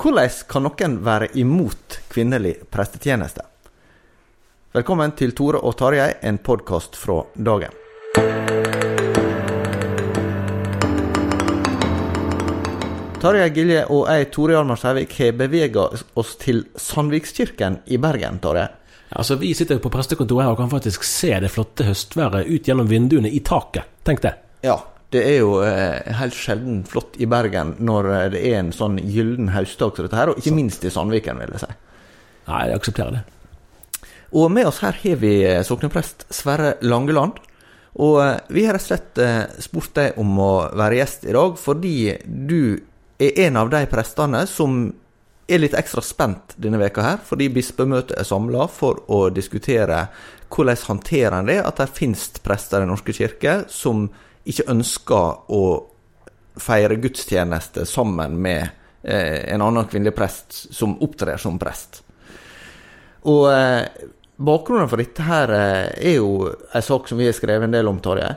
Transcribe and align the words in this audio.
Hvordan 0.00 0.30
kan 0.48 0.64
noen 0.64 0.94
være 1.04 1.26
imot 1.36 1.98
kvinnelig 2.08 2.54
prestetjeneste? 2.72 3.42
Velkommen 4.72 5.12
til 5.12 5.34
Tore 5.36 5.58
og 5.60 5.74
Tarjei, 5.76 6.14
en 6.24 6.38
podkast 6.40 6.94
fra 6.96 7.18
dagen. 7.36 7.74
Tarjei 13.20 13.50
Gilje 13.52 13.82
og 13.92 14.08
jeg, 14.08 14.30
Tore 14.32 14.56
Hjalmar 14.56 14.80
Sævik, 14.80 15.18
har 15.20 15.36
bevega 15.36 15.84
oss 16.16 16.32
til 16.40 16.62
Sandvikskirken 16.80 17.82
i 17.92 18.00
Bergen, 18.00 18.40
Tarjei. 18.40 18.70
Altså, 19.10 19.36
Vi 19.36 19.52
sitter 19.52 19.82
på 19.84 19.92
prestekontoret 19.92 20.46
her 20.46 20.54
og 20.54 20.62
kan 20.62 20.72
faktisk 20.72 21.04
se 21.04 21.34
det 21.44 21.52
flotte 21.52 21.84
høstværet 21.84 22.48
ut 22.48 22.64
gjennom 22.64 22.88
vinduene 22.88 23.28
i 23.28 23.44
taket. 23.44 23.84
Tenk 24.08 24.24
det. 24.24 24.32
Ja, 24.64 24.78
det 25.10 25.22
er 25.26 25.38
jo 25.40 25.58
eh, 25.66 26.06
helt 26.20 26.36
sjelden 26.36 26.82
flott 26.86 27.18
i 27.18 27.26
Bergen 27.30 27.74
når 27.82 28.08
eh, 28.14 28.26
det 28.34 28.42
er 28.52 28.60
en 28.60 28.72
sånn 28.74 28.98
gyllen 29.02 29.50
høstdag 29.54 29.96
som 29.96 30.06
dette 30.06 30.18
her, 30.18 30.30
og 30.30 30.38
ikke 30.38 30.54
minst 30.54 30.86
i 30.86 30.92
Sandviken, 30.94 31.40
vil 31.42 31.56
jeg 31.56 31.64
si. 31.64 31.70
Nei, 32.46 32.62
jeg 32.70 32.78
aksepterer 32.78 33.18
det. 33.18 33.24
Og 34.38 34.46
med 34.54 34.68
oss 34.70 34.78
her 34.84 34.94
har 35.02 35.18
vi 35.18 35.34
eh, 35.42 35.64
sokneprest 35.66 36.28
Sverre 36.34 36.76
Langeland. 36.86 37.42
Og 37.98 38.20
eh, 38.22 38.36
vi 38.54 38.64
har 38.68 38.78
rett 38.78 38.86
og 38.86 38.92
slett 38.92 39.66
spurt 39.66 39.94
deg 39.98 40.22
om 40.22 40.38
å 40.38 40.52
være 40.78 41.00
gjest 41.00 41.26
i 41.26 41.34
dag 41.34 41.58
fordi 41.58 41.96
du 42.24 42.62
er 43.20 43.46
en 43.48 43.58
av 43.60 43.74
de 43.74 43.82
prestene 43.90 44.46
som 44.48 44.84
er 45.50 45.58
litt 45.58 45.74
ekstra 45.74 46.02
spent 46.06 46.54
denne 46.62 46.78
veka 46.78 47.02
her, 47.02 47.18
fordi 47.26 47.50
bispemøtet 47.50 48.14
er 48.20 48.28
samla 48.28 48.68
for 48.70 49.02
å 49.10 49.24
diskutere 49.34 50.04
hvordan 50.50 50.78
håndterer 50.86 51.40
en 51.40 51.50
det 51.50 51.58
at 51.64 51.82
det 51.82 51.90
finnes 51.94 52.28
prester 52.44 52.78
i 52.78 52.86
Den 52.86 52.92
norske 52.94 53.14
kirke 53.14 53.64
som 53.70 54.06
ikke 54.52 54.68
ønsker 54.72 55.52
å 55.54 55.62
feire 56.60 56.98
gudstjeneste 57.00 57.86
sammen 57.88 58.36
med 58.42 58.62
eh, 59.02 59.52
en 59.54 59.64
annen 59.64 59.88
kvinnelig 59.88 60.14
prest 60.16 60.60
som 60.74 60.98
opptrer 61.02 61.40
som 61.40 61.58
prest. 61.60 62.02
Og 63.30 63.48
eh, 63.52 63.84
bakgrunnen 64.40 64.90
for 64.90 65.00
dette 65.00 65.24
her 65.26 65.52
eh, 65.56 66.12
er 66.12 66.18
jo 66.18 66.48
en 66.48 66.84
sak 66.84 67.08
som 67.08 67.20
vi 67.20 67.28
har 67.28 67.36
skrevet 67.36 67.68
en 67.68 67.76
del 67.76 67.90
om, 67.90 68.00
Tarjei. 68.02 68.32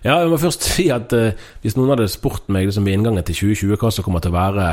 Ja, 0.00 0.16
jeg 0.22 0.30
må 0.32 0.38
først 0.40 0.64
si 0.64 0.86
at 0.92 1.12
eh, 1.12 1.36
Hvis 1.60 1.76
noen 1.76 1.92
hadde 1.92 2.08
spurt 2.08 2.48
meg 2.48 2.68
liksom 2.68 2.86
ved 2.88 2.96
inngangen 2.96 3.26
til 3.26 3.36
2020 3.52 3.80
hva 3.82 3.92
som 3.92 4.06
kommer 4.06 4.24
til 4.24 4.32
å 4.32 4.38
være 4.38 4.70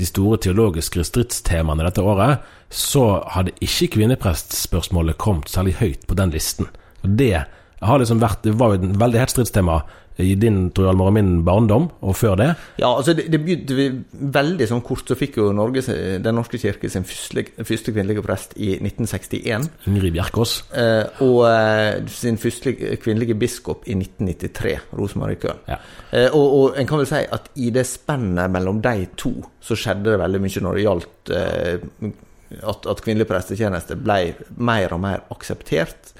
de 0.00 0.06
store 0.08 0.38
teologiske 0.40 1.02
stridstemaene 1.04 1.84
dette 1.84 2.00
året, 2.00 2.40
så 2.72 3.20
hadde 3.34 3.52
ikke 3.60 3.90
kvinneprestspørsmålet 3.98 5.18
kommet 5.20 5.52
særlig 5.52 5.74
høyt 5.82 6.06
på 6.08 6.16
den 6.16 6.32
listen. 6.32 6.70
Og 7.04 7.18
det 7.20 7.44
har 7.82 8.02
liksom 8.02 8.22
vært, 8.22 8.44
det 8.46 8.54
var 8.58 8.72
jo 8.72 8.80
et 8.80 9.00
veldig 9.00 9.20
hett 9.22 9.34
stridstema 9.34 9.82
i 10.20 10.34
din 10.36 10.66
tror 10.74 10.90
jeg, 10.90 11.00
og 11.00 11.12
min 11.16 11.30
barndom, 11.44 11.86
og 12.04 12.16
før 12.16 12.34
det. 12.36 12.48
Ja, 12.80 12.90
altså 12.90 13.14
det, 13.16 13.26
det 13.32 13.40
begynte 13.40 13.76
vi 13.76 13.86
veldig 14.34 14.66
sånn 14.68 14.82
kort, 14.84 15.06
så 15.08 15.16
fikk 15.16 15.38
jo 15.40 15.48
Norge, 15.56 15.84
Den 16.22 16.36
norske 16.36 16.60
kirke 16.60 16.90
sin 16.92 17.06
første, 17.08 17.46
første 17.64 17.94
kvinnelige 17.94 18.24
prest 18.24 18.52
i 18.60 18.74
1961. 18.76 19.70
Ingrid 19.88 20.12
Bjerkås. 20.16 20.54
Eh, 20.76 21.22
og 21.24 21.38
eh, 21.48 22.02
sin 22.12 22.36
første 22.40 22.74
kvinnelige 23.00 23.38
biskop 23.40 23.86
i 23.88 23.96
1993, 23.96 24.74
Rosemarie 25.00 25.40
Køhn. 25.40 25.62
Ja. 25.70 25.78
Eh, 26.10 26.28
og, 26.28 26.58
og 26.58 26.80
en 26.80 26.90
kan 26.90 27.00
vel 27.00 27.08
si 27.08 27.22
at 27.38 27.48
i 27.56 27.70
det 27.74 27.86
spennet 27.88 28.52
mellom 28.52 28.82
de 28.84 29.08
to, 29.16 29.32
så 29.64 29.78
skjedde 29.78 30.10
det 30.12 30.20
veldig 30.20 30.42
mye 30.44 30.66
når 30.66 30.76
det 30.76 30.84
gjaldt 30.84 31.32
eh, 31.38 32.12
at, 32.60 32.84
at 32.90 33.00
kvinnelig 33.00 33.30
prestetjeneste 33.30 33.96
ble 33.96 34.20
mer 34.60 34.92
og 34.92 35.00
mer 35.06 35.24
akseptert. 35.32 36.12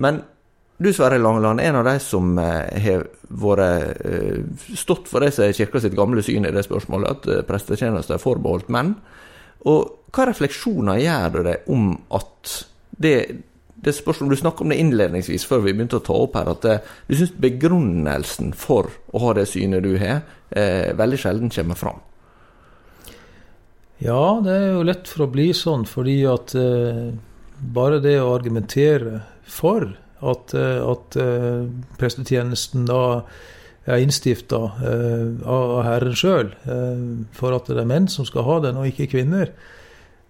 Men 0.00 0.24
du 0.78 0.90
Sverre 0.92 1.18
Langeland 1.18 1.60
er 1.60 1.70
en 1.70 1.78
av 1.80 1.86
de 1.88 1.96
som 2.04 2.36
eh, 2.40 2.82
har 2.84 3.06
vært 3.32 4.02
eh, 4.04 4.42
stått 4.76 5.08
for 5.08 5.24
det 5.24 5.32
som 5.32 5.46
er 5.46 5.56
kirka 5.56 5.80
sitt 5.80 5.96
gamle 5.96 6.24
syn 6.24 6.44
i 6.44 6.52
det 6.52 6.66
spørsmålet, 6.66 7.12
at 7.16 7.28
eh, 7.32 7.44
prestetjeneste 7.48 8.16
er 8.16 8.22
forbeholdt 8.22 8.68
menn. 8.74 8.94
Og 9.66 10.12
hva 10.12 10.28
refleksjoner 10.28 11.00
gjør 11.00 11.36
du 11.36 11.42
deg 11.48 11.70
om 11.72 11.90
at 12.14 12.52
det, 12.96 13.14
det 13.76 13.94
spørsmålet 13.96 14.36
Du 14.36 14.40
snakket 14.40 14.64
om 14.64 14.72
det 14.72 14.80
innledningsvis 14.80 15.44
før 15.48 15.64
vi 15.64 15.74
begynte 15.74 16.00
å 16.00 16.04
ta 16.04 16.16
opp 16.16 16.36
her, 16.38 16.52
at 16.52 16.64
det, 16.64 16.76
du 17.08 17.16
syns 17.16 17.34
begrunnelsen 17.40 18.52
for 18.56 18.92
å 19.12 19.24
ha 19.26 19.34
det 19.36 19.48
synet 19.50 19.84
du 19.84 19.96
har, 20.00 20.22
eh, 20.50 20.92
veldig 20.96 21.20
sjelden 21.24 21.52
kommer 21.52 21.80
fram. 21.80 22.04
Ja, 24.04 24.42
det 24.44 24.52
er 24.52 24.66
jo 24.74 24.84
lett 24.84 25.08
for 25.08 25.24
å 25.24 25.32
bli 25.32 25.50
sånn, 25.56 25.86
fordi 25.88 26.18
at 26.28 26.52
eh, 26.60 27.06
bare 27.56 28.00
det 28.04 28.18
å 28.20 28.34
argumentere 28.34 29.22
for 29.48 29.88
at, 30.20 30.54
eh, 30.54 30.80
at 30.80 31.16
eh, 31.20 31.66
prestetjenesten 32.00 32.86
da 32.88 33.02
er 33.86 34.02
innstifta 34.02 34.60
eh, 34.82 35.26
av 35.46 35.76
Herren 35.86 36.16
sjøl, 36.18 36.50
for 37.36 37.54
at 37.54 37.68
det 37.70 37.78
er 37.82 37.88
menn 37.88 38.08
som 38.10 38.26
skal 38.26 38.46
ha 38.48 38.58
den, 38.64 38.80
og 38.80 38.88
ikke 38.90 39.10
kvinner, 39.12 39.52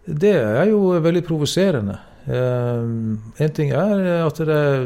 det 0.06 0.36
er 0.38 0.68
jo 0.70 0.92
veldig 1.02 1.24
provoserende. 1.26 1.96
En 2.26 3.52
ting 3.54 3.70
er 3.74 4.04
at 4.24 4.38
det 4.42 4.54
er 4.54 4.84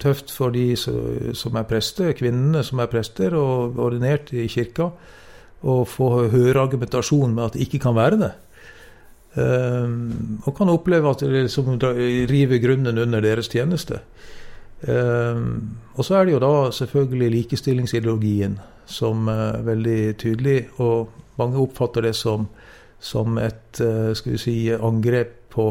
tøft 0.00 0.32
for 0.32 0.52
de 0.52 0.72
som 0.76 1.56
er 1.60 1.66
prester, 1.68 2.10
kvinnene 2.16 2.62
som 2.64 2.80
er 2.80 2.88
prester 2.88 3.36
og 3.36 3.76
ordinert 3.80 4.32
i 4.32 4.46
kirka, 4.48 4.90
å 5.64 5.78
få 5.88 6.10
høre 6.32 6.62
argumentasjon 6.62 7.32
med 7.36 7.44
at 7.44 7.56
det 7.56 7.64
ikke 7.66 7.80
kan 7.86 7.96
være 7.96 8.20
det. 8.24 8.30
Og 9.40 10.52
kan 10.56 10.72
oppleve 10.72 11.12
at 11.12 11.24
det 11.24 11.46
liksom 11.46 11.76
river 11.80 12.60
grunnen 12.64 13.04
under 13.04 13.24
deres 13.24 13.52
tjeneste. 13.52 14.02
Um, 14.86 15.78
og 15.94 16.04
så 16.06 16.14
er 16.14 16.24
det 16.24 16.36
jo 16.36 16.38
da 16.42 16.70
selvfølgelig 16.70 17.30
likestillingsideologien 17.30 18.58
som 18.86 19.26
er 19.28 19.64
veldig 19.66 20.16
tydelig, 20.22 20.68
og 20.78 21.10
mange 21.38 21.58
oppfatter 21.58 22.06
det 22.06 22.14
som, 22.16 22.46
som 23.02 23.38
et 23.42 23.82
uh, 23.82 24.14
skal 24.14 24.36
vi 24.36 24.38
si, 24.38 24.56
angrep 24.70 25.34
på, 25.50 25.66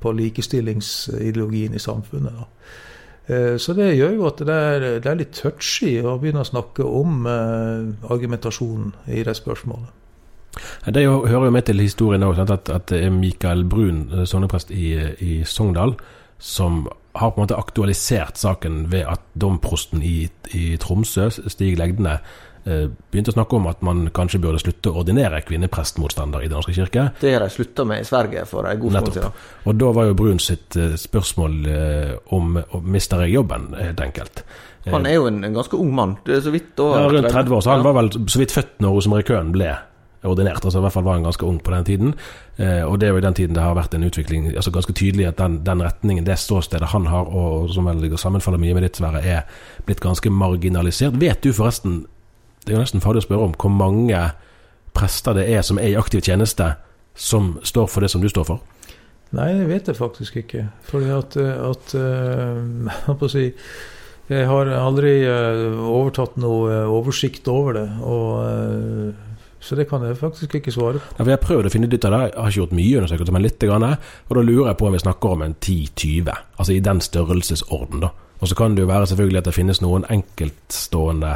på 0.00 0.12
likestillingsideologien 0.12 1.76
i 1.76 1.84
samfunnet. 1.84 2.32
Da. 2.32 2.48
Uh, 3.28 3.54
så 3.60 3.76
det 3.76 3.92
gjør 3.98 4.16
jo 4.16 4.26
at 4.30 4.42
det 4.48 4.58
er, 4.72 4.88
det 5.04 5.12
er 5.12 5.20
litt 5.20 5.36
touchy 5.36 5.98
å 6.00 6.16
begynne 6.16 6.40
å 6.40 6.48
snakke 6.48 6.88
om 6.88 7.28
uh, 7.28 7.92
argumentasjonen 8.08 8.94
i 9.12 9.22
det 9.26 9.36
spørsmålet. 9.36 9.92
Det 10.88 11.02
hører 11.04 11.50
jo 11.50 11.52
med 11.52 11.66
til 11.68 11.84
historien 11.84 12.24
også, 12.24 12.46
at, 12.48 12.70
at 12.72 12.88
det 12.88 13.04
er 13.04 13.12
Mikael 13.12 13.66
Brun, 13.68 14.06
sogneprest 14.24 14.70
i, 14.72 14.94
i 15.20 15.42
Sogndal, 15.44 15.92
som 16.40 16.86
har 17.20 17.32
på 17.32 17.40
en 17.40 17.46
måte 17.46 17.58
aktualisert 17.58 18.40
saken 18.40 18.86
ved 18.92 19.06
at 19.08 19.22
domprosten 19.38 20.02
i, 20.04 20.28
i 20.56 20.76
Tromsø, 20.80 21.28
Stig 21.30 21.78
Legdene, 21.78 22.18
eh, 22.66 22.86
begynte 23.10 23.32
å 23.32 23.36
snakke 23.36 23.58
om 23.58 23.68
at 23.70 23.82
man 23.86 24.06
kanskje 24.14 24.40
burde 24.42 24.60
slutte 24.62 24.92
å 24.92 25.02
ordinere 25.02 25.42
kvinneprestmotstander 25.46 26.44
i 26.44 26.50
Den 26.50 26.58
norske 26.58 26.76
kirke. 26.76 27.08
Det 27.20 27.34
har 27.34 27.44
de 27.44 27.50
slutta 27.52 27.86
med 27.88 28.04
i 28.04 28.08
Sverige 28.08 28.46
for 28.50 28.68
en 28.68 28.80
god 28.82 28.98
stund 29.00 29.18
siden. 29.18 29.42
Og 29.64 29.82
da 29.82 29.90
var 29.96 30.10
jo 30.10 30.20
Brun 30.22 30.42
sitt 30.42 30.76
eh, 30.76 30.94
spørsmål 31.00 31.58
eh, 31.72 32.14
om, 32.36 32.56
om 32.70 32.88
mister 32.96 33.26
jeg 33.26 33.38
jobben, 33.38 33.72
helt 33.80 34.00
enkelt. 34.00 34.46
Han 34.86 35.06
er 35.06 35.16
jo 35.18 35.26
en, 35.26 35.42
en 35.42 35.56
ganske 35.56 35.74
ung 35.76 35.90
mann. 35.94 36.14
Det 36.26 36.36
er 36.36 36.44
så 36.44 36.52
vidt 36.54 36.76
da, 36.78 36.92
Ja, 36.94 37.10
rundt 37.10 37.32
30 37.32 37.56
år, 37.56 37.62
så 37.64 37.74
han 37.74 37.86
var 37.86 37.96
vel 37.98 38.12
så 38.14 38.38
vidt 38.38 38.54
født 38.54 38.76
når 38.84 38.94
Rosemary 38.94 39.26
Køhn 39.26 39.50
ble 39.54 39.72
ordinert. 40.28 40.64
altså 40.64 40.78
I 40.78 40.86
hvert 40.86 40.94
fall 40.96 41.06
var 41.06 41.18
han 41.18 41.26
ganske 41.26 41.46
ung 41.46 41.58
på 41.62 41.72
den 41.74 41.84
tiden. 41.84 42.14
Eh, 42.56 42.82
og 42.84 43.00
det 43.00 43.08
er 43.08 43.14
jo 43.14 43.20
i 43.22 43.26
den 43.26 43.34
tiden 43.34 43.54
det 43.54 43.62
har 43.62 43.76
vært 43.76 43.94
en 43.94 44.06
utvikling 44.06 44.48
altså 44.54 44.70
ganske 44.74 44.92
tydelig 44.92 45.28
at 45.28 45.38
den, 45.38 45.60
den 45.66 45.82
retningen, 45.82 46.26
det 46.26 46.38
ståstedet 46.38 46.92
han 46.92 47.06
har, 47.12 47.28
og 47.28 47.70
som 47.74 47.88
vel 47.88 48.18
sammenfaller 48.18 48.60
mye 48.60 48.74
med 48.74 48.86
ditt, 48.86 49.00
Sverre, 49.00 49.22
er 49.22 49.46
blitt 49.86 50.00
ganske 50.04 50.30
marginalisert. 50.30 51.18
Vet 51.20 51.42
du 51.44 51.52
forresten, 51.52 52.04
det 52.64 52.72
er 52.72 52.78
jo 52.78 52.84
nesten 52.84 53.04
farlig 53.04 53.24
å 53.24 53.28
spørre 53.28 53.50
om, 53.50 53.56
hvor 53.60 53.72
mange 53.72 54.22
prester 54.96 55.36
det 55.36 55.48
er 55.52 55.62
som 55.66 55.78
er 55.78 55.92
i 55.92 55.98
aktiv 55.98 56.24
tjeneste, 56.24 56.74
som 57.16 57.56
står 57.64 57.86
for 57.92 58.04
det 58.04 58.10
som 58.12 58.24
du 58.24 58.28
står 58.32 58.48
for? 58.48 58.64
Nei, 59.34 59.50
det 59.58 59.66
vet 59.68 59.90
jeg 59.90 59.98
faktisk 59.98 60.40
ikke. 60.40 60.68
Fordi 60.86 61.10
at, 61.12 61.36
at 61.36 61.94
uh, 61.98 63.18
Jeg 63.22 63.30
si 63.32 63.46
Jeg 64.30 64.46
har 64.50 64.70
aldri 64.74 65.20
uh, 65.26 65.78
overtatt 65.86 66.38
noe 66.42 66.84
oversikt 66.90 67.48
over 67.50 67.76
det. 67.78 67.86
Og, 68.02 69.16
så 69.66 69.78
det 69.78 69.88
kan 69.90 70.04
jeg 70.06 70.18
faktisk 70.20 70.54
ikke 70.58 70.74
svare 70.74 71.00
på. 71.00 71.16
Ja, 71.18 71.24
jeg 71.24 71.34
har 71.34 71.42
prøvd 71.42 71.68
å 71.68 71.72
finne 71.72 71.88
ut 71.90 72.06
av 72.06 72.14
det. 72.14 72.20
Jeg 72.28 72.36
har 72.38 72.52
ikke 72.52 72.60
gjort 72.60 72.76
mye 72.78 73.00
undersøkelser, 73.00 73.36
men 73.36 73.46
litt. 73.46 73.58
Grann, 73.66 73.86
og 74.28 74.36
da 74.36 74.42
lurer 74.44 74.68
jeg 74.70 74.78
på 74.78 74.86
om 74.86 74.94
vi 74.94 75.02
snakker 75.02 75.32
om 75.34 75.42
en 75.42 75.56
10-20. 75.58 76.30
Altså 76.60 76.74
i 76.74 76.82
den 76.84 77.00
størrelsesorden, 77.02 78.04
da. 78.04 78.12
Og 78.36 78.50
så 78.50 78.54
kan 78.58 78.76
det 78.76 78.84
jo 78.84 78.90
være 78.90 79.08
selvfølgelig 79.10 79.40
at 79.40 79.48
det 79.48 79.56
finnes 79.56 79.80
noen 79.82 80.04
enkeltstående 80.12 81.32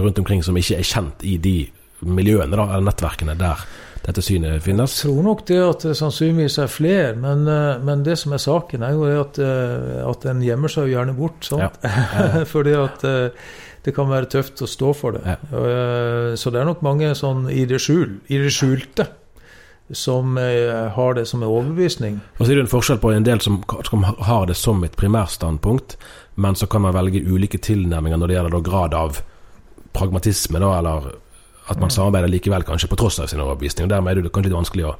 rundt 0.00 0.20
omkring 0.22 0.42
som 0.46 0.56
ikke 0.56 0.78
er 0.80 0.88
kjent 0.88 1.24
i 1.28 1.36
de 1.42 1.56
miljøene, 2.02 2.56
da, 2.56 2.66
eller 2.72 2.86
nettverkene 2.88 3.36
der 3.38 3.62
dette 4.02 4.22
synet 4.24 4.62
finnes? 4.64 4.96
Jeg 4.98 5.12
tror 5.12 5.26
nok 5.28 5.44
det 5.46 5.58
at 5.62 5.84
det 5.86 5.96
sannsynligvis 5.98 6.58
er 6.64 6.70
flere, 6.72 7.12
men, 7.18 7.44
men 7.86 8.02
det 8.06 8.16
som 8.18 8.34
er 8.34 8.42
saken, 8.42 8.82
er 8.86 8.96
jo 8.96 9.10
at, 9.20 9.38
at 10.08 10.26
en 10.32 10.42
gjemmer 10.42 10.72
seg 10.72 10.88
jo 10.88 10.96
gjerne 10.96 11.14
bort. 11.18 11.46
Sant? 11.46 11.78
Ja. 11.84 12.42
Fordi 12.54 12.74
at 12.80 13.06
det 13.82 13.94
kan 13.96 14.10
være 14.10 14.30
tøft 14.30 14.62
å 14.62 14.68
stå 14.70 14.92
for 14.94 15.16
det. 15.16 15.22
Ja. 15.26 15.38
Så 16.38 16.52
det 16.54 16.60
er 16.60 16.68
nok 16.68 16.84
mange 16.86 17.10
sånn 17.18 17.48
i 17.50 17.64
det, 17.66 17.80
skjul, 17.82 18.20
i 18.30 18.38
det 18.38 18.52
skjulte 18.54 19.08
som 19.98 20.38
har 20.38 21.16
det 21.18 21.24
som 21.28 21.42
en 21.42 21.50
overbevisning. 21.50 22.20
Og 22.38 22.46
så 22.46 22.52
er 22.52 22.60
det 22.60 22.64
en 22.68 22.70
forskjell 22.70 23.00
på 23.02 23.10
en 23.12 23.26
del 23.26 23.42
som, 23.42 23.58
som 23.88 24.06
har 24.06 24.46
det 24.48 24.54
som 24.56 24.78
et 24.86 24.94
primærstandpunkt, 24.96 25.96
men 26.40 26.56
så 26.56 26.70
kan 26.70 26.86
man 26.86 26.94
velge 26.94 27.24
ulike 27.26 27.58
tilnærminger 27.58 28.22
når 28.22 28.30
det 28.30 28.38
gjelder 28.38 28.64
grad 28.70 28.96
av 28.96 29.18
pragmatisme, 29.92 30.62
da, 30.62 30.70
eller 30.78 31.10
at 31.70 31.80
man 31.80 31.92
samarbeider 31.92 32.30
likevel, 32.32 32.64
kanskje 32.66 32.90
på 32.90 32.98
tross 32.98 33.20
av 33.22 33.30
sin 33.30 33.42
overbevisning. 33.42 33.86
og 33.86 33.92
Dermed 33.92 34.12
er 34.12 34.22
det 34.22 34.32
kanskje 34.32 34.50
litt 34.50 34.58
vanskelig 34.58 34.88
å, 34.88 34.94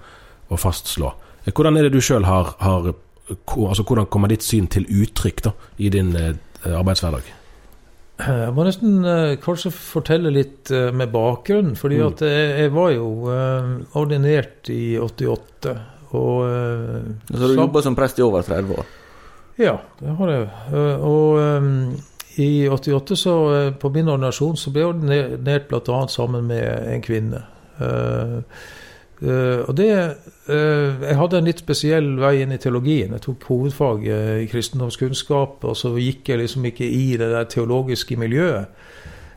å 0.52 0.58
fastslå. 0.60 1.12
Hvordan 1.50 1.78
er 1.78 1.88
det 1.88 1.94
du 1.96 2.02
sjøl 2.04 2.26
har, 2.28 2.54
har, 2.62 2.92
altså 3.56 3.86
Hvordan 3.86 4.06
kommer 4.12 4.30
ditt 4.30 4.46
syn 4.46 4.68
til 4.70 4.86
uttrykk 4.86 5.42
da, 5.48 5.54
i 5.82 5.90
din 5.92 6.14
eh, 6.18 6.34
arbeidshverdag? 6.68 7.26
Jeg 8.22 8.54
må 8.54 8.64
nesten 8.66 9.02
eh, 9.08 9.34
kanskje 9.42 9.72
fortelle 9.74 10.32
litt 10.34 10.70
eh, 10.74 10.90
med 10.94 11.12
bakgrunnen. 11.12 11.76
fordi 11.78 12.00
mm. 12.00 12.06
at 12.08 12.24
jeg, 12.26 12.48
jeg, 12.60 12.72
var 12.74 12.90
jo 12.94 13.08
eh, 13.32 13.70
ordinert 13.98 14.70
i 14.72 14.98
88. 15.00 15.76
Og, 16.12 16.42
så 17.30 17.38
du 17.40 17.54
jobba 17.56 17.80
som 17.80 17.96
prest 17.96 18.18
i 18.20 18.24
over 18.24 18.44
30 18.44 18.74
år? 18.76 18.88
Ja, 19.60 19.78
det 20.00 20.16
har 20.18 20.32
jeg. 20.32 20.48
Og 21.08 22.36
i 22.36 22.68
88, 22.68 23.16
så 23.16 23.36
på 23.80 23.90
min 23.94 24.10
ordinasjon, 24.12 24.58
så 24.60 24.72
ble 24.72 24.82
jeg 24.82 24.90
ordinert 24.90 25.70
bl.a. 25.70 26.02
sammen 26.12 26.50
med 26.50 26.68
en 26.92 27.04
kvinne. 27.04 27.40
Uh, 27.80 28.44
uh, 29.22 29.62
og 29.68 29.76
det 29.78 29.90
uh, 29.92 31.02
Jeg 31.02 31.18
hadde 31.18 31.38
en 31.38 31.48
litt 31.48 31.62
spesiell 31.62 32.10
vei 32.20 32.34
inn 32.42 32.54
i 32.54 32.60
teologien. 32.62 33.14
Jeg 33.16 33.24
tok 33.26 33.46
hovedfag 33.50 34.06
i 34.08 34.48
kristendomskunnskap, 34.50 35.64
og 35.64 35.78
så 35.78 35.94
gikk 35.96 36.32
jeg 36.32 36.42
liksom 36.42 36.66
ikke 36.70 36.88
i 36.88 37.16
det 37.20 37.30
der 37.34 37.48
teologiske 37.50 38.18
miljøet. 38.20 38.82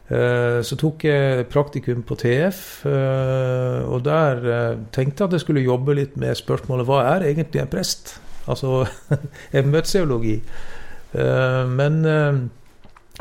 Så 0.05 0.75
tok 0.77 1.01
jeg 1.07 1.47
praktikum 1.49 2.03
på 2.05 2.13
TF, 2.21 2.59
og 2.85 4.03
der 4.05 4.43
tenkte 4.93 5.23
jeg 5.23 5.31
at 5.31 5.33
jeg 5.33 5.41
skulle 5.41 5.63
jobbe 5.65 5.95
litt 5.97 6.13
med 6.21 6.37
spørsmålet 6.37 6.85
hva 6.85 6.99
er 7.15 7.25
egentlig 7.31 7.63
en 7.63 7.71
prest? 7.71 8.11
Altså 8.45 8.83
embetsteologi. 9.63 10.35
Men 11.73 12.05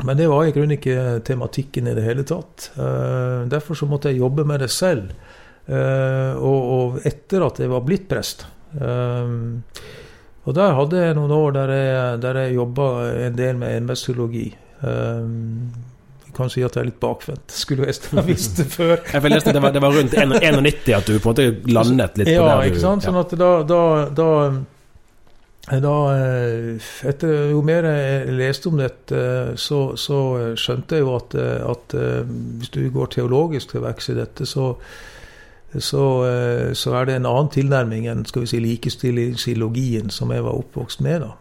men 0.03 0.17
det 0.17 0.27
var 0.27 0.43
i 0.43 0.51
grunnen 0.51 0.75
ikke 0.75 1.21
tematikken 1.27 1.87
i 1.87 1.95
det 1.95 2.03
hele 2.03 2.25
tatt. 2.27 2.71
Uh, 2.75 3.47
derfor 3.51 3.77
så 3.79 3.87
måtte 3.87 4.11
jeg 4.11 4.19
jobbe 4.19 4.43
med 4.47 4.59
det 4.65 4.71
selv. 4.73 5.13
Uh, 5.65 6.37
og, 6.37 6.65
og, 6.75 6.97
etter 7.09 7.41
at 7.47 7.59
jeg 7.63 7.71
var 7.71 7.85
blitt 7.85 8.05
prest. 8.09 8.45
Uh, 8.77 9.63
og 10.45 10.53
der 10.53 10.75
hadde 10.77 10.99
jeg 11.01 11.15
noen 11.17 11.31
år 11.33 11.55
der 11.55 11.73
jeg, 11.73 12.19
der 12.21 12.39
jeg 12.43 12.57
jobba 12.59 12.89
en 13.25 13.37
del 13.37 13.57
med 13.57 13.79
embetsteologi. 13.79 14.45
Jeg 14.85 16.33
kan 16.35 16.51
si 16.53 16.61
at 16.61 16.75
jeg 16.75 16.83
er 16.83 16.89
litt 16.91 16.99
bakvendt. 17.01 17.49
Skulle 17.49 17.87
jeg 17.87 17.97
ha 18.13 18.21
visst 18.27 18.59
det 18.59 18.67
før. 18.69 18.99
jeg 19.09 19.31
leste 19.31 19.55
det 19.55 19.63
var, 19.63 19.73
det 19.73 19.81
var 19.81 19.95
rundt 19.95 20.13
91 20.13 20.93
at 20.99 21.09
du 21.09 21.15
på 21.17 21.31
en 21.31 21.33
måte 21.33 21.47
landet 21.73 22.21
litt 22.21 22.29
ja, 22.29 22.43
på 22.43 22.51
der 22.51 22.61
du 22.61 22.69
ikke 22.69 22.83
sant? 22.83 23.07
Sånn 23.07 23.17
at 23.23 23.33
da, 23.41 23.49
da, 23.65 23.81
da 24.13 24.29
da, 25.81 25.95
etter, 27.09 27.31
jo 27.49 27.63
mer 27.65 27.87
jeg 27.89 28.37
leste 28.37 28.69
om 28.69 28.77
dette, 28.77 29.23
så, 29.57 29.79
så 29.97 30.19
skjønte 30.61 30.99
jeg 30.99 31.07
jo 31.07 31.15
at, 31.17 31.33
at, 31.73 31.95
hvis 32.59 32.69
du 32.75 32.83
går 32.93 33.15
teologisk 33.17 33.73
til 33.73 33.81
verks 33.87 34.11
i 34.13 34.17
dette, 34.19 34.45
så, 34.45 34.75
så, 35.79 36.03
så, 36.77 36.93
er 36.99 37.07
det 37.07 37.15
en 37.17 37.27
annen 37.29 37.49
tilnærming 37.51 38.05
enn 38.11 38.23
skal 38.27 38.45
vi 38.45 38.51
si, 38.51 38.59
likestillingsilogien 38.63 40.13
som 40.13 40.31
jeg 40.31 40.45
var 40.45 40.57
oppvokst 40.59 41.03
med. 41.05 41.25
da. 41.25 41.33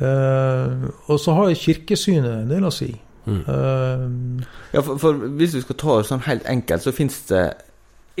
Uh, 0.00 0.88
og 1.12 1.18
så 1.20 1.34
har 1.36 1.50
jeg 1.50 1.60
kirkesynet 1.60 2.30
en 2.32 2.52
del 2.52 2.64
å 2.64 2.72
si. 2.72 2.88
Mm. 3.28 3.40
Uh, 3.44 4.44
ja, 4.72 4.80
for, 4.80 4.96
for, 5.00 5.26
Hvis 5.36 5.58
vi 5.58 5.64
skal 5.66 5.76
ta 5.80 5.96
det 5.98 6.06
sånn 6.08 6.24
helt 6.24 6.46
enkelt, 6.48 6.84
så 6.86 6.94
finnes 6.96 7.18
det 7.28 7.42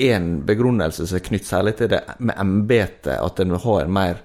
én 0.00 0.42
begrunnelse 0.48 1.06
som 1.08 1.18
er 1.18 1.24
knyttet 1.24 1.48
særlig 1.48 1.76
til 1.78 1.90
det 1.92 2.02
med 2.20 2.36
embetet, 2.40 3.16
at 3.16 3.40
en 3.40 3.54
vil 3.54 3.64
ha 3.64 3.78
en 3.80 3.94
mer 3.96 4.20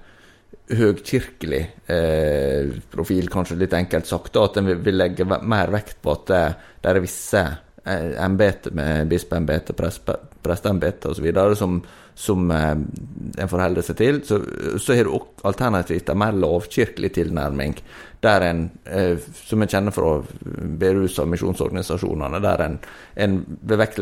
høgkirkelig 0.76 1.62
eh, 1.92 2.70
profil, 2.90 3.28
kanskje 3.30 3.58
litt 3.60 3.74
enkelt 3.76 4.08
sagt. 4.08 4.32
Da, 4.34 4.46
at 4.48 4.58
en 4.60 4.68
vil, 4.70 4.80
vil, 4.84 4.98
legge 4.98 5.26
mer 5.26 5.72
vekt 5.72 6.00
på 6.02 6.12
at 6.16 6.24
det, 6.30 6.42
det 6.82 6.90
er 6.92 7.02
visse 7.04 7.42
eh, 7.86 8.24
embeter 8.24 8.74
med 8.76 9.08
bispeembete, 9.08 9.74
presteembete 10.42 11.12
osv. 11.12 11.28
som, 11.56 11.78
som 12.14 12.50
eh, 12.50 12.72
en 13.38 13.52
forholder 13.52 13.86
seg 13.86 14.00
til. 14.00 14.20
Så, 14.26 14.40
så 14.82 14.96
har 14.98 15.08
du 15.08 15.16
alternativt 15.46 16.12
en 16.12 16.20
mer 16.20 16.36
lovkirkelig 16.36 17.14
tilnærming, 17.18 17.78
der 18.24 18.48
en, 18.50 18.64
eh, 18.84 19.16
som 19.46 19.62
en 19.62 19.70
kjenner 19.70 19.94
fra 19.94 20.18
Berus 20.80 21.18
og 21.22 21.30
misjonsorganisasjonene, 21.34 22.42
der 22.44 22.66
en, 22.66 22.78
en 23.14 23.40
vil 23.62 23.86
at 23.86 24.00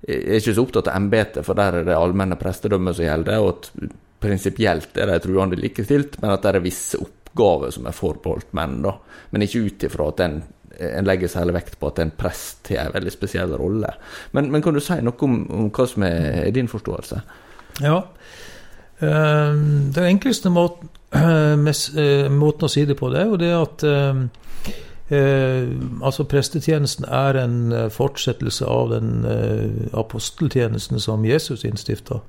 jeg 0.00 0.16
er 0.16 0.38
ikke 0.38 0.54
så 0.56 0.62
opptatt 0.64 0.88
av 0.88 0.96
embetet, 0.96 1.44
for 1.44 1.58
der 1.58 1.80
er 1.80 1.84
det 1.84 1.96
allmenne 1.96 2.38
prestedømmet 2.40 2.96
som 2.96 3.04
gjelder. 3.04 3.42
og 3.44 3.50
at 3.58 3.98
Prinsipielt 4.20 4.98
er 5.00 5.08
de 5.08 5.18
truende 5.24 5.56
likestilt, 5.56 6.18
men 6.20 6.34
at 6.34 6.44
det 6.44 6.58
er 6.58 6.64
visse 6.64 6.98
oppgaver 7.00 7.72
som 7.72 7.86
er 7.88 7.96
forbeholdt 7.96 8.52
menn. 8.56 8.82
da. 8.84 8.92
Men 9.32 9.46
ikke 9.46 9.62
ut 9.64 9.86
ifra 9.88 10.08
at 10.12 10.20
en, 10.26 10.42
en 10.80 11.08
legger 11.08 11.28
særlig 11.28 11.54
vekt 11.58 11.78
på 11.80 11.90
at 11.90 12.00
en 12.02 12.12
prest 12.16 12.70
har 12.72 12.88
en 12.88 12.96
veldig 12.96 13.12
spesiell 13.12 13.52
rolle. 13.58 13.92
Men, 14.32 14.50
men, 14.52 14.62
kan 14.62 14.74
du 14.74 14.80
si 14.80 14.96
noe 15.04 15.26
om, 15.26 15.42
om 15.50 15.68
hva 15.74 15.86
som 15.88 16.06
er, 16.06 16.48
din 16.56 16.70
forståelse? 16.70 17.20
Ja. 17.80 18.00
Um, 19.00 19.92
den 19.94 20.06
enkleste 20.10 20.52
måten, 20.52 20.90
uh, 21.16 21.56
måten, 21.56 22.66
å 22.66 22.72
si 22.72 22.84
det 22.88 22.98
på, 23.00 23.08
det 23.12 23.22
er 23.22 23.30
jo 23.32 23.40
det 23.40 23.54
at 23.56 23.86
Eh, 25.10 25.68
altså 26.06 26.22
Prestetjenesten 26.24 27.04
er 27.04 27.34
en 27.40 27.72
eh, 27.74 27.88
fortsettelse 27.90 28.66
av 28.66 28.92
den 28.92 29.24
eh, 29.26 29.88
aposteltjenesten 29.98 31.00
som 31.02 31.24
Jesus 31.26 31.64
innstifta. 31.66 32.20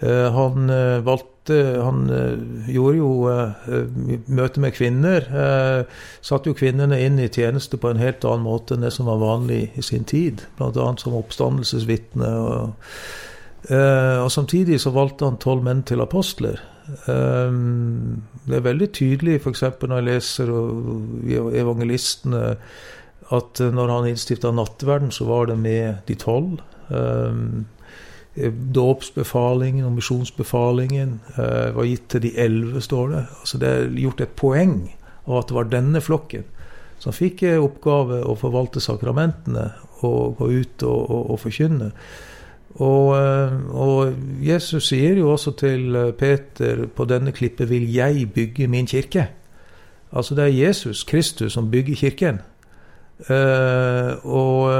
Eh, 0.00 0.32
han 0.34 0.70
eh, 0.70 0.98
valgte 1.06 1.31
Han 1.50 2.04
eh, 2.12 2.72
gjorde 2.74 2.98
jo 2.98 3.10
møte 4.30 4.62
med 4.62 4.76
kvinner. 4.76 5.26
Satte 6.22 6.52
jo 6.52 6.58
kvinnene 6.58 7.00
inn 7.02 7.18
i 7.18 7.30
tjeneste 7.32 7.80
på 7.80 7.90
en 7.90 8.02
helt 8.02 8.24
annen 8.28 8.46
måte 8.46 8.76
enn 8.76 8.86
det 8.86 8.92
som 8.94 9.10
var 9.10 9.22
vanlig 9.22 9.64
i 9.74 9.82
sin 9.82 10.06
tid. 10.08 10.44
Bl.a. 10.58 10.86
som 11.00 11.18
oppstandelsesvitne. 11.18 12.30
Og, 12.38 12.94
og 13.72 14.30
samtidig 14.34 14.80
så 14.82 14.94
valgte 14.94 15.26
han 15.26 15.40
tolv 15.42 15.66
menn 15.66 15.82
til 15.86 16.04
apostler. 16.04 16.62
Det 17.06 18.56
er 18.56 18.64
veldig 18.66 18.88
tydelig 18.94 19.38
f.eks. 19.40 19.62
når 19.82 19.98
jeg 19.98 20.08
leser 20.08 20.50
evangelistene, 21.62 22.56
at 23.32 23.62
når 23.72 23.92
han 23.94 24.08
innstifta 24.10 24.50
nattverden, 24.54 25.12
så 25.14 25.26
var 25.28 25.46
det 25.50 25.58
med 25.58 26.02
de 26.08 26.16
tolv. 26.18 26.58
Um, 26.92 27.64
Dåpsbefalingen 28.74 29.84
og 29.84 29.98
misjonsbefalingen 29.98 31.18
uh, 31.36 31.74
var 31.76 31.84
gitt 31.84 32.06
til 32.14 32.22
de 32.24 32.32
elleve, 32.40 32.80
står 32.80 33.08
det. 33.12 33.22
Altså 33.40 33.58
Det 33.60 33.68
er 33.68 33.94
gjort 34.06 34.24
et 34.24 34.36
poeng 34.36 34.76
av 35.26 35.38
at 35.42 35.50
det 35.50 35.56
var 35.58 35.70
denne 35.70 36.00
flokken 36.00 36.46
som 37.02 37.14
fikk 37.14 37.42
oppgave 37.58 38.20
å 38.24 38.36
forvalte 38.38 38.80
sakramentene 38.80 39.72
og 40.06 40.36
gå 40.38 40.48
ut 40.62 40.84
og, 40.86 41.00
og, 41.10 41.24
og 41.34 41.40
forkynne. 41.42 41.90
Og, 42.80 43.08
eh, 43.18 43.56
og, 43.68 44.14
Jesus 44.40 44.88
sier 44.88 45.18
jo 45.20 45.32
også 45.34 45.52
til 45.60 45.96
eh, 45.96 46.12
Peter 46.16 46.86
på 46.88 47.04
denne 47.04 47.34
klippet 47.36 47.68
vil 47.68 47.84
jeg 47.92 48.30
bygge 48.32 48.68
min 48.68 48.88
kirke. 48.88 49.28
Altså 50.12 50.34
det 50.34 50.44
er 50.44 50.68
Jesus 50.68 51.04
Kristus 51.04 51.52
som 51.52 51.70
bygger 51.70 51.94
kirken. 51.94 52.40
Uh, 53.30 54.18
og, 54.26 54.74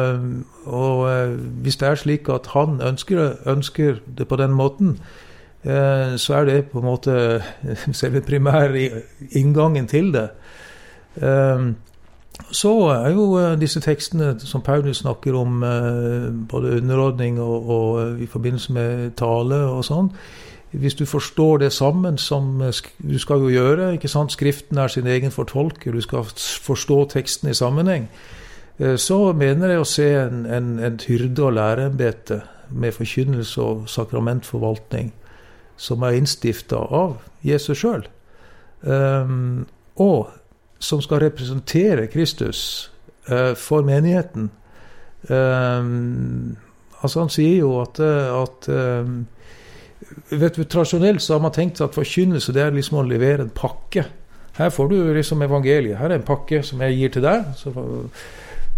og 0.65 0.99
uh, 0.99 1.35
hvis 1.63 1.77
det 1.77 1.89
er 1.89 1.95
slik 1.95 2.29
at 2.29 2.49
han 2.55 2.81
ønsker, 2.83 3.37
ønsker 3.47 4.01
det 4.19 4.29
på 4.29 4.37
den 4.37 4.51
måten, 4.51 4.99
uh, 5.65 6.17
så 6.17 6.35
er 6.35 6.45
det 6.45 6.65
på 6.73 6.79
en 6.79 6.85
måte 6.85 7.43
selve 7.93 8.21
primære 8.21 8.91
inngangen 9.31 9.87
til 9.87 10.13
det. 10.13 10.29
så 12.51 12.71
er 12.89 13.11
jo 13.11 13.55
disse 13.61 13.81
tekstene 13.81 14.41
som 14.41 14.63
Paulus 14.63 14.97
snakker 14.97 15.35
om, 15.35 15.61
både 16.49 16.77
underordning 16.77 17.41
og, 17.41 17.69
og 17.71 18.21
i 18.21 18.27
forbindelse 18.27 18.73
med 18.73 19.11
tale 19.17 19.55
og 19.55 19.85
sånn, 19.85 20.09
hvis 20.73 20.95
du 20.95 21.07
forstår 21.07 21.59
det 21.59 21.73
sammen, 21.73 22.19
som 22.19 22.62
du 22.99 23.19
skal 23.19 23.45
jo 23.45 23.50
gjøre 23.52 23.93
ikke 23.95 24.09
sant? 24.09 24.33
Skriften 24.33 24.79
er 24.79 24.88
sin 24.88 25.07
egen 25.07 25.31
fortolker, 25.31 25.93
du 25.93 26.00
skal 26.00 26.25
forstå 26.64 27.05
teksten 27.12 27.50
i 27.50 27.55
sammenheng. 27.55 28.09
Eh, 28.79 28.97
så 28.97 29.33
mener 29.33 29.75
jeg 29.75 29.83
å 29.83 29.88
se 29.88 30.09
en, 30.17 30.47
en, 30.47 30.79
et 30.79 31.05
hyrde- 31.09 31.45
og 31.45 31.52
læreembete 31.59 32.41
med 32.71 32.93
forkynnelse 32.97 33.61
og 33.61 33.88
sakramentforvaltning 33.88 35.12
som 35.76 36.02
er 36.02 36.17
innstifta 36.17 36.79
av 36.79 37.19
Jesus 37.45 37.81
sjøl, 37.83 38.05
um, 38.87 39.64
og 40.00 40.31
som 40.83 41.02
skal 41.02 41.25
representere 41.25 42.09
Kristus 42.12 42.91
uh, 43.31 43.52
for 43.59 43.83
menigheten. 43.87 44.50
Um, 45.29 46.57
altså 47.02 47.21
Han 47.21 47.33
sier 47.35 47.59
jo 47.62 47.76
at, 47.83 48.00
at 48.00 48.69
um, 48.69 49.26
vet 50.31 50.57
du, 50.57 50.64
Tradisjonelt 50.64 51.23
så 51.23 51.37
har 51.37 51.45
man 51.45 51.54
tenkt 51.54 51.81
at 51.85 51.97
forkynnelse 51.97 52.54
det 52.54 52.62
er 52.64 52.75
liksom 52.76 53.00
å 53.00 53.07
levere 53.07 53.47
en 53.47 53.54
pakke. 53.54 54.07
Her 54.59 54.73
får 54.73 54.90
du 54.90 54.97
liksom 55.16 55.42
evangeliet. 55.42 55.99
Her 55.99 56.11
er 56.11 56.21
en 56.21 56.28
pakke 56.28 56.61
som 56.66 56.83
jeg 56.85 56.99
gir 56.99 57.14
til 57.14 57.25
deg. 57.25 57.49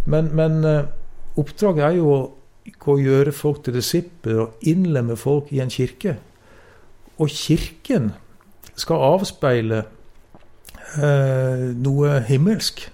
Men, 0.06 0.30
men 0.36 0.60
uh, 0.62 0.84
oppdraget 1.40 1.88
er 1.88 1.98
jo 1.98 2.14
å 2.14 2.96
gjøre 3.00 3.32
folk 3.34 3.64
til 3.64 3.76
disipler 3.76 4.44
og 4.44 4.68
innlemme 4.68 5.16
folk 5.20 5.50
i 5.52 5.60
en 5.64 5.72
kirke. 5.72 6.16
Og 7.18 7.32
kirken 7.32 8.12
skal 8.76 9.04
avspeile 9.14 9.84
eh, 10.98 11.70
noe 11.78 12.18
himmelsk. 12.28 12.86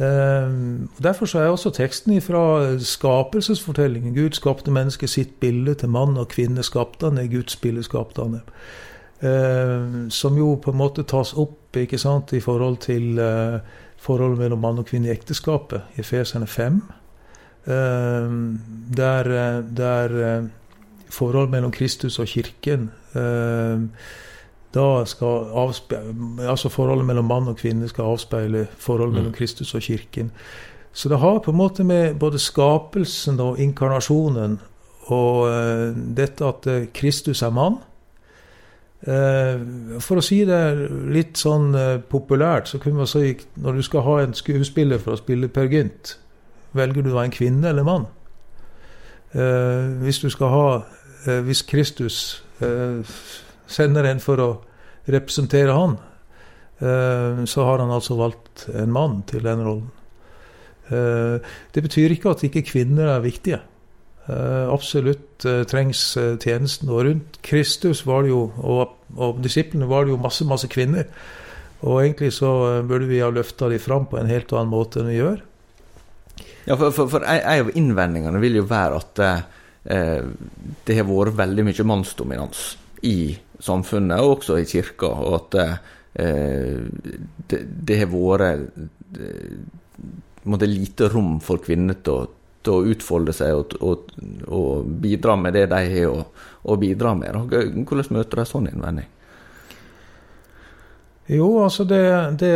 Um, 0.00 0.88
derfor 1.02 1.26
så 1.26 1.38
er 1.38 1.48
også 1.52 1.70
teksten 1.70 2.20
fra 2.20 2.78
skapelsesfortellingen. 2.78 4.14
Gud 4.14 4.32
skapte 4.32 4.70
mennesket 4.70 5.10
sitt 5.10 5.40
bilde. 5.40 5.74
Til 5.74 5.88
mann 5.88 6.16
og 6.16 6.28
kvinne 6.28 6.62
skapte 6.62 7.10
han, 7.10 7.18
er 7.18 7.28
Guds 7.28 7.56
bilde 7.56 7.82
skapte 7.84 8.22
han. 8.22 8.40
Uh, 9.20 10.08
som 10.08 10.38
jo 10.38 10.54
på 10.56 10.72
en 10.72 10.80
måte 10.80 11.04
tas 11.04 11.34
opp 11.36 11.76
ikke 11.76 11.98
sant, 11.98 12.32
i 12.32 12.40
forhold 12.40 12.78
til 12.86 13.20
uh, 13.20 13.60
forholdet 14.00 14.38
mellom 14.38 14.64
mann 14.64 14.80
og 14.80 14.88
kvinne 14.88 15.10
i 15.10 15.12
ekteskapet, 15.12 15.82
i 15.96 16.00
Efeserne 16.00 16.46
5. 16.46 16.80
Uh, 17.66 17.74
der, 18.96 19.30
der 19.76 20.48
forholdet 21.10 21.50
mellom 21.50 21.70
Kristus 21.70 22.18
og 22.18 22.26
kirken 22.26 22.90
da 24.74 25.04
skal 25.04 25.50
altså 26.48 26.68
Forholdet 26.68 27.06
mellom 27.06 27.24
mann 27.24 27.48
og 27.48 27.56
kvinne 27.58 27.88
skal 27.88 28.04
avspeile 28.04 28.66
forholdet 28.78 29.14
mellom 29.14 29.32
mm. 29.32 29.36
Kristus 29.36 29.74
og 29.74 29.82
kirken. 29.82 30.30
Så 30.92 31.08
det 31.08 31.18
har 31.18 31.38
på 31.38 31.50
en 31.50 31.56
måte 31.56 31.84
med 31.84 32.14
både 32.14 32.38
skapelsen 32.38 33.40
og 33.40 33.58
inkarnasjonen 33.58 34.58
og 35.10 35.48
uh, 35.48 35.96
dette 36.16 36.46
at 36.46 36.66
uh, 36.66 36.86
Kristus 36.94 37.42
er 37.42 37.50
mann 37.50 37.78
uh, 39.08 39.98
For 40.02 40.18
å 40.18 40.24
si 40.24 40.42
det 40.46 40.60
litt 41.10 41.38
sånn 41.38 41.74
populært, 42.10 42.68
så 42.68 42.78
kunne 42.78 43.02
man 43.02 43.10
si 43.10 43.34
når 43.56 43.78
du 43.78 43.82
skal 43.86 44.06
ha 44.06 44.16
en 44.22 44.34
skuespiller 44.34 45.02
for 45.02 45.14
å 45.14 45.20
spille 45.22 45.50
Per 45.50 45.70
Gynt, 45.70 46.18
velger 46.78 47.02
du 47.06 47.10
da 47.14 47.24
en 47.24 47.34
kvinne 47.34 47.68
eller 47.68 47.86
mann? 47.86 48.06
hvis 49.30 50.18
du 50.18 50.26
skal 50.26 50.48
ha 50.50 51.40
Hvis 51.46 51.60
Kristus 51.62 52.42
sender 53.70 54.08
en 54.10 54.22
for 54.22 54.42
å 54.42 54.50
representere 55.10 55.74
han, 55.74 55.96
eh, 56.82 57.42
så 57.48 57.66
har 57.66 57.82
han 57.82 57.94
altså 57.94 58.18
valgt 58.18 58.68
en 58.74 58.92
mann 58.92 59.22
til 59.30 59.44
den 59.46 59.64
rollen. 59.66 59.90
Eh, 60.90 61.50
det 61.74 61.84
betyr 61.86 62.14
ikke 62.14 62.34
at 62.34 62.46
ikke 62.46 62.66
kvinner 62.66 63.14
er 63.14 63.24
viktige. 63.24 63.60
Eh, 64.30 64.66
absolutt 64.70 65.46
trengs 65.70 66.02
tjenesten. 66.42 66.90
Og 66.92 67.06
rundt 67.06 67.38
Kristus 67.46 68.04
var 68.06 68.26
det 68.26 68.34
jo, 68.34 68.48
og, 68.58 68.96
og 69.16 69.38
disiplene 69.42 69.88
var 69.88 70.04
det 70.04 70.14
jo 70.14 70.22
masse, 70.22 70.44
masse 70.44 70.68
kvinner. 70.70 71.08
Og 71.80 72.02
egentlig 72.02 72.34
så 72.36 72.82
burde 72.84 73.08
vi 73.08 73.22
ha 73.24 73.30
løfta 73.32 73.70
de 73.72 73.78
fram 73.80 74.04
på 74.10 74.18
en 74.20 74.28
helt 74.28 74.52
annen 74.52 74.68
måte 74.68 75.00
enn 75.00 75.08
vi 75.08 75.16
gjør. 75.16 75.40
Ja, 76.66 76.76
for, 76.76 76.92
for, 76.92 77.08
for 77.08 77.24
en 77.24 77.64
av 77.64 77.70
innvendingene 77.76 78.40
vil 78.42 78.60
jo 78.60 78.66
være 78.68 79.00
at 79.00 79.22
eh, 79.24 80.26
det 80.86 80.96
har 80.98 81.08
vært 81.08 81.38
veldig 81.38 81.64
mye 81.70 81.86
mannsdominans 81.88 82.64
i 83.08 83.32
samfunnet, 83.60 84.20
og 84.20 84.38
også 84.38 84.58
i 84.60 84.66
kirka. 84.68 85.06
Og 85.06 85.36
at 85.38 85.58
eh, 85.60 86.82
det, 87.50 87.62
det, 87.86 88.00
har 88.00 88.10
vært 88.12 88.60
eh, 89.20 90.66
lite 90.66 91.10
rom 91.12 91.38
for 91.44 91.62
kvinner 91.62 92.00
til 92.02 92.16
å, 92.16 92.26
til 92.64 92.76
å 92.76 92.92
utfolde 92.94 93.34
seg 93.36 93.54
og, 93.56 93.76
og, 93.80 94.12
og, 94.48 94.90
bidra 95.02 95.36
med 95.36 95.56
det 95.56 95.66
de 95.72 95.80
har 95.94 96.10
å, 96.10 96.76
bidra 96.80 97.14
med. 97.18 97.40
Hvordan 97.86 98.16
møter 98.18 98.42
de 98.42 98.48
sånn 98.48 98.70
innvending? 98.72 99.08
Jo, 101.30 101.50
altså 101.62 101.84
det, 101.86 102.04
det, 102.42 102.54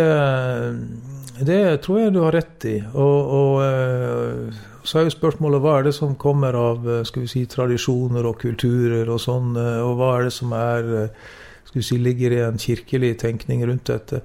det, 1.47 1.59
tror 1.85 2.01
jeg 2.01 2.15
du 2.15 2.25
har 2.25 2.35
rett 2.35 2.65
i. 2.67 2.79
Og, 2.91 3.35
og 3.39 3.61
eh, 3.63 4.65
så 4.85 4.99
er 4.99 5.07
jo 5.07 5.15
spørsmålet 5.15 5.63
hva 5.65 5.79
er 5.79 5.87
det 5.87 5.95
som 5.97 6.17
kommer 6.21 6.57
av 6.59 6.85
eh, 6.89 7.05
skal 7.09 7.25
vi 7.25 7.31
si, 7.31 7.45
tradisjoner 7.49 8.27
og 8.29 8.37
kulturer 8.43 9.09
og 9.09 9.21
sånn, 9.23 9.55
eh, 9.57 9.81
og 9.81 9.97
hva 10.01 10.11
er 10.19 10.29
det 10.29 10.35
som 10.37 10.53
er 10.57 10.91
eh, 10.99 11.31
skal 11.65 11.81
vi 11.81 11.87
si, 11.89 11.99
ligger 11.99 12.35
i 12.37 12.43
en 12.45 12.61
kirkelig 12.61 13.15
tenkning 13.23 13.65
rundt 13.65 13.89
dette. 13.89 14.21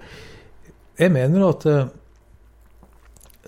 Jeg 0.99 1.13
mener 1.15 1.45
at 1.47 1.65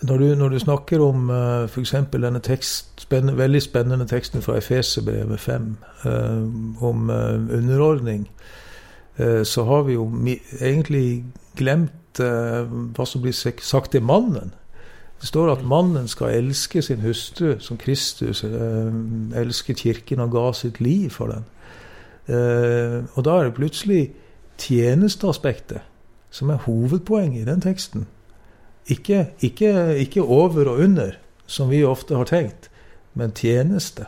når 0.07 0.21
du, 0.23 0.27
når 0.39 0.53
du 0.53 0.59
snakker 0.63 1.01
om 1.03 1.27
f.eks. 1.67 1.91
denne 2.15 2.39
tekst, 2.41 3.03
spennende, 3.03 3.35
veldig 3.37 3.61
spennende 3.61 4.07
teksten 4.07 4.41
fra 4.41 4.55
Efeserbrevet 4.57 5.39
5 5.39 5.67
uh, 6.05 6.87
om 6.87 7.11
underordning, 7.11 8.23
så 9.43 9.65
har 9.67 9.83
vi 9.85 9.93
jo 9.93 10.07
egentlig 10.63 11.25
glemt 11.59 12.17
hva 12.17 13.05
som 13.05 13.21
blir 13.21 13.35
sagt 13.35 13.91
til 13.91 14.01
mannen. 14.07 14.55
Det 15.21 15.27
står 15.27 15.51
at 15.51 15.65
mannen 15.65 16.07
skal 16.09 16.33
elske 16.33 16.81
sin 16.81 17.01
hustru 17.05 17.59
som 17.59 17.77
Kristus 17.77 18.43
eh, 18.43 18.93
elsket 19.37 19.83
kirken 19.83 20.19
og 20.19 20.31
ga 20.33 20.47
sitt 20.57 20.79
liv 20.81 21.09
for 21.13 21.29
den. 21.29 21.45
Eh, 22.25 23.03
og 23.13 23.25
da 23.25 23.37
er 23.37 23.49
det 23.49 23.53
plutselig 23.53 24.01
tjenesteaspektet 24.57 25.85
som 26.31 26.49
er 26.49 26.63
hovedpoenget 26.65 27.41
i 27.41 27.45
den 27.45 27.61
teksten. 27.61 28.07
Ikke, 28.87 29.27
ikke, 29.41 29.97
ikke, 29.97 30.23
over 30.23 30.65
og 30.69 30.77
under, 30.77 31.11
som 31.45 31.69
vi 31.69 31.83
ofte 31.83 32.15
har 32.15 32.25
tenkt, 32.25 32.71
men 33.13 33.31
tjeneste. 33.31 34.05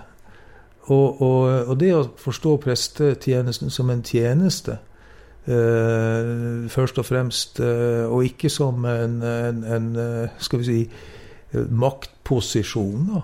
Og, 0.81 1.21
og, 1.21 1.67
og 1.67 1.79
det 1.79 1.93
å 1.95 2.07
forstå 2.17 2.57
prestetjenesten 2.63 3.69
som 3.69 3.89
en 3.89 4.01
tjeneste, 4.03 4.79
først 5.43 6.99
og 7.01 7.05
fremst, 7.05 7.59
uh, 7.59 8.07
og 8.07 8.23
ikke 8.23 8.49
som 8.51 8.85
en, 8.87 9.17
en, 9.27 9.63
en 9.67 9.89
uh, 9.97 10.37
skal 10.39 10.61
vi 10.61 10.69
si, 10.69 10.79
maktposisjon. 11.53 13.21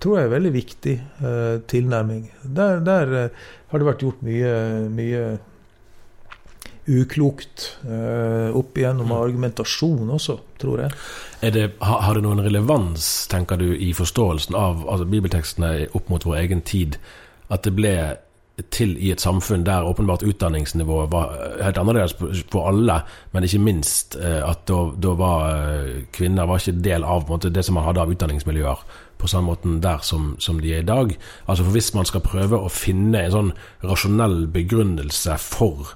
tror 0.00 0.14
jeg 0.16 0.24
er 0.24 0.30
veldig 0.32 0.52
viktig 0.54 0.94
tilnærming. 1.68 2.30
Der, 2.56 2.78
der 2.80 3.10
har 3.68 3.82
det 3.82 3.86
vært 3.86 4.00
gjort 4.00 4.22
mye, 4.24 4.54
mye 4.88 5.24
uklokt 6.88 7.66
opp 8.56 8.80
igjennom 8.80 9.10
mm. 9.12 9.16
argumentasjon 9.18 10.08
også, 10.16 10.38
tror 10.56 10.86
jeg. 10.86 10.96
Det, 11.52 11.66
har 11.84 12.16
det 12.16 12.24
noen 12.24 12.40
relevans, 12.46 13.26
tenker 13.28 13.60
du, 13.60 13.68
i 13.76 13.92
forståelsen 13.92 14.56
av 14.56 14.86
altså, 14.88 15.04
bibeltekstene 15.04 15.90
opp 15.92 16.08
mot 16.08 16.24
vår 16.24 16.40
egen 16.46 16.64
tid? 16.64 16.96
At 17.52 17.68
det 17.68 17.76
ble 17.76 17.92
til 18.72 18.94
i 18.96 19.10
et 19.12 19.20
samfunn 19.20 19.66
der 19.66 19.84
åpenbart 19.84 20.22
utdanningsnivået 20.24 21.10
var 21.12 21.34
helt 21.60 21.78
annerledes 21.78 22.14
for 22.50 22.70
alle, 22.70 23.02
men 23.32 23.44
ikke 23.44 23.60
minst 23.60 24.16
eh, 24.16 24.40
at 24.40 24.64
da, 24.68 25.12
var 25.18 25.50
eh, 25.52 26.06
kvinner 26.12 26.48
var 26.48 26.62
ikke 26.62 26.80
del 26.84 27.04
av 27.04 27.28
måte, 27.28 27.52
det 27.52 27.66
som 27.66 27.76
man 27.76 27.84
hadde 27.84 28.00
av 28.00 28.14
utdanningsmiljøer 28.14 28.86
på 29.20 29.28
samme 29.28 29.52
måten 29.52 29.80
der 29.84 30.00
som, 30.04 30.34
som, 30.40 30.60
de 30.60 30.72
er 30.72 30.84
i 30.84 30.88
dag. 30.88 31.12
Altså 31.46 31.64
for 31.64 31.76
Hvis 31.76 31.92
man 31.94 32.08
skal 32.08 32.24
prøve 32.24 32.56
å 32.56 32.72
finne 32.72 33.26
en 33.26 33.34
sånn 33.34 33.52
rasjonell 33.84 34.46
begrunnelse 34.52 35.36
for 35.40 35.94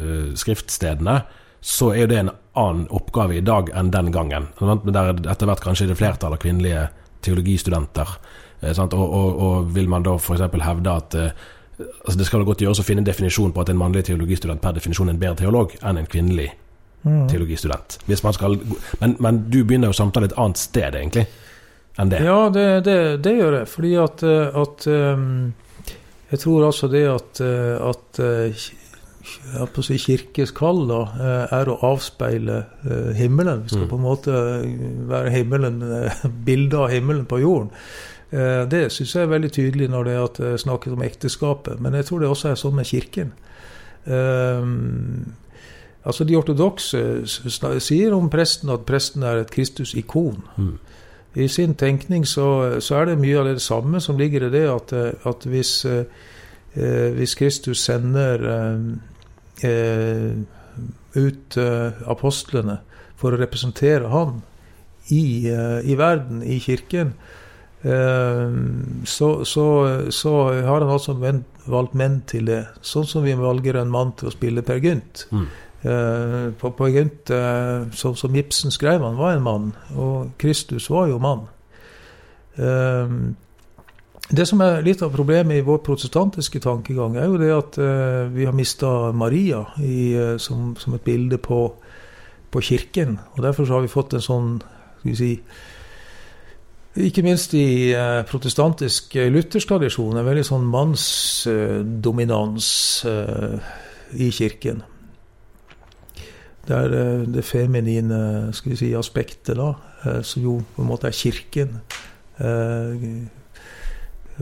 uh, 0.00 0.32
skriftstedene, 0.36 1.18
så 1.60 1.90
er 1.96 2.08
det 2.08 2.20
en 2.20 2.32
annen 2.56 2.86
oppgave 2.94 3.36
i 3.36 3.44
dag 3.44 3.72
enn 3.76 3.90
den 3.92 4.12
gangen. 4.14 4.48
Der 4.60 5.00
er 5.02 5.20
etter 5.32 5.48
hvert 5.50 5.64
kanskje 5.64 5.90
det 5.90 5.98
flertall 6.00 6.36
av 6.36 6.40
kvinnelige 6.40 6.86
teologistudenter. 7.26 8.16
Eh, 8.60 8.72
sant? 8.76 8.94
Og, 8.96 9.04
og, 9.04 9.40
og 9.42 9.70
vil 9.74 9.90
man 9.90 10.06
da 10.06 10.14
f.eks. 10.16 10.46
hevde 10.62 10.94
at 10.94 11.16
eh, 11.18 11.46
altså 11.78 12.18
Det 12.18 12.26
skal 12.26 12.44
godt 12.44 12.62
gjøres 12.64 12.80
å 12.80 12.84
finne 12.86 13.02
en 13.04 13.08
definisjon 13.08 13.52
på 13.52 13.60
at 13.60 13.68
en 13.72 13.76
mannlig 13.80 14.04
teologistudent 14.08 14.62
per 14.62 14.72
definisjon 14.78 15.08
er 15.10 15.16
en 15.16 15.20
bedre 15.20 15.36
teolog 15.44 15.74
enn 15.82 15.98
en 16.02 16.06
kvinnelig 16.06 16.52
Mm. 17.06 17.28
teologistudent. 17.30 18.00
Skal, 18.34 18.56
men, 18.98 19.12
men 19.22 19.36
du 19.50 19.60
begynner 19.64 19.92
jo 19.92 19.94
samtalen 19.94 20.26
et 20.26 20.38
annet 20.42 20.58
sted, 20.58 20.96
egentlig, 20.98 21.22
enn 22.02 22.10
det. 22.10 22.18
Ja, 22.24 22.48
det, 22.50 22.64
det, 22.88 22.96
det 23.22 23.34
gjør 23.36 23.58
jeg. 23.60 23.68
Fordi 23.70 23.92
at, 24.02 24.24
eh, 24.26 24.56
at 24.62 24.86
um, 24.90 25.52
Jeg 26.32 26.40
tror 26.42 26.64
altså 26.66 26.88
det 26.90 27.04
at, 27.06 27.40
eh, 27.46 27.76
at 27.92 28.18
eh, 28.18 28.64
jeg 29.54 29.68
på 29.76 29.84
å 29.84 29.86
si 29.86 30.00
kirkes 30.02 30.50
kall 30.56 30.82
da, 30.90 30.98
eh, 31.14 31.54
er 31.60 31.70
å 31.70 31.78
avspeile 31.92 32.58
eh, 32.90 33.12
himmelen. 33.20 33.62
Vi 33.68 33.76
skal 33.76 33.86
Mm. 33.86 33.92
på 33.92 34.00
en 34.00 34.06
måte 34.08 34.42
være 35.14 35.30
himmelen, 35.36 35.78
eh, 35.86 36.26
bildet 36.48 36.74
av 36.80 36.90
himmelen 36.90 37.26
på 37.30 37.38
jorden. 37.44 37.70
Eh, 38.32 38.70
Det 38.70 38.92
syns 38.92 39.14
jeg 39.14 39.22
er 39.22 39.30
veldig 39.30 39.52
tydelig 39.52 39.88
når 39.90 40.04
det 40.04 40.14
er 40.14 40.24
at 40.24 40.38
jeg 40.38 40.60
snakker 40.60 40.92
om 40.92 41.02
ekteskapet. 41.02 41.80
Men 41.80 41.94
jeg 41.94 42.04
tror 42.04 42.18
det 42.18 42.28
også 42.28 42.48
er 42.50 42.54
sånn 42.60 42.74
med 42.74 42.84
kirken. 42.86 43.32
Um, 44.06 45.34
altså 46.06 46.24
De 46.24 46.36
ortodokse 46.38 47.26
sier 47.82 48.14
om 48.14 48.30
presten 48.30 48.70
at 48.70 48.86
presten 48.86 49.22
er 49.26 49.42
et 49.42 49.50
Kristus-ikon. 49.50 50.42
Mm. 50.56 50.76
I 51.36 51.48
sin 51.48 51.74
tenkning 51.74 52.26
så, 52.26 52.78
så 52.80 53.00
er 53.00 53.10
det 53.10 53.18
mye 53.18 53.38
av 53.38 53.48
det 53.50 53.62
samme 53.62 54.00
som 54.00 54.18
ligger 54.18 54.46
i 54.46 54.50
det 54.54 54.64
at, 54.70 54.92
eh, 54.92 55.26
at 55.28 55.44
hvis, 55.44 55.84
eh, 55.84 56.04
eh, 56.74 57.10
hvis 57.12 57.34
Kristus 57.34 57.82
sender 57.84 58.46
eh, 58.54 59.68
eh, 59.68 60.38
ut 61.16 61.56
eh, 61.60 62.00
apostlene 62.08 62.78
for 63.16 63.34
å 63.34 63.40
representere 63.40 64.08
han 64.08 64.40
i, 65.10 65.50
eh, 65.50 65.82
i 65.84 65.98
verden, 65.98 66.40
i 66.42 66.56
kirken, 66.62 67.12
eh, 67.12 67.45
så, 67.86 69.28
så, 69.46 69.64
så 70.10 70.30
har 70.66 70.80
han 70.82 70.90
altså 70.90 71.14
valgt 71.70 71.94
menn 71.94 72.16
til 72.26 72.48
det. 72.48 72.62
Sånn 72.82 73.06
som 73.06 73.22
vi 73.22 73.36
valger 73.38 73.78
en 73.78 73.92
mann 73.92 74.10
til 74.18 74.30
å 74.30 74.34
spille 74.34 74.64
Per 74.66 74.80
Gynt. 74.82 75.26
Mm. 75.30 75.46
Eh, 75.86 76.52
på, 76.58 76.70
på 76.74 76.88
Gynt, 76.90 77.30
eh, 77.30 77.86
sånn 77.94 78.16
som 78.18 78.34
Ibsen 78.34 78.74
skrev, 78.74 79.04
han 79.04 79.18
var 79.18 79.36
en 79.36 79.44
mann, 79.44 79.72
og 79.94 80.32
Kristus 80.40 80.88
var 80.90 81.10
jo 81.12 81.20
mann. 81.22 81.44
Eh, 82.56 83.12
det 84.26 84.46
som 84.48 84.62
er 84.64 84.82
litt 84.82 85.04
av 85.06 85.12
problemet 85.14 85.60
i 85.60 85.66
vår 85.66 85.78
protestantiske 85.86 86.58
tankegang, 86.64 87.14
er 87.14 87.28
jo 87.28 87.38
det 87.38 87.52
at 87.54 87.78
eh, 87.78 88.24
vi 88.34 88.48
har 88.48 88.56
mista 88.56 89.12
Maria 89.14 89.62
i, 89.78 90.16
eh, 90.18 90.34
som, 90.42 90.72
som 90.80 90.96
et 90.96 91.06
bilde 91.06 91.38
på, 91.38 91.60
på 92.50 92.64
kirken. 92.64 93.20
Og 93.36 93.44
derfor 93.46 93.68
så 93.68 93.76
har 93.76 93.86
vi 93.86 93.92
fått 93.92 94.16
en 94.16 94.24
sånn, 94.24 94.52
skal 94.98 95.12
vi 95.12 95.18
si 95.20 95.32
ikke 96.96 97.22
minst 97.26 97.54
i 97.56 97.92
eh, 97.92 98.24
protestantisk 98.28 99.16
eh, 99.20 99.28
luthersk 99.32 99.68
tradisjon, 99.68 100.16
en 100.16 100.26
veldig 100.26 100.44
sånn 100.48 100.64
mannsdominans 100.72 102.68
eh, 103.10 103.58
i 104.16 104.30
kirken. 104.32 104.82
Der 106.66 106.88
det 107.30 107.44
feminine 107.46 108.50
skal 108.56 108.72
vi 108.72 108.76
si, 108.80 108.88
aspektet, 108.98 109.54
da, 109.54 109.68
som 110.26 110.42
jo 110.42 110.56
på 110.74 110.82
en 110.82 110.88
måte 110.88 111.06
er 111.06 111.14
kirken. 111.14 111.76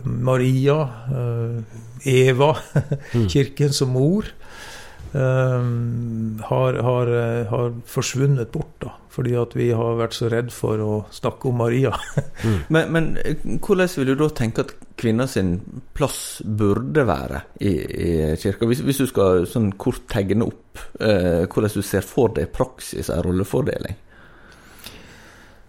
Maria, 0.05 0.79
Eva, 2.01 2.55
Mm. 3.15 3.29
kirken 3.29 3.73
som 3.77 3.93
mor, 3.93 4.25
har, 5.19 6.75
har, 6.75 7.07
eh, 7.07 7.47
har 7.47 7.75
forsvunnet 7.87 8.53
bort. 8.53 8.75
da, 8.79 8.93
Fordi 9.09 9.35
at 9.39 9.55
vi 9.57 9.69
har 9.71 9.99
vært 9.99 10.17
så 10.17 10.31
redd 10.33 10.51
for 10.53 10.81
å 10.83 10.95
snakke 11.15 11.49
om 11.49 11.61
Maria. 11.63 11.93
Men, 12.75 12.91
men 12.93 13.07
eh, 13.23 13.39
hvordan 13.63 13.89
vil 13.97 14.11
du 14.11 14.15
da 14.19 14.29
tenke 14.35 14.65
at 14.65 14.75
kvinna 14.99 15.27
sin 15.31 15.57
plass 15.95 16.43
burde 16.45 17.05
være 17.07 17.45
i, 17.61 17.73
i 17.75 18.11
kirka? 18.41 18.67
Hvis, 18.67 18.83
hvis 18.87 19.03
du 19.05 19.07
skal 19.11 19.47
sånn 19.49 19.73
kort 19.81 20.07
tegne 20.11 20.49
opp 20.49 20.83
eh, 21.01 21.47
hvordan 21.47 21.75
du 21.75 21.83
ser 21.87 22.07
for 22.07 22.35
deg 22.35 22.53
praksis 22.55 23.11
av 23.13 23.25
rollefordeling? 23.27 24.01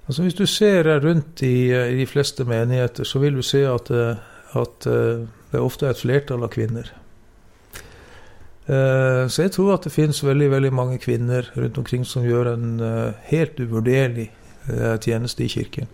Altså 0.06 0.22
Hvis 0.22 0.38
du 0.38 0.46
ser 0.50 0.90
rundt 1.02 1.42
i, 1.46 1.72
eh, 1.74 1.94
i 1.94 2.02
de 2.02 2.10
fleste 2.10 2.46
menigheter, 2.50 3.06
så 3.06 3.22
vil 3.22 3.38
du 3.38 3.46
se 3.46 3.66
at, 3.70 3.92
eh, 3.92 4.22
at 4.56 4.86
det 4.86 5.28
det 5.56 5.64
ofte 5.64 5.88
er 5.88 5.96
et 5.96 6.02
flertall 6.02 6.44
av 6.44 6.52
kvinner. 6.52 6.90
Eh, 8.70 9.30
Så 9.30 9.42
jeg 9.42 9.52
tror 9.52 9.74
at 9.74 9.84
det 9.84 9.92
finnes 9.92 10.26
veldig 10.26 10.52
veldig 10.52 10.74
mange 10.74 10.98
kvinner 10.98 11.52
rundt 11.58 11.78
omkring 11.78 12.06
som 12.06 12.24
gjør 12.24 12.54
en 12.54 12.80
eh, 12.80 13.14
helt 13.24 13.60
uvurderlig 13.60 14.32
eh, 14.70 15.00
tjeneste 15.00 15.44
i 15.44 15.48
kirken. 15.48 15.88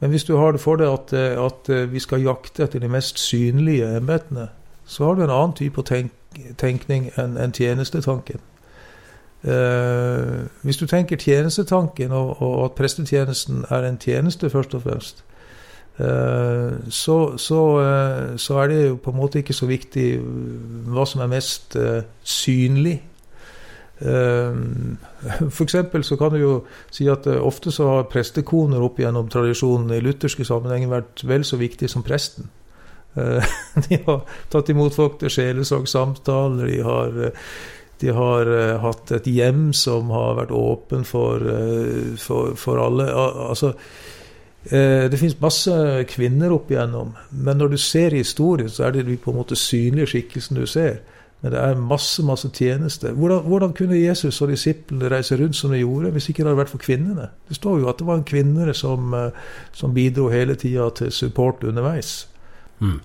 Men 0.00 0.10
hvis 0.10 0.24
du 0.24 0.36
har 0.36 0.52
det 0.52 0.60
for 0.60 0.76
deg 0.76 0.86
at, 0.86 1.12
at 1.12 1.90
vi 1.92 1.98
skal 1.98 2.22
jakte 2.22 2.62
etter 2.62 2.78
de 2.78 2.88
mest 2.88 3.18
synlige 3.18 3.96
embetene, 3.96 4.48
så 4.84 5.04
har 5.04 5.14
du 5.14 5.22
en 5.24 5.30
annen 5.30 5.52
type 5.56 5.82
tenk 5.82 6.12
tenkning 6.58 7.10
enn 7.18 7.36
en 7.36 7.52
tjenestetanken. 7.52 8.38
Hvis 10.62 10.76
du 10.76 10.86
tenker 10.86 11.16
tjenestetanken, 11.16 12.12
og, 12.12 12.42
og 12.42 12.64
at 12.64 12.72
prestetjenesten 12.72 13.64
er 13.70 13.88
en 13.88 13.98
tjeneste, 13.98 14.50
først 14.50 14.74
og 14.74 14.82
fremst, 14.82 15.24
så, 15.96 17.38
så, 17.40 17.60
eh, 17.80 18.36
så 18.36 18.58
er 18.60 18.68
det 18.68 18.80
jo 18.88 18.96
på 19.00 19.12
en 19.14 19.16
måte 19.16 19.40
ikke 19.40 19.56
så 19.56 19.68
viktig 19.68 20.08
eh, 20.18 20.24
hva 20.92 21.06
som 21.08 21.22
er 21.24 21.30
mest 21.32 21.76
eh, 21.80 22.02
synlig. 22.22 22.98
F.eks. 25.56 25.76
så 26.04 26.16
kan 26.20 26.34
du 26.34 26.36
jo 26.36 26.50
si 26.92 27.06
at 27.08 27.24
eh, 27.32 27.40
ofte 27.40 27.72
så 27.72 27.88
har 27.88 28.10
prestekoner 28.12 28.82
opp 28.84 29.00
gjennom 29.00 29.30
tradisjonen 29.32 29.94
i 29.96 30.02
lutherske 30.04 30.44
sammenhenger 30.44 30.92
vært 30.92 31.24
vel 31.24 31.46
så 31.48 31.56
viktig 31.56 31.88
som 31.88 32.04
presten. 32.04 32.50
Eh, 33.16 33.56
de 33.88 34.02
har 34.04 34.20
tatt 34.52 34.68
imot 34.68 34.92
folk 34.94 35.16
til 35.22 35.32
sjelesorgsamtaler, 35.32 36.68
de 36.68 36.84
har 36.84 37.18
eh, 37.30 37.48
de 37.98 38.12
har 38.12 38.48
uh, 38.48 38.78
hatt 38.82 39.12
et 39.16 39.28
hjem 39.30 39.70
som 39.76 40.10
har 40.12 40.36
vært 40.36 40.52
åpen 40.52 41.06
for, 41.08 41.40
uh, 41.40 42.12
for, 42.20 42.52
for 42.60 42.80
alle. 42.82 43.08
Al 43.08 43.38
altså, 43.50 43.72
eh, 43.72 44.15
det 44.70 45.18
finnes 45.20 45.36
masse 45.38 45.72
kvinner 46.10 46.50
opp 46.50 46.70
igjennom, 46.72 47.12
men 47.30 47.60
når 47.60 47.74
du 47.74 47.76
ser 47.78 48.16
historien, 48.16 48.70
så 48.72 48.88
er 48.88 48.96
det 48.96 49.04
de 49.06 49.18
på 49.20 49.30
en 49.30 49.38
måte 49.38 49.58
synlige 49.58 50.10
skikkelsen 50.10 50.58
du 50.58 50.66
ser. 50.66 50.96
Men 51.42 51.52
det 51.52 51.60
er 51.60 51.78
masse 51.78 52.22
masse 52.24 52.48
tjeneste. 52.50 53.12
Hvordan, 53.12 53.42
hvordan 53.46 53.72
kunne 53.76 53.98
Jesus 54.00 54.40
og 54.42 54.48
disiplene 54.50 55.10
reise 55.12 55.36
rundt 55.36 55.56
som 55.56 55.70
de 55.70 55.78
gjorde, 55.78 56.10
hvis 56.10 56.28
ikke 56.28 56.42
det 56.42 56.48
hadde 56.48 56.62
vært 56.62 56.72
for 56.72 56.82
kvinnene? 56.82 57.28
Det 57.48 57.56
står 57.58 57.82
jo 57.82 57.90
at 57.90 58.00
det 58.00 58.06
var 58.08 58.18
en 58.18 58.24
kvinner 58.26 58.72
som, 58.72 59.14
eh, 59.14 59.30
som 59.72 59.94
bidro 59.94 60.28
hele 60.32 60.54
tida 60.54 60.88
til 60.96 61.12
support 61.12 61.64
underveis. 61.64 62.28
Mm. 62.80 63.00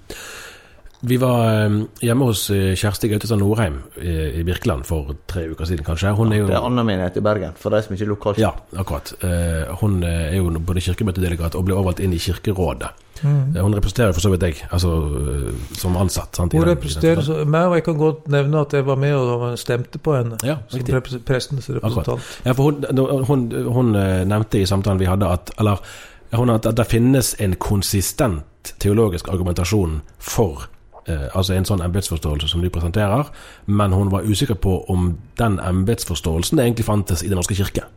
Vi 1.03 1.17
var 1.17 1.63
eh, 1.65 1.75
hjemme 2.05 2.25
hos 2.29 2.43
eh, 2.53 2.75
Kjersti 2.77 3.09
Gautestad 3.09 3.39
Norheim 3.41 3.79
i, 3.97 4.11
i 4.37 4.43
Birkeland 4.45 4.85
for 4.85 5.15
tre 5.29 5.47
uker 5.49 5.65
siden, 5.65 5.83
kanskje. 5.87 6.11
Hun 6.17 6.31
er 6.33 6.43
jo 6.43 6.49
Det 6.51 6.55
er 6.59 6.65
Anna 6.67 6.83
menighet 6.85 7.15
i 7.17 7.23
Bergen, 7.25 7.53
for 7.57 7.73
de 7.73 7.79
som 7.81 7.95
ikke 7.95 8.05
er 8.05 8.11
lokalt. 8.11 8.37
Ja, 8.41 8.51
akkurat. 8.77 9.13
Eh, 9.25 9.71
Hun 9.81 10.03
eh, 10.05 10.27
er 10.31 10.35
jo 10.37 10.51
både 10.59 10.83
kirkemøtedelegat 10.85 11.55
og 11.57 11.65
ble 11.65 11.73
overvalgt 11.73 12.03
inn 12.05 12.13
i 12.13 12.19
Kirkerådet. 12.21 12.91
Mm. 13.23 13.55
Eh, 13.55 13.61
Hun 13.61 13.73
representerer 13.77 14.13
for 14.13 14.21
så 14.21 14.29
vidt 14.33 14.41
deg, 14.45 14.61
altså 14.73 14.91
eh, 15.23 15.47
som 15.77 15.97
ansatt. 15.97 16.35
Sant, 16.37 16.53
Hun 16.53 16.61
den- 16.61 16.69
den 16.69 16.75
representerer 16.77 17.21
så- 17.25 17.45
meg, 17.45 17.65
og 17.67 17.75
jeg 17.79 17.83
kan 17.83 17.97
godt 17.97 18.27
nevne 18.27 18.61
at 18.61 18.73
jeg 18.73 18.85
var 18.85 18.95
med 18.95 19.15
og 19.15 19.57
stemte 19.59 19.97
på 19.99 20.15
henne. 20.17 20.37
Ja, 20.45 20.57
som 20.69 20.81
prestens 21.25 21.69
representant. 21.69 22.21
Ja, 22.45 22.51
for 22.53 22.63
hun, 22.71 23.25
hun, 23.25 23.47
hun 23.73 23.95
eh, 23.95 24.23
nevnte 24.25 24.61
i 24.61 24.65
samtalen 24.69 24.99
vi 24.99 25.05
hadde 25.09 25.25
at 25.33 25.49
Eller 25.59 25.77
hun, 26.33 26.49
at 26.49 26.63
det 26.77 26.85
finnes 26.87 27.33
en 27.39 27.55
konsistent 27.55 28.75
teologisk 28.79 29.27
argumentasjon 29.33 30.01
for 30.19 30.61
eh, 30.61 30.77
altså 31.07 31.55
en 31.55 31.65
sånn 31.65 31.81
embetsforståelse 31.81 32.47
som 32.51 32.61
du 32.61 32.69
presenterer, 32.69 33.31
men 33.65 33.93
hun 33.93 34.11
var 34.13 34.27
usikker 34.27 34.59
på 34.61 34.75
om 34.93 35.15
den 35.39 35.57
embetsforståelsen 35.59 36.61
egentlig 36.61 36.85
fantes 36.85 37.23
i 37.23 37.29
Den 37.31 37.41
norske 37.41 37.57
kirke. 37.57 37.87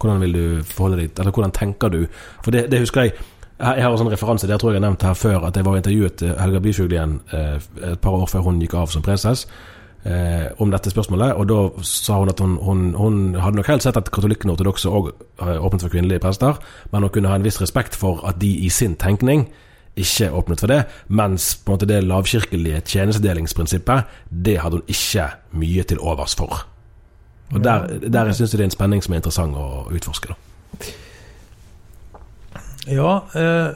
Hvordan 0.00 0.20
vil 0.20 0.34
du 0.34 0.64
forholde 0.66 0.98
deg 1.00 1.18
Eller 1.18 1.32
hvordan 1.32 1.54
tenker 1.54 1.88
du? 1.88 2.06
For 2.44 2.50
det, 2.50 2.66
det 2.70 2.82
husker 2.82 3.06
jeg 3.06 3.16
jeg 3.56 3.84
har 3.86 3.88
en 3.88 4.00
sånn 4.00 4.12
referanse, 4.12 4.48
det 4.48 4.58
tror 4.60 4.72
jeg 4.72 4.76
jeg 4.76 4.82
har 4.82 4.90
nevnt 4.90 5.04
her 5.06 5.14
før, 5.16 5.46
at 5.48 5.56
jeg 5.56 5.64
var 5.64 5.78
intervjuet 5.78 6.22
eh, 6.26 6.34
Helga 6.36 6.60
Byfuglien 6.60 7.14
eh, 7.32 7.54
et 7.92 8.02
par 8.04 8.18
år 8.18 8.28
før 8.28 8.44
hun 8.44 8.58
gikk 8.60 8.74
av 8.76 8.90
som 8.92 9.04
preses, 9.04 9.46
eh, 10.04 10.50
om 10.60 10.68
dette 10.72 10.92
spørsmålet. 10.92 11.32
Og 11.40 11.48
da 11.48 11.60
sa 11.80 12.18
hun 12.20 12.32
at 12.32 12.42
hun, 12.44 12.58
hun, 12.60 12.82
hun 13.00 13.22
hadde 13.40 13.56
nok 13.56 13.70
helt 13.72 13.86
sett 13.86 13.96
at 13.96 14.10
katolikkene 14.12 14.52
og 14.52 14.58
ortodokse 14.58 14.92
òg 14.92 15.08
åpnet 15.40 15.86
for 15.86 15.94
kvinnelige 15.94 16.20
prester, 16.26 16.60
men 16.92 17.06
hun 17.06 17.14
kunne 17.14 17.32
ha 17.32 17.40
en 17.40 17.48
viss 17.48 17.62
respekt 17.62 17.96
for 17.96 18.20
at 18.28 18.36
de 18.42 18.52
i 18.66 18.68
sin 18.68 18.98
tenkning 19.00 19.46
ikke 19.96 20.30
åpnet 20.36 20.60
for 20.60 20.72
det, 20.72 20.82
mens 21.08 21.54
på 21.56 21.72
en 21.72 21.78
måte 21.78 21.88
det 21.88 22.02
lavkirkelige 22.04 22.82
tjenestedelingsprinsippet, 22.92 24.16
det 24.28 24.58
hadde 24.60 24.80
hun 24.80 24.92
ikke 24.92 25.30
mye 25.56 25.86
til 25.88 26.00
overs 26.00 26.36
for. 26.36 26.66
Og 27.54 27.64
Der, 27.64 27.86
der 28.02 28.32
syns 28.32 28.52
jeg 28.52 28.58
det 28.58 28.64
er 28.64 28.70
en 28.70 28.74
spenning 28.74 29.02
som 29.04 29.14
er 29.14 29.22
interessant 29.22 29.56
å 29.56 29.86
utforske. 29.94 30.34
da. 30.34 30.94
Ja, 32.86 33.12
eh, 33.34 33.74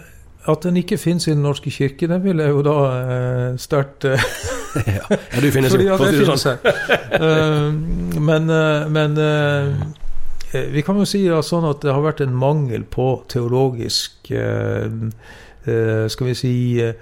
at 0.50 0.62
den 0.64 0.76
ikke 0.80 0.98
finnes 0.98 1.26
i 1.28 1.35
Den 1.35 1.42
norske 1.42 1.70
kirke, 1.70 2.09
det 2.09 2.22
vil 2.24 2.38
jeg 2.40 2.50
jo 2.50 2.62
da 2.64 2.76
eh, 2.96 3.56
sterkt 3.61 4.04
eh, 4.09 4.22
ja. 4.87 5.04
ja, 5.11 5.40
du 5.40 5.50
finnes 5.52 5.74
jo, 5.74 5.96
for 5.96 6.06
å 6.06 6.11
det 6.11 6.20
si 6.20 6.26
det 6.26 6.38
sånn. 6.40 6.59
Eh, 7.20 8.20
men 8.20 8.50
eh, 8.54 8.87
men 8.88 9.18
eh, 9.18 9.74
vi 10.72 10.83
kan 10.83 10.98
jo 10.98 11.06
si 11.06 11.22
da, 11.28 11.42
sånn 11.46 11.68
at 11.68 11.85
det 11.85 11.92
har 11.94 12.02
vært 12.02 12.24
en 12.24 12.35
mangel 12.35 12.83
på 12.90 13.12
teologisk 13.30 14.33
eh, 14.35 14.88
Skal 15.64 16.31
vi 16.31 16.37
si 16.38 16.53
eh, 16.81 16.94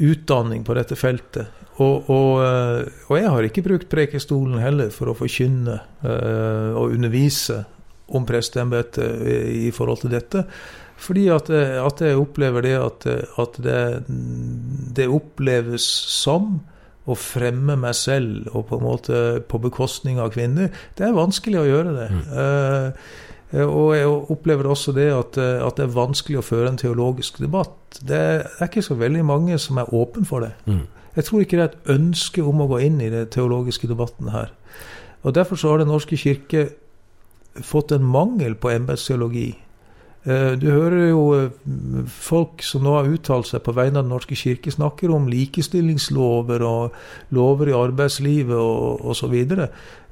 utdanning 0.00 0.64
på 0.64 0.76
dette 0.76 0.96
feltet. 0.98 1.64
Og, 1.76 2.08
og, 2.08 2.32
eh, 2.44 3.00
og 3.08 3.18
jeg 3.18 3.32
har 3.32 3.48
ikke 3.48 3.64
brukt 3.66 3.90
prekestolen 3.92 4.60
heller 4.62 4.92
for 4.94 5.12
å 5.12 5.16
forkynne 5.16 5.76
eh, 6.04 6.70
og 6.76 6.94
undervise 6.96 7.62
om 8.16 8.26
presteembetet 8.26 9.26
i, 9.66 9.70
forhold 9.74 10.04
til 10.04 10.14
dette. 10.14 10.44
Fordi 10.96 11.26
at, 11.34 11.50
at 11.50 12.00
jeg 12.00 12.16
opplever 12.16 12.64
det 12.64 12.76
at, 12.78 13.06
at 13.42 13.58
det, 13.60 13.80
det 14.96 15.08
oppleves 15.12 15.84
som 16.14 16.60
å 17.06 17.14
fremme 17.18 17.76
meg 17.78 17.94
selv 17.98 18.48
og 18.52 18.68
på 18.70 18.78
en 18.78 18.86
måte 18.86 19.22
på 19.50 19.60
bekostning 19.62 20.22
av 20.22 20.32
kvinner. 20.34 20.70
Det 20.98 21.06
er 21.06 21.18
vanskelig 21.18 21.60
å 21.60 21.66
gjøre 21.68 21.96
det. 21.98 22.08
Eh, 22.42 23.10
og 23.64 23.94
jeg 23.96 24.06
opplever 24.06 24.68
også 24.68 24.92
det 24.92 25.06
at, 25.14 25.38
eh, 25.40 25.62
at 25.64 25.78
det 25.78 25.86
er 25.86 25.94
vanskelig 25.96 26.40
å 26.40 26.44
føre 26.44 26.68
en 26.72 26.80
teologisk 26.80 27.38
debatt. 27.40 28.00
Det 28.02 28.18
er 28.18 28.66
ikke 28.66 28.84
så 28.84 28.98
veldig 28.98 29.24
mange 29.24 29.58
som 29.62 29.78
er 29.80 29.92
åpen 29.94 30.26
for 30.28 30.44
det. 30.44 30.52
Mm. 30.66 30.84
Jeg 31.16 31.24
tror 31.24 31.40
ikke 31.40 31.56
det 31.56 31.64
er 31.64 31.70
et 31.72 31.94
ønske 31.96 32.44
om 32.44 32.60
å 32.60 32.68
gå 32.68 32.80
inn 32.84 33.00
i 33.00 33.12
den 33.12 33.28
teologiske 33.32 33.88
debatten 33.88 34.28
her. 34.34 34.50
Og 35.22 35.34
Derfor 35.34 35.56
så 35.56 35.70
har 35.70 35.78
Den 35.78 35.88
norske 35.88 36.16
kirke 36.16 36.68
fått 37.62 37.92
en 37.92 38.04
mangel 38.04 38.54
på 38.54 38.70
embetsteologi. 38.70 39.56
Eh, 40.26 40.52
Du 40.58 40.66
hører 40.66 41.08
jo 41.10 41.22
eh, 41.36 41.50
folk 42.10 42.64
som 42.66 42.82
nå 42.82 42.96
har 42.96 43.10
uttalt 43.10 43.46
seg 43.46 43.62
på 43.62 43.74
vegne 43.76 44.00
av 44.00 44.06
Den 44.06 44.14
norske 44.14 44.38
kirke, 44.38 44.72
snakker 44.74 45.12
om 45.14 45.28
likestillingslover 45.30 46.64
og 46.66 46.96
lover 47.36 47.70
i 47.70 47.76
arbeidslivet 47.78 48.56
og 48.58 49.04
osv. 49.12 49.36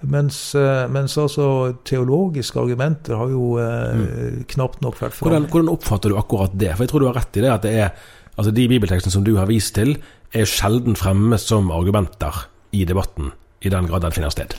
Mens, 0.06 0.38
eh, 0.54 0.84
mens 0.92 1.16
altså 1.18 1.46
teologiske 1.88 2.60
argumenter 2.60 3.16
har 3.18 3.32
jo 3.32 3.54
eh, 3.58 4.44
knapt 4.54 4.84
nok 4.84 5.00
vært 5.00 5.18
Hvordan, 5.18 5.48
hvordan 5.50 5.72
oppfatter 5.72 6.12
du 6.12 6.20
akkurat 6.20 6.54
det? 6.54 6.74
For 6.76 6.84
jeg 6.84 6.92
tror 6.92 7.04
du 7.04 7.08
har 7.10 7.18
rett 7.18 7.40
i 7.40 7.44
det 7.44 7.54
at 7.54 7.66
det 7.66 7.78
er 7.86 7.96
Altså 8.34 8.50
De 8.50 8.64
bibeltekstene 8.66 9.14
som 9.14 9.22
du 9.22 9.36
har 9.38 9.46
vist 9.46 9.76
til, 9.76 9.92
er 10.34 10.48
sjelden 10.50 10.96
fremme 10.98 11.38
som 11.38 11.68
argumenter 11.70 12.48
i 12.74 12.82
debatten, 12.82 13.28
i 13.62 13.70
den 13.70 13.86
grad 13.86 14.02
den 14.02 14.16
finner 14.16 14.32
sted. 14.34 14.56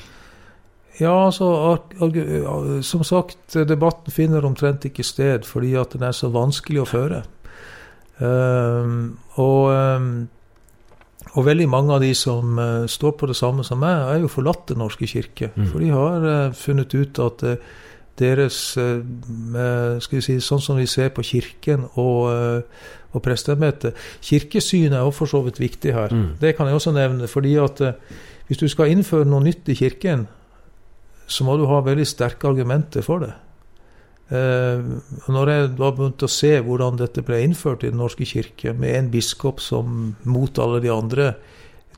Ja, 1.00 1.26
altså, 1.26 1.80
som 2.88 3.04
sagt, 3.04 3.56
debatten 3.68 4.14
finner 4.14 4.46
omtrent 4.48 4.86
ikke 4.88 5.04
sted 5.04 5.44
fordi 5.48 5.74
at 5.80 5.96
den 5.96 6.06
er 6.08 6.16
så 6.16 6.30
vanskelig 6.32 6.86
å 6.86 6.90
føre. 6.90 7.24
Um, 8.16 9.18
og, 9.36 9.74
ehm, 9.76 10.12
og 11.36 11.46
veldig 11.46 11.66
mange 11.68 11.98
av 11.98 12.00
de 12.00 12.14
som 12.16 12.60
eh, 12.60 12.86
står 12.88 13.18
på 13.20 13.28
det 13.28 13.36
samme 13.36 13.66
som 13.68 13.82
meg, 13.84 14.06
er 14.08 14.22
jo 14.24 14.30
forlatt 14.32 14.70
Den 14.70 14.80
norske 14.80 15.08
kirke. 15.10 15.50
Mm. 15.56 15.66
For 15.68 15.84
de 15.84 15.90
har 15.92 16.28
eh, 16.30 16.54
funnet 16.56 16.96
ut 16.96 17.20
at 17.20 17.44
eh, 17.44 17.74
deres 18.16 18.58
skal 18.72 20.16
vi 20.16 20.22
si, 20.24 20.38
Sånn 20.40 20.62
som 20.64 20.78
vi 20.80 20.86
ser 20.88 21.10
på 21.12 21.26
Kirken 21.28 21.82
og, 22.00 22.30
og 23.12 23.24
presteembetet 23.26 23.98
Kirkesynet 24.24 24.96
er 24.96 25.04
jo 25.04 25.12
for 25.12 25.28
så 25.28 25.42
vidt 25.44 25.60
viktig 25.60 25.92
her. 25.92 26.16
Mm. 26.16 26.38
Det 26.40 26.54
kan 26.56 26.70
jeg 26.72 26.78
også 26.80 26.94
nevne. 26.96 27.28
fordi 27.28 27.58
at 27.60 27.82
hvis 28.48 28.62
du 28.62 28.70
skal 28.72 28.94
innføre 28.94 29.28
noe 29.28 29.44
nytt 29.44 29.68
i 29.68 29.76
Kirken, 29.76 30.30
så 31.28 31.44
må 31.48 31.58
du 31.58 31.66
ha 31.66 31.82
veldig 31.82 32.06
sterke 32.08 32.48
argumenter 32.52 33.02
for 33.06 33.20
det. 33.26 33.34
Eh, 34.30 34.82
når 35.30 35.50
jeg 35.52 35.68
da 35.78 35.92
begynte 35.94 36.26
å 36.26 36.32
se 36.34 36.56
hvordan 36.66 36.98
dette 36.98 37.22
ble 37.26 37.44
innført 37.46 37.84
i 37.86 37.92
Den 37.92 38.00
norske 38.02 38.26
kirke, 38.26 38.74
med 38.74 38.96
en 38.96 39.12
biskop 39.14 39.60
som 39.62 40.16
mot 40.26 40.58
alle 40.60 40.80
de 40.82 40.90
andre 40.90 41.36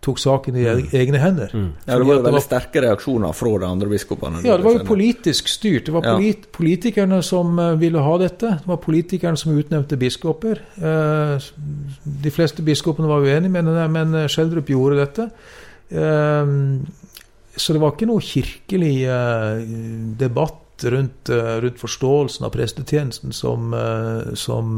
tok 0.04 0.20
saken 0.22 0.56
i 0.60 0.66
e- 0.68 0.90
egne 1.00 1.18
hender 1.20 1.50
Mm. 1.56 1.72
Ja, 1.88 1.98
det 1.98 2.06
var 2.06 2.16
jo 2.16 2.22
veldig 2.28 2.42
sterke 2.44 2.82
reaksjoner 2.84 3.34
fra 3.34 3.54
de 3.60 3.66
andre 3.66 3.88
biskopene. 3.90 4.44
Ja, 4.46 4.58
det 4.58 4.64
var 4.68 4.74
jo 4.78 4.84
politisk 4.86 5.48
styrt. 5.50 5.86
Det 5.86 5.94
var 5.94 6.04
Ja. 6.04 6.16
polit 6.18 6.52
politikerne 6.52 7.24
som 7.24 7.58
eh, 7.60 7.76
ville 7.76 8.00
ha 8.00 8.18
dette. 8.18 8.60
Det 8.60 8.68
var 8.68 8.78
politikerne 8.78 9.38
som 9.38 9.58
utnevnte 9.58 9.98
biskoper. 9.98 10.60
Eh, 10.78 11.40
de 12.24 12.30
fleste 12.30 12.62
biskopene 12.62 13.08
var 13.08 13.22
uenige, 13.26 13.50
men, 13.50 13.66
men 13.92 14.14
eh, 14.16 14.28
Schjelderup 14.28 14.68
gjorde 14.68 14.98
dette. 15.06 15.32
Eh, 15.92 16.46
så 17.58 17.74
det 17.74 17.82
var 17.82 17.96
ikke 17.96 18.10
noe 18.10 18.24
kirkelig 18.24 18.94
eh, 19.10 19.66
debatt 20.20 20.86
rundt, 20.94 21.32
eh, 21.34 21.56
rundt 21.64 21.82
forståelsen 21.82 22.46
av 22.46 22.54
prestetjenesten 22.54 23.34
som, 23.34 23.74
eh, 23.74 24.34
som 24.38 24.78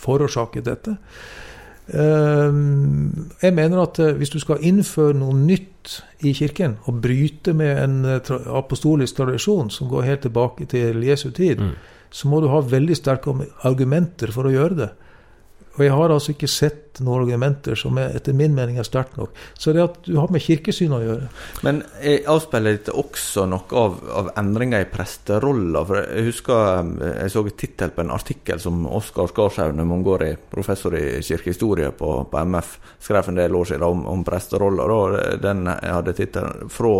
forårsaket 0.00 0.64
dette. 0.64 0.96
Jeg 1.90 3.54
mener 3.56 3.80
at 3.82 3.98
hvis 3.98 4.30
du 4.30 4.36
skal 4.38 4.62
innføre 4.62 5.16
noe 5.18 5.34
nytt 5.34 5.96
i 6.22 6.30
kirken, 6.38 6.76
og 6.86 7.00
bryte 7.02 7.50
med 7.56 7.80
en 7.82 7.96
apostolisk 8.54 9.18
tradisjon 9.18 9.72
som 9.74 9.90
går 9.90 10.06
helt 10.06 10.22
tilbake 10.22 10.68
til 10.70 11.02
Jesu 11.02 11.32
tid, 11.34 11.58
Mm. 11.58 11.72
så 12.10 12.28
må 12.30 12.40
du 12.40 12.46
ha 12.48 12.60
veldig 12.60 12.94
sterke 12.94 13.34
argumenter 13.64 14.30
for 14.30 14.44
å 14.44 14.54
gjøre 14.54 14.76
det. 14.76 14.90
Og 15.78 15.84
jeg 15.84 15.92
har 15.94 16.10
altså 16.10 16.32
ikke 16.34 16.48
sett 16.50 16.98
noen 17.04 17.22
argumenter 17.22 17.78
som 17.78 17.98
er, 18.00 18.16
etter 18.18 18.34
min 18.36 18.52
mening 18.56 18.80
er 18.80 18.86
sterkt 18.86 19.14
nok. 19.16 19.36
Så 19.54 19.72
det 19.72 19.84
at 19.84 19.98
du 20.02 20.16
har 20.18 20.32
med 20.32 20.42
kirkesyn 20.42 20.92
å 20.96 20.98
gjøre. 21.00 21.28
Men 21.66 21.78
eh, 22.02 22.26
avspeiler 22.28 22.74
dette 22.74 22.94
også 22.98 23.46
noe 23.48 23.78
av, 23.78 24.00
av 24.18 24.30
endringer 24.40 24.82
i 24.82 24.88
presteroller? 24.90 25.86
For 25.86 26.00
jeg 26.02 26.26
husker 26.26 26.90
eh, 26.90 27.14
jeg 27.22 27.34
så 27.36 27.44
tittel 27.62 27.94
på 27.94 28.02
en 28.02 28.12
artikkel 28.16 28.62
som 28.62 28.82
Oskar 28.90 29.30
Skarshaug, 29.30 29.78
Mongori, 29.86 30.32
professor 30.50 30.96
i 30.98 31.22
kirkehistorie 31.24 31.92
på, 31.96 32.12
på 32.32 32.44
MF, 32.50 32.74
skrev 33.06 33.30
en 33.30 33.38
del 33.38 33.56
år 33.56 33.70
siden 33.70 33.86
om, 33.86 34.04
om 34.10 34.26
presterolla. 34.26 34.88
Da. 34.90 35.22
Den 35.46 35.70
hadde 35.70 36.16
tittelen 36.18 36.66
'Fra 36.74 36.96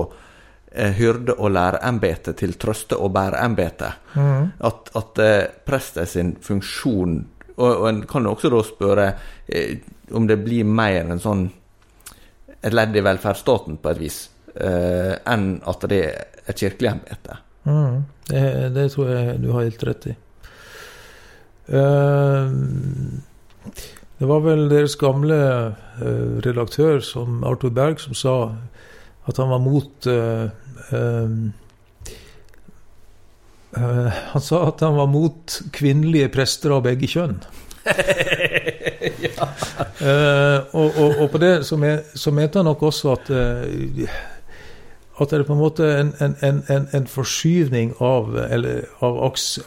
eh, 0.70 0.94
hyrde- 0.94 1.37
og 1.37 1.50
lærerembete 1.59 2.38
til 2.38 2.54
trøste- 2.54 3.02
og 3.02 3.11
bæreembete'. 3.18 3.92
At, 4.14 4.94
at 4.94 5.12
prestens 5.18 5.61
prester 5.66 6.09
sin 6.09 6.33
funksjon 6.40 7.20
og, 7.61 7.70
og 7.83 7.88
en 7.90 8.03
kan 8.09 8.27
også 8.27 8.51
da 8.53 8.62
spørre 8.66 9.07
eh, 9.46 9.79
om 10.16 10.27
det 10.27 10.40
blir 10.42 10.66
mer 10.66 11.05
en 11.05 11.23
sånn 11.23 11.46
et 12.61 12.75
ledd 12.75 12.96
i 12.96 13.05
velferdsstaten 13.05 13.79
på 13.81 13.92
et 13.92 14.01
vis, 14.01 14.18
eh, 14.55 15.14
enn 15.33 15.55
at 15.68 15.87
det 15.88 16.01
er 16.05 16.51
et 16.51 16.59
kirkelig 16.59 16.90
embete. 16.90 17.38
Mm, 17.64 18.03
det, 18.29 18.42
det 18.75 18.90
tror 18.92 19.12
jeg 19.12 19.38
du 19.40 19.49
har 19.55 19.64
helt 19.64 19.87
rett 19.88 20.11
i. 20.11 20.16
Uh, 21.70 22.51
det 24.18 24.27
var 24.29 24.42
vel 24.42 24.64
deres 24.73 24.96
gamle 24.99 25.38
uh, 26.03 26.37
redaktør, 26.44 26.99
som 27.05 27.44
Arthur 27.46 27.70
Berg, 27.77 28.01
som 28.03 28.16
sa 28.18 28.35
at 29.31 29.38
han 29.38 29.53
var 29.53 29.62
mot 29.62 30.09
uh, 30.11 30.51
Han 33.76 34.42
sa 34.42 34.64
at 34.66 34.83
han 34.83 34.96
var 34.98 35.06
mot 35.06 35.61
kvinnelige 35.76 36.30
prester 36.35 36.74
av 36.74 36.85
begge 36.88 37.11
kjønn. 37.11 37.40
Eh, 40.00 40.59
og, 40.76 40.96
og, 40.96 41.18
og 41.20 41.26
på 41.33 41.38
det 41.40 41.50
så, 41.68 41.76
men, 41.80 41.98
så 42.16 42.33
mente 42.33 42.61
han 42.61 42.64
nok 42.68 42.83
også 42.88 43.11
at 43.12 43.30
eh, 43.37 44.12
at 45.20 45.33
det 45.33 45.38
er 45.38 45.44
på 45.44 45.52
en 45.56 45.61
måte 45.61 45.88
en, 45.98 46.14
en, 46.24 46.62
en, 46.72 46.87
en, 46.96 47.06
forskyvning 47.09 47.92
av, 48.00 48.33
eller, 48.40 48.87
av 49.04 49.18
aks, 49.28 49.59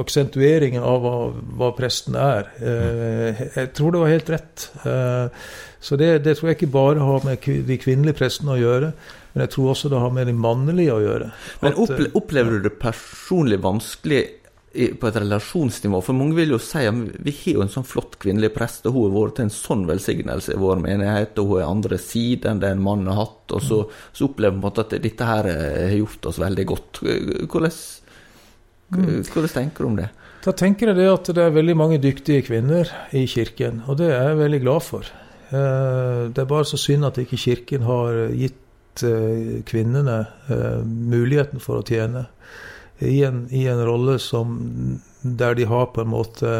aksentueringen 0.00 0.84
av 0.84 1.04
hva, 1.04 1.14
hva 1.60 1.70
presten 1.76 2.16
er. 2.18 2.48
Eh, 2.56 3.42
jeg 3.58 3.72
tror 3.76 3.92
det 3.92 4.02
var 4.02 4.14
helt 4.14 4.32
rett. 4.32 4.68
Eh, 4.88 5.44
så 5.80 6.00
det, 6.00 6.10
det 6.24 6.38
tror 6.38 6.50
jeg 6.50 6.58
ikke 6.60 6.72
bare 6.72 7.04
har 7.04 7.28
med 7.28 7.44
de 7.68 7.78
kvinnelige 7.80 8.16
prestene 8.22 8.56
å 8.56 8.60
gjøre, 8.60 8.92
men 9.36 9.44
jeg 9.44 9.50
tror 9.52 9.74
også 9.74 9.90
det 9.92 9.98
har 10.00 10.12
med 10.16 10.30
de 10.30 10.32
mannlige 10.32 10.94
å 10.94 11.02
gjøre. 11.04 11.26
Men 11.60 11.72
At, 11.74 11.76
eh, 11.76 11.82
opple 11.84 12.06
opplever 12.16 12.56
du 12.56 12.68
det 12.70 12.78
personlig 12.80 13.58
vanskelig 13.60 14.22
på 14.96 15.08
et 15.08 15.18
relasjonsnivå? 15.20 16.00
For 16.04 16.16
mange 16.16 16.38
vil 16.38 16.54
jo 16.54 16.58
si 16.58 16.86
at 16.88 16.94
vi 17.20 17.34
har 17.42 17.58
jo 17.58 17.64
en 17.66 17.72
sånn 17.72 17.84
flott 17.84 18.16
kvinnelig 18.22 18.54
prest, 18.54 18.88
og 18.88 18.96
hun 18.96 19.10
har 19.10 19.14
vært 19.18 19.36
til 19.36 19.44
en 19.44 19.52
sånn 19.52 19.84
velsignelse 19.90 20.56
i 20.56 20.60
vår 20.62 20.80
menighet, 20.80 21.36
og 21.42 21.52
hun 21.52 21.60
er 21.60 21.68
andre 21.68 21.98
side 22.00 22.48
enn 22.48 22.62
det 22.64 22.70
en 22.72 22.82
mann 22.88 23.04
har 23.12 23.20
hatt, 23.26 23.52
og 23.52 23.60
så, 23.60 23.82
så 24.16 24.30
opplever 24.30 24.56
måte 24.56 24.86
at 24.86 24.96
dette 25.04 25.28
her 25.28 25.50
eh, 25.52 25.84
har 25.90 25.98
gjort 26.00 26.30
oss 26.32 26.40
veldig 26.40 26.66
godt. 26.72 27.02
Hvordan, 27.04 27.76
hvordan 28.96 29.52
tenker 29.52 29.84
du 29.84 29.90
om 29.92 30.00
det? 30.00 30.10
Da 30.46 30.52
tenker 30.56 30.92
jeg 30.92 30.96
det 31.00 31.08
at 31.10 31.28
det 31.34 31.42
er 31.42 31.56
veldig 31.56 31.76
mange 31.76 32.00
dyktige 32.00 32.44
kvinner 32.46 32.88
i 33.12 33.26
kirken, 33.28 33.82
og 33.84 33.98
det 34.00 34.12
er 34.14 34.30
jeg 34.32 34.42
veldig 34.44 34.60
glad 34.64 34.84
for. 34.86 35.08
Eh, 35.50 36.28
Det 36.32 36.38
er 36.42 36.52
bare 36.52 36.64
så 36.64 36.78
synd 36.80 37.04
at 37.04 37.18
ikke 37.18 37.36
kirken 37.38 37.82
har 37.82 38.28
gitt 38.32 38.62
eh, 39.04 39.62
kvinnene 39.66 40.18
eh, 40.48 40.80
muligheten 40.84 41.62
for 41.62 41.80
å 41.80 41.86
tjene 41.86 42.26
i 43.04 43.20
en, 43.26 43.44
i 43.52 43.66
en 43.68 43.82
rolle 43.84 44.18
som, 44.22 44.56
der 45.20 45.56
de 45.58 45.66
har 45.68 45.90
på 45.92 46.04
en 46.04 46.12
måte 46.14 46.52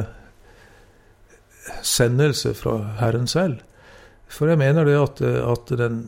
sendelse 1.83 2.53
fra 2.59 2.77
Herren 3.01 3.29
selv. 3.31 3.63
For 4.29 4.51
jeg 4.51 4.61
mener 4.61 4.89
det 4.89 4.99
at, 5.01 5.23
eh, 5.25 5.41
at 5.41 5.73
den, 5.81 6.03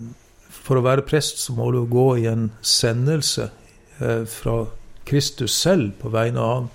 for 0.50 0.80
å 0.80 0.86
være 0.86 1.06
prest 1.08 1.40
så 1.44 1.56
må 1.56 1.70
du 1.72 1.84
gå 1.88 2.10
i 2.22 2.28
en 2.30 2.50
sendelse 2.60 3.50
fra 3.98 4.52
Kristus 5.08 5.56
selv 5.58 5.96
på 5.98 6.12
vegne 6.14 6.38
av 6.38 6.52
ham. 6.52 6.66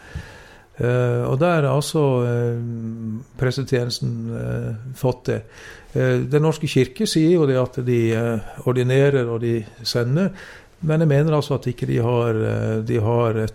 Uh, 0.74 1.30
og 1.30 1.38
der 1.38 1.62
har 1.62 1.70
altså 1.70 2.02
uh, 2.26 2.62
prestetjenesten 3.38 4.14
uh, 4.34 4.94
fått 4.98 5.26
det. 5.30 5.40
Den 5.94 6.42
norske 6.42 6.66
kirke 6.66 7.06
sier 7.06 7.36
jo 7.36 7.44
det 7.46 7.60
at 7.62 7.76
de 7.86 8.00
ordinerer 8.66 9.28
og 9.30 9.44
de 9.44 9.60
sender, 9.86 10.32
men 10.82 11.04
jeg 11.04 11.10
mener 11.12 11.36
altså 11.38 11.60
at 11.60 11.68
ikke 11.70 11.86
de 11.86 12.00
har, 12.02 12.40
de 12.82 12.98
har 12.98 13.38
et, 13.44 13.54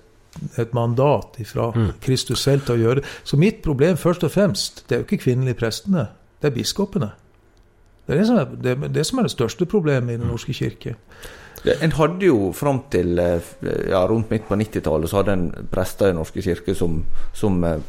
et 0.62 0.76
mandat 0.78 1.40
fra 1.50 1.72
mm. 1.74 1.88
Kristus 2.04 2.44
selv 2.46 2.62
til 2.62 2.76
å 2.76 2.78
gjøre 2.84 3.00
det. 3.00 3.10
Så 3.26 3.40
mitt 3.42 3.58
problem 3.64 3.98
først 3.98 4.22
og 4.22 4.30
fremst, 4.30 4.84
det 4.86 4.94
er 4.94 5.02
jo 5.02 5.08
ikke 5.08 5.24
kvinnelige 5.24 5.58
prestene, 5.58 6.06
det 6.38 6.52
er 6.52 6.54
biskopene. 6.60 7.10
Det 8.06 8.14
er 8.14 8.22
det 8.22 8.30
som 8.30 8.38
er 8.38 8.54
det, 8.54 8.76
det, 8.94 9.06
som 9.10 9.18
er 9.18 9.26
det 9.26 9.34
største 9.34 9.66
problemet 9.66 10.14
i 10.14 10.22
Den 10.22 10.30
norske 10.30 10.54
kirke. 10.54 10.94
En 11.64 11.92
hadde 11.92 12.28
jo 12.28 12.50
fram 12.56 12.84
til 12.92 13.18
eh, 13.18 13.48
ja, 13.90 14.02
rundt 14.08 14.30
midt 14.30 14.46
på 14.48 14.56
90-tallet 14.58 15.10
så 15.10 15.20
hadde 15.20 15.34
en 15.34 15.48
prester 15.70 16.12
i 16.12 16.16
norske 16.16 16.42
kirke 16.44 16.74
som, 16.76 17.00
som 17.34 17.58
eh, 17.66 17.80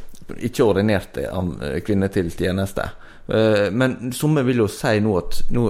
ikke 0.50 0.66
ordinerte 0.66 1.28
eh, 1.28 1.78
kvinner 1.86 2.12
til 2.14 2.32
tjeneste. 2.34 2.90
Men 3.30 4.10
somme 4.18 4.42
vil 4.42 4.64
jo 4.64 4.66
si 4.74 4.96
nå 5.06 5.12
at 5.20 5.36
nå 5.54 5.64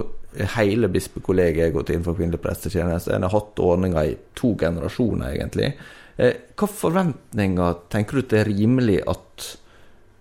hele 0.54 0.88
bispekollegiet 0.88 1.74
gått 1.74 1.90
inn 1.92 2.06
for 2.06 2.16
kvinnelig 2.16 2.40
prestetjeneste. 2.40 3.12
En 3.12 3.26
har 3.26 3.34
hatt 3.34 3.60
ordninga 3.60 4.04
i 4.08 4.14
to 4.32 4.54
generasjoner, 4.56 5.34
egentlig. 5.34 5.68
Hva 6.16 6.68
forventninger 6.72 7.82
tenker 7.92 8.16
du 8.16 8.30
det 8.30 8.38
er 8.40 8.48
rimelig 8.48 8.96
at 9.12 9.50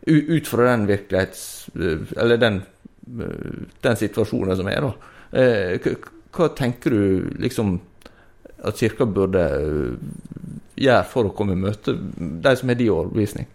ut 0.03 0.51
fra 0.51 0.67
den 0.73 0.83
virkelighets... 0.91 1.45
Eller 1.79 2.43
den, 2.43 2.59
den 3.07 3.99
situasjonen 4.03 4.59
som 4.59 4.67
er, 4.67 4.89
da 4.89 5.87
hva 6.35 6.49
tenker 6.55 6.93
du 6.93 7.29
liksom 7.41 7.79
at 8.59 8.77
Kirka 8.79 9.05
burde 9.07 9.43
eh, 9.55 9.95
gjøre 10.79 11.05
for 11.09 11.29
å 11.29 11.33
komme 11.35 11.55
i 11.55 11.61
møte 11.61 11.95
de 11.95 12.55
som 12.59 12.71
har 12.71 12.79
din 12.79 12.91
overbevisning? 12.93 13.47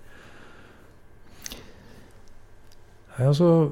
Altså, 3.21 3.71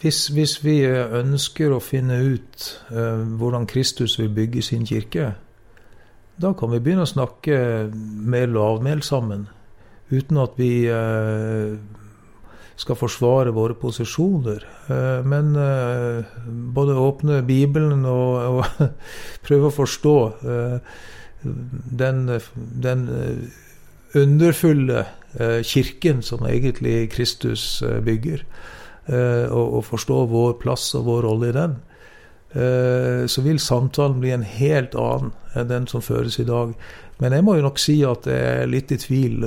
hvis, 0.00 0.28
hvis, 0.30 0.58
vi 0.62 0.76
ønsker 0.86 1.72
å 1.74 1.80
finne 1.82 2.20
ut 2.22 2.68
uh, 2.92 3.24
hvordan 3.34 3.66
Kristus 3.66 4.14
vil 4.20 4.30
bygge 4.30 4.62
sin 4.62 4.84
kirke, 4.86 5.32
da 6.38 6.52
kan 6.54 6.70
vi 6.70 6.78
begynne 6.78 7.02
å 7.02 7.10
snakke 7.10 7.56
mer 7.90 8.46
lavmælt 8.52 9.08
sammen. 9.08 9.48
Uten 10.12 10.38
at 10.38 10.54
vi 10.60 10.86
uh, 10.86 11.74
skal 12.76 12.98
forsvare 12.98 13.54
våre 13.54 13.76
posisjoner. 13.78 14.64
Eh, 14.90 15.26
men 15.26 15.54
eh, 15.56 16.24
både 16.74 16.96
åpne 16.98 17.42
Bibelen 17.46 18.04
og, 18.08 18.34
og 18.58 18.94
prøve 19.46 19.70
å 19.70 19.74
forstå 19.74 20.16
eh, 20.54 20.94
den, 21.44 22.24
den 22.82 23.04
underfulle 24.16 25.04
kirken 25.66 26.22
som 26.22 26.44
egentlig 26.46 27.10
Kristus 27.10 27.82
bygger, 28.06 28.44
og, 29.10 29.64
og 29.64 29.82
forstå 29.84 30.20
vår 30.30 30.54
plass 30.62 30.86
og 30.94 31.08
vår 31.08 31.26
rolle 31.26 31.48
i 31.50 31.56
den 31.56 31.74
så 33.28 33.42
vil 33.42 33.58
samtalen 33.60 34.22
bli 34.22 34.30
en 34.30 34.46
helt 34.46 34.94
annen 34.94 35.34
enn 35.58 35.68
den 35.68 35.88
som 35.90 36.04
føres 36.06 36.38
i 36.38 36.46
dag. 36.46 36.70
Men 37.18 37.34
jeg 37.34 37.44
må 37.44 37.58
jo 37.58 37.66
nok 37.66 37.82
si 37.82 37.98
at 38.06 38.30
jeg 38.30 38.62
er 38.62 38.70
litt 38.70 38.94
i 38.94 39.00
tvil 39.02 39.44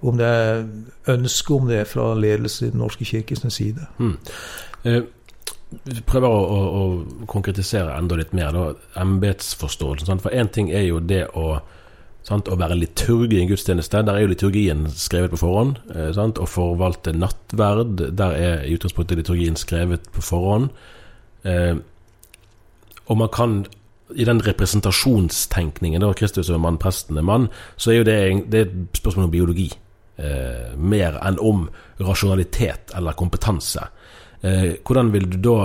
om 0.00 0.18
det 0.18 0.26
er 0.26 0.64
ønske 1.12 1.54
om 1.54 1.68
det 1.68 1.86
fra 1.88 2.10
ledelsen 2.18 2.68
i 2.68 2.70
Den 2.74 2.82
norske 2.84 3.04
kirkes 3.04 3.44
side. 3.54 3.86
Mm. 3.98 4.16
Eh, 4.84 5.02
vi 5.84 6.02
prøver 6.06 6.28
å, 6.30 6.42
å, 6.42 6.58
å, 6.80 7.24
konkretisere 7.30 7.94
enda 7.96 8.18
litt 8.18 8.34
mer 8.36 8.54
embetsforståelsen. 9.00 10.22
For 10.22 10.34
én 10.34 10.50
ting 10.52 10.70
er 10.70 10.86
jo 10.86 11.00
det 11.02 11.24
å, 11.34 11.56
sant, 12.26 12.48
å 12.48 12.58
være 12.58 12.78
liturg 12.78 13.34
i 13.34 13.40
en 13.42 13.50
gudstjeneste. 13.50 14.04
Der 14.06 14.18
er 14.18 14.26
jo 14.26 14.34
liturgien 14.34 14.86
skrevet 14.94 15.34
på 15.34 15.40
forhånd. 15.42 15.80
Eh, 15.94 16.12
å 16.12 16.50
forvalte 16.50 17.16
nattverd, 17.16 18.06
der 18.18 18.36
er 18.36 18.62
i 18.66 18.76
utgangspunktet 18.76 19.22
liturgien 19.22 19.58
skrevet 19.58 20.06
på 20.14 20.22
forhånd. 20.24 20.70
Eh, 21.46 21.74
og 23.06 23.18
man 23.18 23.32
kan 23.34 23.58
i 24.14 24.24
den 24.26 24.38
representasjonstenkningen, 24.38 26.02
da 26.02 26.12
Kristus 26.14 26.50
er 26.50 26.62
mann, 26.62 26.78
presten 26.78 27.18
er 27.18 27.26
mann, 27.26 27.48
så 27.74 27.90
er 27.90 27.96
jo 27.98 28.06
det, 28.06 28.16
det 28.52 28.60
er 28.60 28.68
et 28.68 29.00
spørsmål 29.00 29.26
om 29.26 29.34
biologi 29.34 29.66
eh, 30.16 30.74
mer 30.76 31.18
enn 31.22 31.40
om 31.40 31.66
rasjonalitet 32.02 32.94
eller 32.96 33.16
kompetanse. 33.18 33.88
Eh, 34.40 34.78
hvordan 34.84 35.12
vil 35.14 35.30
du 35.30 35.42
da 35.50 35.58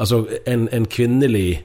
Altså, 0.00 0.22
en, 0.48 0.62
en 0.72 0.86
kvinnelig 0.88 1.58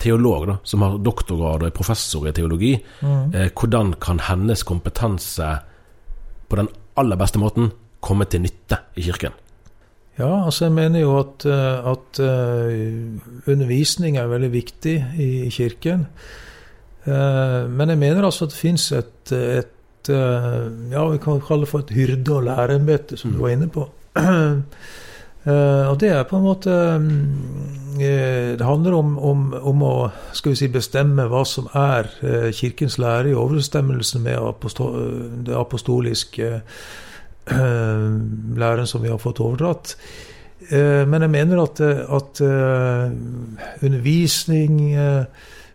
teolog 0.00 0.46
da, 0.48 0.54
som 0.64 0.80
har 0.80 0.94
doktorgrad 1.04 1.60
og 1.60 1.68
er 1.68 1.74
professor 1.76 2.24
i 2.24 2.32
teologi, 2.32 2.70
mm. 3.02 3.34
eh, 3.36 3.50
hvordan 3.52 3.92
kan 4.00 4.22
hennes 4.30 4.62
kompetanse 4.64 5.50
på 6.48 6.56
den 6.56 6.70
aller 6.96 7.20
beste 7.20 7.42
måten 7.42 7.68
komme 8.00 8.24
til 8.32 8.46
nytte 8.46 8.80
i 8.96 9.04
kirken? 9.04 9.36
Ja, 10.20 10.44
altså 10.44 10.66
jeg 10.66 10.76
mener 10.76 11.00
jo 11.00 11.14
at, 11.20 11.44
eh, 11.48 11.90
at 11.92 12.20
uh, 12.20 13.48
undervisning 13.48 14.18
er 14.20 14.28
veldig 14.28 14.50
viktig 14.52 14.96
i, 15.16 15.28
kirken. 15.52 16.06
Uh, 17.06 17.64
men 17.70 17.88
jeg 17.88 18.00
mener 18.00 18.26
altså 18.26 18.48
at 18.48 18.52
det 18.52 18.60
fins 18.60 18.90
et, 18.92 19.32
et 19.32 19.70
Eh, 20.10 20.92
ja, 20.92 21.08
vi 21.08 21.18
kan 21.18 21.40
kalle 21.40 21.64
det 21.64 21.70
for 21.70 21.84
et 21.84 21.92
hyrde- 21.94 22.34
og 22.34 22.44
lærerembete, 22.44 23.16
som 23.16 23.30
du 23.30 23.36
mm. 23.36 23.42
var 23.42 23.48
inne 23.48 23.68
på. 23.68 23.88
Uh, 24.18 24.56
og 25.90 26.00
det 26.00 26.08
er 26.10 26.24
på 26.26 26.36
en 26.36 26.42
måte 26.42 26.70
uh, 26.70 28.00
Det 28.58 28.66
handler 28.66 28.96
om, 28.96 29.12
om, 29.18 29.44
om, 29.54 29.82
å 29.86 29.92
skal 30.34 30.52
vi 30.52 30.58
si, 30.58 30.68
bestemme 30.72 31.28
hva 31.30 31.44
som 31.46 31.68
er 31.76 32.08
Kirkens 32.56 32.98
lære 32.98 33.30
i 33.30 33.36
overensstemmelse 33.38 34.18
med 34.24 34.38
apostol, 34.40 34.96
det 35.46 35.54
apostoliske 35.56 36.50
læren 38.62 38.86
som 38.86 39.02
vi 39.02 39.10
har 39.10 39.18
fått 39.18 39.40
overdratt. 39.40 39.96
men 40.70 41.22
jeg 41.22 41.30
mener 41.30 41.62
at, 41.62 41.80
at 41.80 42.40
undervisning, 43.82 44.76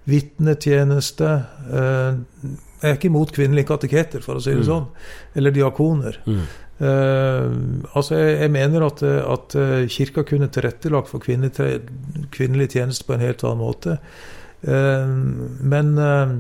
vitnetjeneste 0.06 1.32
jeg 2.86 2.94
er 2.94 3.00
ikke 3.00 3.10
imot 3.10 3.34
kvinnelige 3.34 3.70
kateketer, 3.72 4.22
for 4.22 4.38
å 4.38 4.44
si 4.44 4.54
det 4.54 4.62
mm. 4.62 4.68
sånn. 4.70 4.86
Eller 5.40 5.54
diakoner. 5.56 6.20
Mm. 6.30 6.44
Uh, 6.76 7.54
altså 7.96 8.18
jeg, 8.20 8.34
jeg, 8.42 8.52
mener 8.52 8.84
at, 8.84 9.00
at 9.08 9.54
eh, 9.56 9.86
Kirka 9.88 10.26
kunne 10.28 10.50
tilrettelagt 10.52 11.08
for 11.08 11.24
kvinnelig, 11.24 11.80
kvinnelig 12.36 12.74
tjeneste 12.74 13.08
på 13.08 13.16
en 13.16 13.24
helt 13.24 13.46
annen 13.48 13.64
måte. 13.64 13.96
Uh, 14.66 15.08
men, 15.64 15.94
uh, 15.96 16.36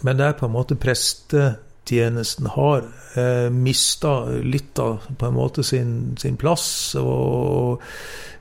men 0.00 0.18
det 0.18 0.26
er 0.26 0.38
på 0.38 0.48
en 0.48 0.54
måte 0.54 0.78
prestetjenesten 0.80 2.48
har 2.56 2.88
uh, 2.88 3.50
mista 3.52 4.16
litt 4.40 4.80
av 4.80 5.04
på 5.20 5.28
en 5.28 5.36
måte 5.36 5.66
sin, 5.66 5.92
sin 6.20 6.40
plass 6.40 6.66
og, 6.98 7.84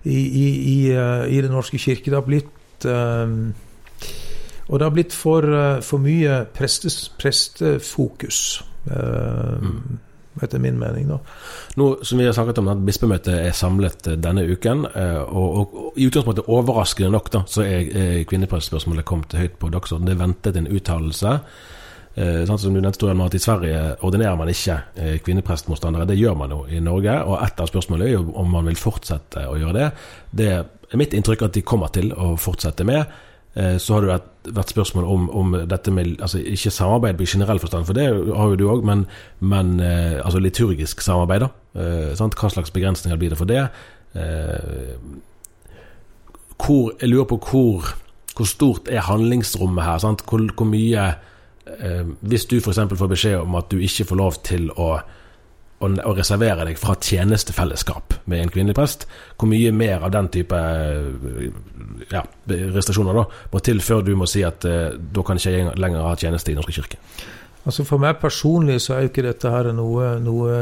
i, 0.07 0.17
i, 0.17 0.47
i, 0.47 0.79
i 0.89 1.43
Den 1.43 1.53
norske 1.53 1.77
kirke. 1.77 2.09
Det 2.09 2.19
har 2.21 2.27
blitt 2.31 2.87
uh, 2.87 3.27
og 4.67 4.79
det 4.79 4.87
har 4.87 4.95
blitt 4.95 5.13
for, 5.15 5.43
eh, 5.43 5.81
for 5.81 6.03
mye 6.03 6.43
prestes, 6.55 7.09
prestefokus. 7.19 8.63
eh, 8.91 9.59
mm. 9.61 9.99
Etter 10.41 10.57
min 10.57 10.79
mening, 10.81 11.11
da. 11.11 11.19
Nå 11.77 11.87
som 12.01 12.17
vi 12.17 12.25
har 12.25 12.33
snakket 12.33 12.57
om 12.57 12.71
at 12.71 12.79
bispemøtet 12.81 13.35
er 13.35 13.51
samlet 13.53 14.07
eh, 14.07 14.17
denne 14.17 14.47
uken, 14.49 14.87
og, 14.87 15.43
og, 15.43 15.75
og 15.77 15.99
i 16.01 16.07
utgangspunktet 16.09 16.49
overraskende 16.49 17.11
nok, 17.13 17.29
da, 17.31 17.43
så 17.45 17.61
er 17.67 18.25
kvinneprestspørsmålet 18.25 19.05
kommet 19.05 19.37
høyt 19.37 19.59
på 19.61 19.69
dagsordenen. 19.69 20.09
Det 20.09 20.15
er 20.17 20.25
ventet 20.25 20.57
en 20.57 20.71
uttalelse. 20.73 21.37
Eh, 22.13 22.43
sånn 22.45 22.59
som 22.61 22.75
du 22.75 22.77
nevnte, 22.77 23.09
at 23.09 23.33
I 23.33 23.41
Sverige 23.41 23.81
ordinerer 24.05 24.37
man 24.37 24.51
ikke 24.51 24.75
eh, 24.95 25.15
kvinneprestmotstandere. 25.25 26.05
Det 26.05 26.19
gjør 26.19 26.35
man 26.37 26.51
jo 26.53 26.59
i 26.69 26.81
Norge. 26.83 27.15
Og 27.25 27.39
et 27.41 27.61
av 27.61 27.69
spørsmålene 27.69 28.09
er 28.09 28.13
jo 28.19 28.35
om 28.37 28.51
man 28.53 28.69
vil 28.69 28.77
fortsette 28.77 29.47
å 29.49 29.57
gjøre 29.57 29.77
det. 29.79 29.87
Det 30.29 30.49
er 30.53 30.99
mitt 31.01 31.15
inntrykk 31.17 31.47
at 31.47 31.57
de 31.57 31.65
kommer 31.65 31.93
til 31.93 32.13
å 32.13 32.35
fortsette 32.37 32.85
med. 32.85 33.09
Eh, 33.55 33.77
så 33.77 33.93
har 33.93 34.01
det 34.01 34.09
vært, 34.09 34.29
vært 34.57 34.71
spørsmål 34.73 35.05
om, 35.05 35.25
om, 35.29 35.51
dette 35.69 35.91
med 35.93 36.15
altså 36.25 36.39
Ikke 36.41 36.71
samarbeid 36.73 37.19
i 37.21 37.27
generell 37.29 37.59
forstand, 37.61 37.85
for 37.85 37.93
det 37.93 38.07
har 38.09 38.53
jo 38.53 38.57
du 38.57 38.65
òg, 38.65 38.85
men, 38.85 39.05
men 39.39 39.75
eh, 39.79 40.17
altså 40.23 40.41
liturgisk 40.41 41.03
samarbeid. 41.05 41.45
da, 41.45 41.51
eh, 41.77 42.23
Hva 42.23 42.49
slags 42.49 42.73
begrensninger 42.73 43.19
blir 43.19 43.33
det 43.33 43.37
for 43.37 43.49
det? 43.49 43.67
Hvor, 46.63 46.93
jeg 47.01 47.09
lurer 47.09 47.29
på 47.29 47.39
hvor, 47.49 47.93
hvor 48.37 48.47
stort 48.49 48.89
er 48.89 49.05
handlingsrommet 49.05 49.85
her? 49.85 50.01
Hvor, 50.29 50.47
hvor, 50.57 50.69
mye 50.69 51.13
Hvis 52.21 52.45
du 52.45 52.57
f.eks. 52.59 52.79
får 52.93 53.09
beskjed 53.09 53.39
om 53.39 53.55
at 53.55 53.71
du 53.71 53.77
ikke 53.77 54.05
får 54.05 54.19
lov 54.19 54.37
til 54.43 54.69
å 54.77 54.97
å, 55.83 55.89
å 56.09 56.15
reservere 56.15 56.65
deg 56.67 56.79
fra 56.79 56.95
tjenestefellesskap 56.95 58.17
med 58.31 58.43
en 58.43 58.51
kvinnelig 58.53 58.77
prest. 58.77 59.05
Hvor 59.37 59.51
mye 59.51 59.73
mer 59.75 60.05
av 60.05 60.13
den 60.15 60.29
type 60.33 60.59
ja, 62.11 62.23
restriksjoner 62.47 63.19
da, 63.19 63.27
må 63.53 63.63
til 63.63 63.83
før 63.83 64.03
du 64.07 64.13
må 64.19 64.27
si 64.29 64.43
at 64.47 64.65
eh, 64.69 64.95
da 64.95 65.25
kan 65.25 65.39
ikke 65.39 65.55
jeg 65.55 65.77
lenger 65.79 66.07
ha 66.07 66.17
tjeneste 66.19 66.53
i 66.53 66.57
Norske 66.57 66.75
kirke? 66.79 67.01
Altså 67.63 67.85
For 67.87 68.01
meg 68.01 68.19
personlig 68.19 68.81
så 68.83 68.97
er 68.97 69.05
jo 69.05 69.11
ikke 69.13 69.27
dette 69.29 69.51
her 69.51 69.71
noe, 69.75 70.17
noe 70.19 70.57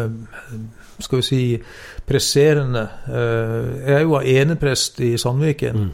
skal 1.02 1.22
vi 1.22 1.26
si, 1.26 1.44
presserende. 2.08 2.84
Eh, 3.10 3.70
jeg 3.88 3.96
er 4.00 4.04
jo 4.06 4.20
eneprest 4.20 5.02
i 5.06 5.16
Sandviken. 5.22 5.88
Mm. 5.88 5.94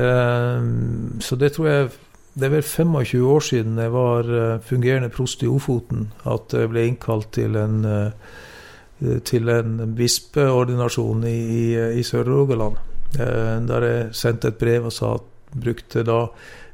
Eh, 0.00 1.20
så 1.20 1.36
det 1.36 1.52
tror 1.56 1.68
jeg 1.68 1.90
det 2.34 2.46
er 2.46 2.52
vel 2.54 2.62
25 2.62 3.26
år 3.26 3.40
siden 3.40 3.78
jeg 3.78 3.92
var 3.92 4.28
eh, 4.30 4.60
fungerende 4.62 5.08
prost 5.10 5.42
i 5.42 5.48
Ofoten, 5.50 6.12
at 6.30 6.54
jeg 6.54 6.70
ble 6.70 6.86
innkalt 6.86 7.32
til 7.34 7.56
en, 7.58 7.80
eh, 7.84 9.18
til 9.26 9.48
en 9.48 9.94
bispeordinasjon 9.96 11.24
i, 11.26 11.36
i, 11.58 11.66
i 11.98 12.02
Sør-Rogaland. 12.06 12.78
Eh, 13.18 13.58
Der 13.68 13.86
jeg 13.88 14.08
sendte 14.14 14.48
et 14.48 14.58
brev 14.60 14.84
og 14.86 14.92
sa 14.92 15.14
at 15.18 15.26
brukte 15.60 16.04
da 16.06 16.26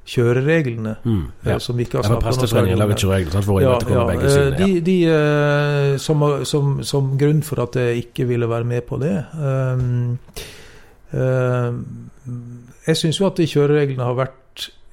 kjørereglene. 0.06 0.94
Mm, 1.04 1.22
ja. 1.46 1.58
Som 1.58 1.76
vi 1.80 1.82
ikke 1.86 1.98
har 1.98 2.04
Ja, 2.04 2.32
snakket 2.32 2.52
om 2.52 2.78
lager 2.78 3.00
kjøreregler 3.00 3.32
sant, 3.32 3.44
for 3.48 3.56
å 3.58 3.62
imøtekomme 3.64 4.06
begge. 4.12 4.34
De, 4.58 4.68
Ja. 4.68 4.80
de, 4.80 4.98
eh, 5.16 5.96
som, 5.98 6.22
som, 6.44 6.82
som 6.84 7.14
grunn 7.18 7.42
for 7.42 7.62
at 7.64 7.74
jeg 7.80 8.04
ikke 8.04 8.28
ville 8.28 8.48
være 8.48 8.64
med 8.64 8.84
på 8.86 9.00
det 9.02 9.14
um, 9.34 10.18
um, 11.12 11.80
Jeg 12.86 12.96
syns 12.96 13.18
jo 13.20 13.26
at 13.26 13.36
de 13.40 13.46
kjørereglene 13.50 14.04
har 14.06 14.14
vært 14.14 14.36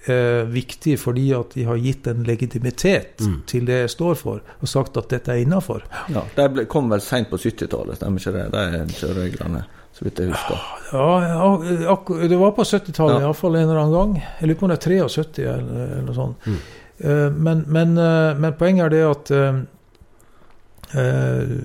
eh, 0.08 0.44
viktig 0.52 0.98
fordi 1.00 1.32
at 1.38 1.54
de 1.56 1.64
har 1.68 1.78
gitt 1.80 2.08
en 2.08 2.24
legitimitet 2.28 3.22
Mm. 3.22 3.42
til 3.48 3.66
det 3.66 3.78
jeg 3.82 3.90
står 3.90 4.16
for, 4.20 4.42
og 4.62 4.68
sagt 4.68 4.98
at 4.98 5.10
dette 5.10 5.32
er 5.32 5.42
innafor. 5.46 5.84
Ja, 6.10 6.22
De 6.36 6.66
kom 6.66 6.90
vel 6.90 7.02
seint 7.02 7.30
på 7.30 7.38
70-tallet, 7.38 7.96
stemmer 7.96 8.20
ikke 8.20 8.34
det? 8.34 8.52
De 8.52 8.94
kjørereglene, 9.00 9.64
så 9.94 10.04
vidt 10.04 10.20
jeg 10.20 10.32
husker. 10.34 10.58
Ja, 10.94 12.28
det 12.28 12.40
var 12.40 12.52
på 12.52 12.64
70-tallet 12.64 13.22
Ja. 13.22 13.28
iallfall 13.28 13.56
en 13.56 13.70
eller 13.70 13.80
annen 13.80 13.94
gang. 13.94 14.24
Jeg 14.42 14.48
lurer 14.50 14.60
på 14.60 14.66
om 14.66 14.70
det 14.70 14.78
er 14.86 14.90
73 15.08 15.40
eller, 15.40 15.84
eller 15.92 16.02
noe 16.08 16.16
sånt. 16.16 16.38
Mm. 16.46 16.58
Eh, 17.04 17.30
men, 17.32 17.64
men, 17.68 17.98
eh, 17.98 18.34
men 18.40 18.54
poenget 18.54 18.86
er 18.86 18.90
det 18.90 19.04
at 19.10 19.32
eh, 19.32 19.62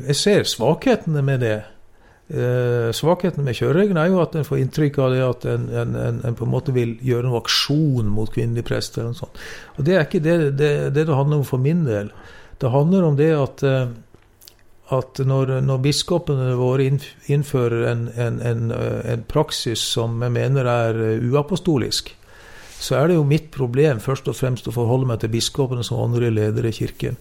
jeg 0.09 0.16
ser 0.16 0.42
svakhetene 0.48 1.22
med 1.22 1.40
det. 1.40 1.57
Eh, 2.29 2.91
svakheten 2.93 3.41
med 3.41 3.57
kjørereglene 3.57 4.03
er 4.05 4.11
jo 4.12 4.19
at 4.21 4.35
en 4.37 4.45
får 4.45 4.59
inntrykk 4.61 4.99
av 5.01 5.14
det 5.14 5.23
at 5.25 5.47
en, 5.49 5.62
en, 5.73 5.95
en, 5.97 6.19
en 6.29 6.35
på 6.37 6.45
en 6.45 6.53
måte 6.53 6.75
vil 6.77 6.99
gjøre 7.01 7.25
noen 7.25 7.41
aksjon 7.41 8.11
mot 8.12 8.29
kvinnelige 8.35 8.69
prester. 8.69 9.07
Og 9.09 9.17
sånt. 9.17 9.41
Og 9.79 9.87
det 9.87 9.97
er 9.97 10.05
ikke 10.05 10.21
det, 10.25 10.37
det 10.59 10.75
det 10.93 11.07
det 11.09 11.17
handler 11.17 11.41
om 11.41 11.49
for 11.49 11.62
min 11.62 11.87
del. 11.88 12.12
Det 12.61 12.75
handler 12.75 13.09
om 13.09 13.17
det 13.17 13.31
at, 13.33 13.64
eh, 13.64 13.88
at 14.99 15.23
når, 15.25 15.55
når 15.64 15.83
biskopene 15.88 16.53
våre 16.61 16.91
innfører 17.33 17.88
en, 17.95 18.07
en, 18.12 18.38
en, 18.45 18.71
eh, 18.77 19.01
en 19.14 19.25
praksis 19.29 19.81
som 19.97 20.21
jeg 20.21 20.37
mener 20.37 20.69
er 20.69 21.03
eh, 21.14 21.29
uapostolisk, 21.33 22.12
så 22.79 23.01
er 23.01 23.09
det 23.09 23.17
jo 23.17 23.27
mitt 23.27 23.49
problem 23.51 23.99
først 24.05 24.29
og 24.29 24.37
fremst 24.37 24.69
å 24.69 24.75
forholde 24.77 25.09
meg 25.09 25.25
til 25.25 25.33
biskopene 25.33 25.83
som 25.87 26.05
andre 26.05 26.29
ledere 26.31 26.69
i 26.69 26.77
kirken. 26.77 27.17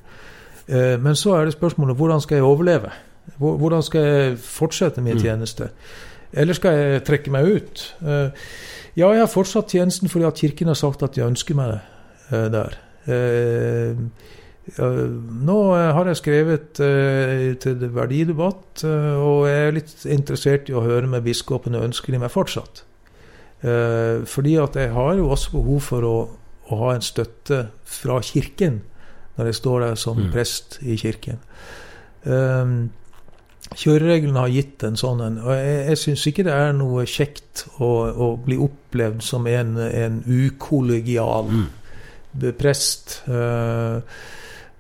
Eh, 0.68 0.98
Men 1.00 1.16
så 1.16 1.38
er 1.38 1.48
det 1.48 1.56
spørsmålet 1.56 1.96
hvordan 1.96 2.22
skal 2.22 2.42
jeg 2.42 2.52
overleve? 2.52 2.92
Hvor- 3.40 3.58
Hvordan 3.58 3.84
skal 3.84 4.02
jeg 4.02 4.38
fortsette 4.38 5.02
min 5.02 5.18
Mm. 5.18 5.22
tjeneste? 5.24 5.70
Eller 6.34 6.54
skal 6.54 6.72
jeg 6.78 7.04
trekke 7.06 7.32
meg 7.32 7.46
ut? 7.46 7.96
Eh, 8.06 8.30
Ja, 8.98 9.12
jeg 9.12 9.20
har 9.20 9.28
fortsatt 9.28 9.68
tjenesten 9.70 10.10
fordi 10.10 10.26
at 10.26 10.34
Kirken 10.36 10.68
har 10.68 10.74
sagt 10.74 11.04
at 11.04 11.14
de 11.14 11.22
ønsker 11.22 11.54
meg 11.56 11.80
eh, 12.32 12.50
der. 12.50 12.74
Eh, 13.08 13.96
Nå 14.80 15.74
har 15.94 16.06
jeg 16.06 16.18
skrevet 16.18 16.74
til 16.74 17.76
verdidebatt, 17.96 18.84
og 18.84 19.46
jeg 19.48 19.68
er 19.68 19.72
litt 19.72 20.06
interessert 20.12 20.68
i 20.70 20.74
å 20.76 20.82
høre 20.84 21.08
med 21.08 21.24
biskopene 21.24 21.80
ønsker 21.82 22.12
de 22.12 22.20
meg 22.20 22.32
fortsatt. 22.34 22.82
Fordi 23.62 24.58
at 24.62 24.76
jeg 24.76 24.92
har 24.92 25.16
jo 25.16 25.30
også 25.30 25.52
behov 25.56 25.80
for 25.82 26.02
å, 26.02 26.30
å 26.70 26.78
ha 26.82 26.92
en 26.96 27.02
støtte 27.02 27.68
fra 27.86 28.20
Kirken 28.20 28.82
når 29.38 29.46
jeg 29.46 29.56
står 29.62 29.80
der 29.88 29.96
som 29.96 30.18
Mm. 30.18 30.32
prest 30.34 30.80
i 30.82 30.96
Kirken. 30.98 31.40
Um, 32.26 32.90
Kjørereglene 33.78 34.42
har 34.42 34.50
gitt 34.50 34.84
en 34.88 34.98
sånn 34.98 35.22
en. 35.22 35.38
Og 35.44 35.54
jeg, 35.54 35.82
jeg 35.92 36.02
syns 36.02 36.26
ikke 36.32 36.48
det 36.48 36.54
er 36.56 36.72
noe 36.74 37.06
kjekt 37.06 37.68
å, 37.78 37.92
å 38.10 38.30
bli 38.42 38.58
opplevd 38.58 39.22
som 39.26 39.46
en, 39.48 39.78
en 39.78 40.24
ukollegial 40.26 41.54
Mm. 41.54 42.52
prest. 42.58 43.24
Eh, 43.28 44.02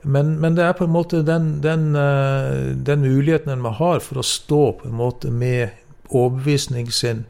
men, 0.03 0.39
men 0.39 0.57
det 0.57 0.63
er 0.63 0.75
på 0.77 0.83
en 0.85 0.93
måte 0.93 1.23
den, 1.25 1.63
den, 1.63 1.95
eh, 1.95 2.75
den 2.85 3.01
muligheten 3.01 3.51
en 3.51 3.65
har 3.65 3.99
for 3.99 4.21
å 4.21 4.25
stå 4.25 4.61
på 4.81 4.89
en 4.89 4.97
måte 4.97 5.31
med 5.31 5.69
overbevisning 6.09 6.91
sin. 6.93 7.25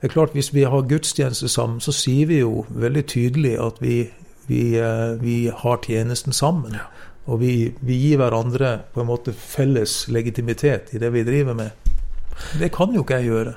Det 0.00 0.10
er 0.10 0.12
klart 0.12 0.34
Hvis 0.34 0.54
vi 0.54 0.62
har 0.62 0.86
gudstjeneste 0.88 1.48
sammen, 1.48 1.80
så 1.80 1.92
sier 1.92 2.26
vi 2.26 2.38
jo 2.38 2.64
veldig 2.68 3.06
tydelig 3.06 3.56
at 3.58 3.80
vi, 3.80 4.10
vi, 4.46 4.76
eh, 4.78 5.22
vi 5.22 5.50
har 5.56 5.78
tjenesten 5.82 6.32
sammen. 6.32 6.76
Og 7.26 7.40
vi, 7.42 7.52
vi 7.82 7.98
gir 7.98 8.20
hverandre 8.20 8.72
på 8.94 9.02
en 9.02 9.10
måte 9.10 9.34
felles 9.34 10.04
legitimitet 10.14 10.94
i 10.94 11.02
det 11.02 11.10
vi 11.14 11.26
driver 11.26 11.58
med. 11.58 11.92
Det 12.60 12.70
kan 12.74 12.94
jo 12.94 13.02
ikke 13.02 13.20
jeg 13.20 13.32
gjøre. 13.32 13.54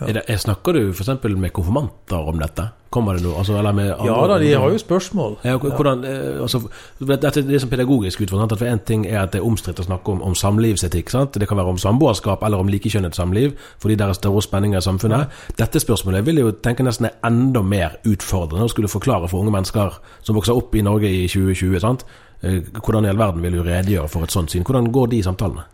Ja. 0.00 0.12
Det, 0.16 0.22
jeg 0.28 0.40
snakker 0.40 0.72
du 0.72 0.92
f.eks. 0.94 1.10
med 1.36 1.52
konfirmanter 1.52 2.28
om 2.30 2.38
dette? 2.40 2.70
Kommer 2.90 3.14
det 3.14 3.22
noe? 3.22 3.36
Altså, 3.38 3.54
Ja 3.54 4.14
da, 4.26 4.38
de 4.40 4.52
har 4.52 4.72
jo 4.72 4.78
spørsmål. 4.78 5.36
Ja, 5.44 5.58
hvordan, 5.58 6.04
eh, 6.04 6.40
altså, 6.42 6.62
dette 6.98 7.28
er 7.28 7.42
liksom 7.46 7.70
pedagogisk 7.70 8.20
utfordring. 8.20 8.58
For 8.58 8.66
én 8.66 8.80
ting 8.84 9.06
er 9.06 9.20
at 9.22 9.32
det 9.32 9.38
er 9.40 9.46
omstridt 9.46 9.78
å 9.78 9.86
snakke 9.86 10.10
om, 10.10 10.22
om 10.22 10.34
samlivsetikk. 10.34 11.10
sant? 11.10 11.38
Det 11.38 11.48
kan 11.48 11.56
være 11.56 11.68
om 11.68 11.78
samboerskap 11.78 12.42
eller 12.42 12.58
om 12.58 12.68
likekjønnet 12.68 13.14
samliv, 13.14 13.52
fordi 13.78 13.94
det 13.94 14.08
er 14.08 14.12
større 14.12 14.42
spenninger 14.42 14.78
i 14.78 14.82
samfunnet. 14.82 15.28
Dette 15.58 15.80
spørsmålet 15.80 16.26
vil 16.26 16.36
jeg 16.36 16.48
jo 16.48 16.56
tenke 16.64 16.82
nesten 16.82 17.06
er 17.06 17.14
enda 17.22 17.62
mer 17.62 18.00
utfordrende 18.04 18.64
å 18.64 18.72
skulle 18.72 18.88
forklare 18.88 19.28
for 19.28 19.44
unge 19.44 19.52
mennesker 19.52 20.00
som 20.22 20.34
vokser 20.34 20.56
opp 20.56 20.74
i 20.74 20.82
Norge 20.82 21.06
i 21.06 21.28
2020. 21.28 21.78
sant? 21.80 22.04
Eh, 22.42 22.60
Hvordan 22.72 23.04
i 23.04 23.10
all 23.12 23.20
verden 23.20 23.42
vil 23.44 23.58
du 23.58 23.64
redegjøre 23.64 24.08
for 24.08 24.24
et 24.24 24.34
sånt 24.34 24.52
syn? 24.52 24.64
Hvordan 24.66 24.92
går 24.92 25.10
de 25.12 25.24
samtalene? 25.24 25.66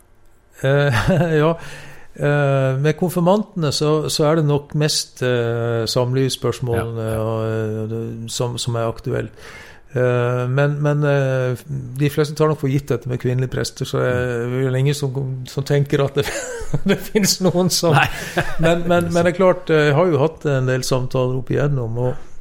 Eh, 0.65 1.05
ja, 1.43 1.53
eh, 2.17 2.73
med 2.81 2.97
konfirmantene 2.99 3.73
så, 3.73 4.09
så 4.13 4.31
er 4.31 4.41
det 4.41 4.49
nok 4.49 4.75
mest 4.79 5.23
uh, 5.23 5.85
samlivsspørsmålene 5.91 7.07
og, 7.21 7.39
eh, 7.47 8.27
som, 8.33 8.59
som 8.59 8.79
er 8.81 8.91
aktuelle. 8.91 9.33
Uh, 9.97 10.45
men 10.51 10.75
men 10.83 11.05
uh, 11.07 11.57
de 11.97 12.09
fleste 12.13 12.35
tar 12.37 12.51
nok 12.51 12.59
for 12.61 12.69
gitt 12.69 12.91
dette 12.91 13.09
med 13.09 13.21
kvinnelige 13.23 13.53
prester, 13.55 13.89
så 13.89 14.03
det 14.03 14.65
er 14.67 14.75
ingen 14.77 14.97
som, 14.97 15.15
som 15.49 15.65
tenker 15.65 16.03
at 16.05 16.19
det, 16.19 16.27
det 16.91 16.99
finnes 17.01 17.39
noen 17.47 17.71
som 17.73 17.95
men, 18.65 18.83
men, 18.85 19.07
men 19.07 19.21
det 19.23 19.31
er 19.31 19.39
klart, 19.39 19.71
jeg 19.71 19.95
har 19.97 20.11
jo 20.11 20.21
hatt 20.21 20.45
en 20.51 20.69
del 20.69 20.85
samtaler 20.85 21.39
opp 21.39 21.55
igjennom. 21.55 22.01
og 22.03 22.36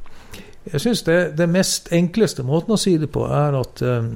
jeg 0.72 0.80
syns 0.80 1.02
det, 1.06 1.18
det 1.38 1.48
mest 1.48 1.92
enkleste 1.94 2.42
måten 2.46 2.74
å 2.74 2.80
si 2.80 2.96
det 2.98 3.08
på, 3.14 3.26
er 3.30 3.54
at, 3.58 3.82
eh, 3.86 4.08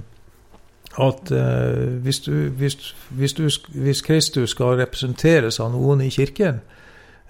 at 0.99 1.33
eh, 1.35 1.97
hvis, 2.03 2.21
du, 2.27 2.35
hvis, 2.59 2.77
hvis, 3.15 3.35
du, 3.39 3.47
hvis 3.79 4.03
Kristus 4.07 4.57
skal 4.57 4.79
representeres 4.81 5.61
av 5.63 5.73
noen 5.75 6.03
i 6.03 6.11
kirken 6.11 6.61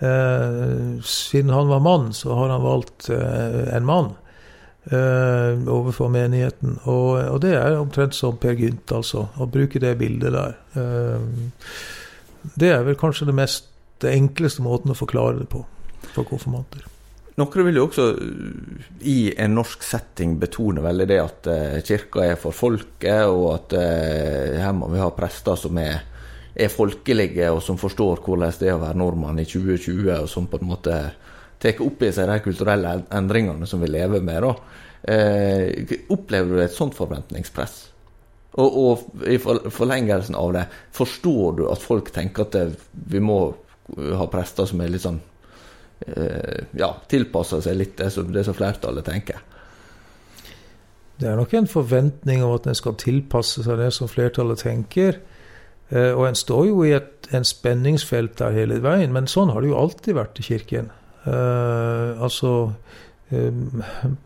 eh, 0.01 0.97
Siden 1.05 1.53
han 1.53 1.69
var 1.69 1.85
mann, 1.85 2.13
så 2.17 2.35
har 2.39 2.55
han 2.55 2.65
valgt 2.65 3.11
en 3.11 3.87
mann 3.87 4.15
overfor 4.91 6.09
menigheten. 6.09 6.79
Og, 6.89 7.19
og 7.21 7.43
det 7.45 7.51
er 7.53 7.77
omtrent 7.77 8.17
som 8.17 8.39
Per 8.41 8.57
Gynt, 8.57 8.91
altså. 8.97 9.27
Å 9.37 9.47
bruke 9.47 9.79
det 9.79 9.93
bildet 10.01 10.33
der. 10.33 10.57
Det 12.57 12.71
er 12.73 12.87
vel 12.89 12.97
kanskje 12.99 13.29
det 13.29 13.37
mest 13.37 13.69
det 14.01 14.15
enkleste 14.17 14.65
måten 14.65 14.95
å 14.95 14.97
forklare 14.97 15.43
det 15.43 15.51
på 15.53 15.61
for 16.15 16.25
konfirmanter. 16.25 16.89
Noen 17.41 17.67
vil 17.67 17.79
jo 17.81 17.87
også 17.87 18.07
uh, 18.19 18.87
i 19.09 19.33
en 19.41 19.57
norsk 19.57 19.85
setting 19.87 20.37
betone 20.41 20.85
veldig 20.85 21.09
det 21.09 21.19
at 21.23 21.49
uh, 21.49 21.81
kirka 21.87 22.27
er 22.27 22.39
for 22.41 22.57
folket, 22.57 23.25
og 23.31 23.47
at 23.55 23.77
uh, 23.79 24.61
her 24.61 24.75
må 24.77 24.91
vi 24.93 25.01
ha 25.01 25.09
prester 25.17 25.57
som 25.57 25.79
er, 25.81 26.03
er 26.53 26.73
folkelige, 26.73 27.49
og 27.49 27.63
som 27.65 27.81
forstår 27.81 28.21
hvordan 28.27 28.59
det 28.61 28.69
er 28.69 28.77
å 28.77 28.83
være 28.85 29.01
nordmann 29.01 29.41
i 29.41 29.49
2020, 29.49 30.11
og 30.19 30.29
som 30.29 30.51
på 30.51 30.61
en 30.61 30.73
måte 30.75 31.01
tar 31.61 31.81
opp 31.85 32.03
i 32.03 32.13
seg 32.13 32.29
de 32.31 32.41
kulturelle 32.45 32.95
endringene 33.13 33.69
som 33.69 33.83
vi 33.83 33.91
lever 33.91 34.25
med. 34.25 34.47
Eh, 35.03 35.97
opplever 36.13 36.57
du 36.57 36.63
et 36.65 36.77
sånt 36.77 36.97
forventningspress? 36.97 37.77
Og, 38.61 38.79
og 38.83 39.27
i 39.31 39.39
forlengelsen 39.39 40.37
av 40.39 40.55
det, 40.57 40.65
forstår 40.97 41.59
du 41.61 41.67
at 41.71 41.85
folk 41.85 42.11
tenker 42.15 42.49
at 42.49 42.57
vi 42.91 43.21
må 43.23 43.43
ha 43.91 44.27
prester 44.31 44.67
som 44.71 44.81
er 44.83 44.91
litt 44.93 45.05
sånn 45.05 45.21
eh, 45.21 45.30
ja, 46.01 46.89
tilpasser 47.13 47.61
seg 47.65 47.77
litt 47.77 47.97
det 48.01 48.09
som, 48.15 48.31
det 48.33 48.47
som 48.47 48.57
flertallet 48.57 49.05
tenker. 49.05 49.43
Det 51.21 51.29
er 51.29 51.37
nok 51.37 51.53
en 51.55 51.69
forventning 51.69 52.41
om 52.45 52.55
at 52.57 52.67
en 52.71 52.79
skal 52.79 52.97
tilpasse 53.01 53.65
seg 53.67 53.77
det 53.83 53.91
som 53.93 54.09
flertallet 54.09 54.63
tenker. 54.65 55.19
Eh, 55.91 56.13
og 56.15 56.29
en 56.29 56.39
står 56.39 56.71
jo 56.71 56.85
i 56.87 56.95
et 56.97 57.29
en 57.35 57.45
spenningsfelt 57.47 58.39
der 58.41 58.55
hele 58.57 58.81
veien, 58.83 59.13
men 59.15 59.29
sånn 59.31 59.53
har 59.53 59.63
det 59.63 59.71
jo 59.71 59.79
alltid 59.79 60.17
vært 60.17 60.41
i 60.41 60.47
kirken. 60.47 60.89
Eh, 61.29 62.23
altså 62.25 62.73
eh, 63.31 63.53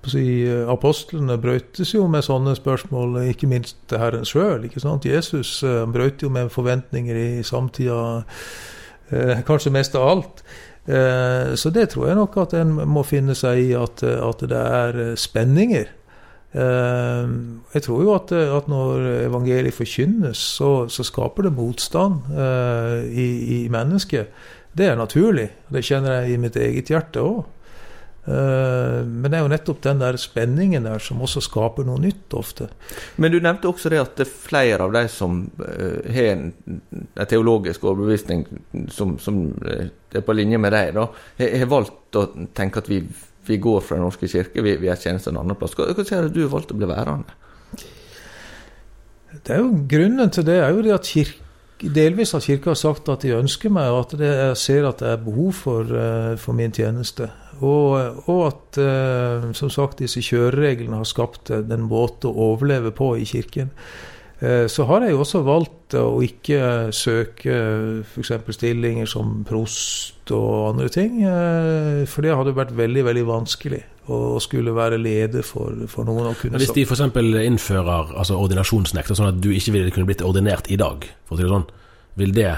si, 0.09 0.25
Apostlene 0.71 1.37
brøytes 1.43 1.93
jo 1.97 2.07
med 2.09 2.25
sånne 2.25 2.55
spørsmål, 2.57 3.19
ikke 3.33 3.51
minst 3.51 3.93
Herren 3.93 4.25
sjøl. 4.29 4.69
Jesus 5.05 5.57
eh, 5.67 5.83
brøyt 5.91 6.23
jo 6.23 6.31
med 6.33 6.53
forventninger 6.55 7.19
i 7.19 7.43
samtida, 7.45 8.23
eh, 9.11 9.43
kanskje 9.49 9.75
mest 9.75 9.99
av 9.99 10.09
alt. 10.13 10.45
Eh, 10.85 11.55
så 11.57 11.71
det 11.73 11.89
tror 11.95 12.09
jeg 12.11 12.19
nok 12.19 12.37
at 12.43 12.55
en 12.59 12.75
må 12.91 13.05
finne 13.09 13.37
seg 13.39 13.63
i, 13.63 13.71
at, 13.79 14.03
at 14.05 14.45
det 14.51 14.65
er 14.81 14.99
eh, 15.01 15.15
spenninger. 15.17 15.89
Eh, 16.55 17.31
jeg 17.73 17.87
tror 17.87 18.03
jo 18.05 18.13
at, 18.17 18.35
at 18.35 18.69
når 18.71 19.09
evangeliet 19.25 19.77
forkynnes, 19.77 20.45
så, 20.59 20.73
så 20.93 21.07
skaper 21.07 21.49
det 21.49 21.57
motstand 21.57 22.29
i, 23.11 23.29
i 23.57 23.59
mennesket. 23.73 24.31
Det 24.75 24.91
er 24.91 24.99
naturlig. 24.99 25.49
Det 25.73 25.85
kjenner 25.87 26.21
jeg 26.21 26.35
i 26.35 26.41
mitt 26.43 26.57
eget 26.61 26.91
hjerte 26.93 27.23
òg. 27.23 27.45
Eh, 28.27 29.05
men 29.05 29.27
det 29.29 29.37
er 29.37 29.43
jo 29.45 29.51
nettopp 29.53 29.83
den 29.85 30.01
der 30.01 30.17
spenningen 30.21 30.87
der 30.89 31.03
som 31.03 31.21
også 31.25 31.43
skaper 31.45 31.85
noe 31.85 32.01
nytt 32.01 32.33
ofte. 32.39 32.71
Men 33.21 33.35
du 33.35 33.37
nevnte 33.37 33.69
også 33.69 33.93
det 33.93 34.01
at 34.01 34.17
det 34.17 34.25
er 34.25 34.33
flere 34.33 34.87
av 34.87 34.95
de 34.97 35.05
som 35.13 35.43
uh, 35.61 36.01
har 36.15 36.31
en, 36.31 36.47
en 36.73 37.29
teologisk 37.29 37.85
overbevisning 37.85 38.47
som, 38.93 39.19
som, 39.21 39.45
er 40.15 40.25
på 40.25 40.37
linje 40.37 40.61
med 40.63 40.73
deg, 40.73 40.95
da, 40.97 41.09
har 41.43 41.69
valgt 41.69 42.17
å 42.17 42.25
tenke 42.57 42.81
at 42.81 42.89
vi, 42.89 43.03
vi 43.45 43.61
går 43.61 43.85
fra 43.85 43.99
Den 43.99 44.07
norske 44.07 44.31
kirke, 44.31 44.65
vi, 44.65 44.77
vi 44.81 44.89
er 44.89 45.01
tjeneste 45.01 45.33
en 45.33 45.43
annen 45.43 45.59
plass. 45.61 45.77
Hva, 45.77 45.91
hva 45.93 46.07
sier 46.07 46.31
du 46.33 46.45
har 46.47 46.53
valgt 46.55 46.73
å 46.73 46.81
bli 46.81 46.89
værende? 46.89 47.37
Det 49.35 49.53
er 49.53 49.65
jo 49.65 49.73
Grunnen 49.91 50.31
til 50.33 50.47
det 50.47 50.61
er 50.63 50.71
jo 50.73 50.85
det 50.87 50.95
at 50.95 51.11
kirke 51.11 51.44
delvis 51.93 52.33
har 52.37 52.45
Kirka 52.45 52.75
sagt 52.79 53.09
at 53.13 53.25
de 53.25 53.35
ønsker 53.37 53.73
meg, 53.73 53.91
og 53.93 54.07
at 54.07 54.21
jeg 54.21 54.59
ser 54.61 54.89
at 54.89 55.03
det 55.03 55.09
er 55.13 55.25
behov 55.25 55.53
for, 55.59 55.97
for 56.41 56.57
min 56.57 56.73
tjeneste. 56.75 57.31
Og, 57.63 58.25
og 58.31 58.41
at 58.49 58.79
eh, 58.83 59.47
som 59.55 59.71
sagt 59.71 60.03
disse 60.03 60.23
kjørereglene 60.25 60.99
har 60.99 61.09
skapt 61.09 61.53
en 61.55 61.87
måte 61.87 62.31
å 62.31 62.51
overleve 62.51 62.95
på 62.95 63.15
i 63.21 63.27
kirken. 63.29 63.71
Eh, 64.45 64.67
så 64.69 64.85
har 64.89 65.05
jeg 65.05 65.15
jo 65.15 65.23
også 65.25 65.41
valgt 65.47 65.97
å 65.97 66.21
ikke 66.25 66.91
søke 66.95 67.55
f.eks. 68.05 68.33
stillinger 68.57 69.09
som 69.09 69.41
prost 69.49 70.33
og 70.35 70.75
andre 70.75 70.91
ting. 70.93 71.23
Eh, 71.25 72.05
for 72.11 72.27
det 72.27 72.35
hadde 72.37 72.57
vært 72.57 72.75
veldig, 72.77 73.07
veldig 73.09 73.25
vanskelig 73.29 73.81
å 74.13 74.37
skulle 74.43 74.75
være 74.77 74.99
leder 75.01 75.47
for, 75.47 75.87
for 75.89 76.05
noen. 76.05 76.33
å 76.33 76.37
kunne 76.37 76.61
Hvis 76.61 76.75
de 76.77 76.85
f.eks. 76.85 77.07
innfører 77.45 78.13
altså 78.13 78.37
ordinasjonsnekt, 78.37 79.15
sånn 79.17 79.33
at 79.33 79.41
du 79.41 79.51
ikke 79.55 79.79
ville 79.79 79.95
kunne 79.95 80.11
blitt 80.11 80.25
ordinert 80.25 80.69
i 80.69 80.81
dag, 80.81 81.09
for 81.25 81.37
å 81.37 81.41
si 81.41 81.47
det 81.47 81.55
sånn, 81.55 81.69
vil 82.21 82.37
det 82.37 82.53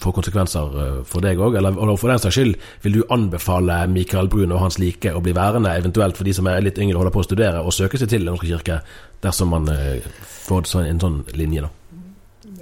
får 0.00 0.14
konsekvenser 0.18 0.76
eh, 0.82 0.98
for 1.08 1.24
deg 1.24 1.40
òg? 1.42 1.58
Eller 1.60 1.96
for 1.96 2.12
den 2.12 2.20
saks 2.22 2.38
skyld, 2.38 2.58
vil 2.84 2.98
du 2.98 3.02
anbefale 3.12 3.82
Mikael 3.92 4.30
Brun 4.32 4.54
og 4.54 4.62
hans 4.64 4.80
like 4.82 5.12
å 5.12 5.22
bli 5.24 5.34
værende, 5.36 5.74
eventuelt 5.76 6.18
for 6.18 6.28
de 6.28 6.34
som 6.36 6.48
er 6.50 6.64
litt 6.64 6.80
yngre 6.80 6.96
og 6.96 7.04
holder 7.04 7.16
på 7.16 7.24
å 7.24 7.28
studere, 7.28 7.64
og 7.64 7.74
søke 7.76 8.00
seg 8.00 8.12
til 8.12 8.24
Den 8.24 8.34
norske 8.34 8.50
kirke, 8.50 8.80
dersom 9.24 9.52
man 9.54 9.68
eh, 9.72 10.06
får 10.46 10.70
en 10.84 11.02
sånn 11.02 11.24
linje? 11.36 11.66
da? 11.66 11.72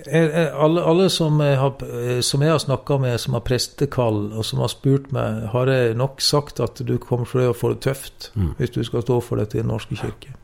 Alle, 0.04 0.82
alle 0.84 1.06
som, 1.08 1.38
jeg 1.40 1.56
har, 1.56 1.78
som 2.24 2.42
jeg 2.44 2.52
har 2.52 2.60
snakka 2.60 2.98
med, 3.00 3.16
som 3.22 3.36
har 3.38 3.44
prestekall, 3.46 4.26
og 4.36 4.44
som 4.44 4.60
har 4.60 4.72
spurt 4.72 5.08
meg, 5.16 5.46
har 5.54 5.70
jeg 5.72 5.96
nok 5.96 6.20
sagt 6.20 6.60
at 6.60 6.82
du 6.84 6.98
kommer 7.00 7.28
til 7.30 7.48
å 7.48 7.56
få 7.56 7.72
det 7.72 7.84
tøft 7.86 8.30
mm. 8.36 8.56
hvis 8.58 8.74
du 8.74 8.82
skal 8.84 9.04
stå 9.06 9.20
for 9.24 9.40
dette 9.40 9.56
i 9.56 9.62
Den 9.62 9.72
norske 9.72 9.96
kirke. 9.96 10.34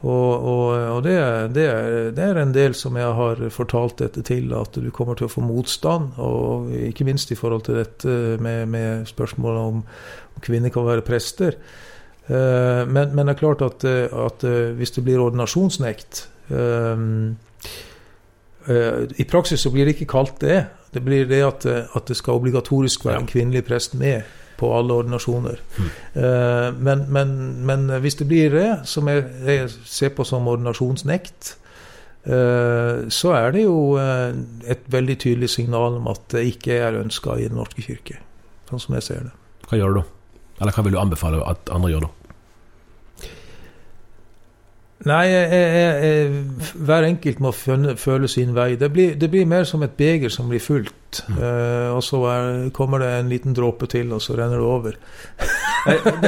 Og, 0.00 0.44
og, 0.48 0.66
og 0.94 1.02
det, 1.04 1.14
det, 1.52 1.66
det, 2.16 2.24
er, 2.24 2.38
en 2.40 2.54
del 2.54 2.72
som 2.76 2.96
jeg 2.96 3.10
har 3.18 3.42
fortalt 3.52 3.98
dette 4.00 4.22
til, 4.24 4.48
at 4.56 4.78
du 4.80 4.88
kommer 4.96 5.18
til 5.18 5.28
å 5.28 5.32
få 5.32 5.44
motstand. 5.44 6.14
Og 6.24 6.70
ikke 6.72 7.04
minst 7.04 7.32
i 7.34 7.36
forhold 7.36 7.66
til 7.68 7.82
dette 7.82 8.16
med, 8.40 8.64
med 8.72 9.04
spørsmålet 9.10 9.60
om, 9.60 9.82
om 9.84 10.44
kvinner 10.44 10.72
kan 10.72 10.88
være 10.88 11.04
prester. 11.04 11.58
Uh, 12.30 12.86
men, 12.88 13.12
men, 13.12 13.26
det 13.26 13.34
er 13.34 13.40
klart 13.40 13.62
at, 13.66 13.84
at 13.84 14.44
uh, 14.46 14.70
hvis 14.78 14.92
det 14.94 15.02
blir 15.02 15.18
ordinasjonsnekt 15.18 16.20
uh, 16.52 17.00
I 19.18 19.24
praksis 19.26 19.64
så 19.64 19.72
blir 19.74 19.88
det 19.88 19.96
ikke 19.96 20.12
kalt 20.12 20.36
det. 20.44 20.60
Det 20.94 21.02
blir 21.02 21.26
det 21.26 21.40
at, 21.42 21.66
at 21.66 22.06
det 22.06 22.16
skal 22.16 22.38
obligatorisk 22.38 23.04
være 23.04 23.24
en 23.24 23.28
kvinnelig 23.28 23.64
prest 23.66 23.96
med 23.98 24.22
på 24.60 24.68
alle 24.76 24.98
ordinasjoner. 25.00 25.62
Mm. 25.80 25.88
Men, 26.84 27.06
men, 27.08 27.32
men, 27.66 27.88
hvis 28.04 28.18
det 28.20 28.28
blir 28.28 28.52
det, 28.52 28.68
som 28.88 29.08
jeg, 29.08 29.24
jeg 29.46 29.70
ser 29.88 30.12
på 30.16 30.26
som 30.28 30.48
ordinasjonsnekt, 30.52 31.54
eh, 32.24 33.08
så 33.08 33.34
er 33.36 33.56
det 33.56 33.64
jo 33.64 33.96
eh, 34.00 34.36
et 34.70 34.86
veldig 34.92 35.18
tydelig 35.24 35.50
signal 35.56 35.98
om 36.00 36.08
at 36.12 36.28
det 36.36 36.46
ikke 36.54 36.78
er 36.78 37.00
ønska 37.00 37.38
i 37.40 37.48
Den 37.48 37.60
norske 37.60 37.84
kirke. 37.84 38.20
Sånn 38.70 38.82
som 38.82 38.96
jeg 38.98 39.08
ser 39.08 39.28
det. 39.28 39.34
Hva 39.68 39.80
gjør 39.80 39.94
du 39.94 40.00
da? 40.02 40.06
Eller 40.60 40.76
hva 40.76 40.84
vil 40.84 40.96
du 40.96 41.00
anbefale 41.00 41.44
at 41.48 41.72
andre 41.72 41.94
gjør 41.94 42.08
da? 42.08 42.14
Nei, 45.08 45.22
jeg, 45.30 45.44
jeg, 45.48 46.00
jeg, 46.04 46.80
hver 46.84 47.06
enkelt 47.06 47.38
må 47.40 47.54
føle 47.56 48.28
sin 48.28 48.50
vei. 48.52 48.74
Det 48.76 48.90
blir, 48.92 49.14
det 49.16 49.30
blir, 49.32 49.46
mer 49.48 49.64
som 49.64 49.80
et 49.82 49.94
beger 49.96 50.32
som 50.32 50.50
blir 50.52 50.60
fullt. 50.60 50.92
Mm. 51.28 51.38
Uh, 51.38 51.96
og 51.96 52.02
så 52.04 52.20
er, 52.30 52.48
kommer 52.76 53.02
det 53.02 53.10
en 53.18 53.30
liten 53.32 53.56
dråpe 53.56 53.88
til, 53.90 54.12
og 54.14 54.22
så 54.24 54.36
renner 54.38 54.60
det 54.60 54.66
over. 54.66 54.96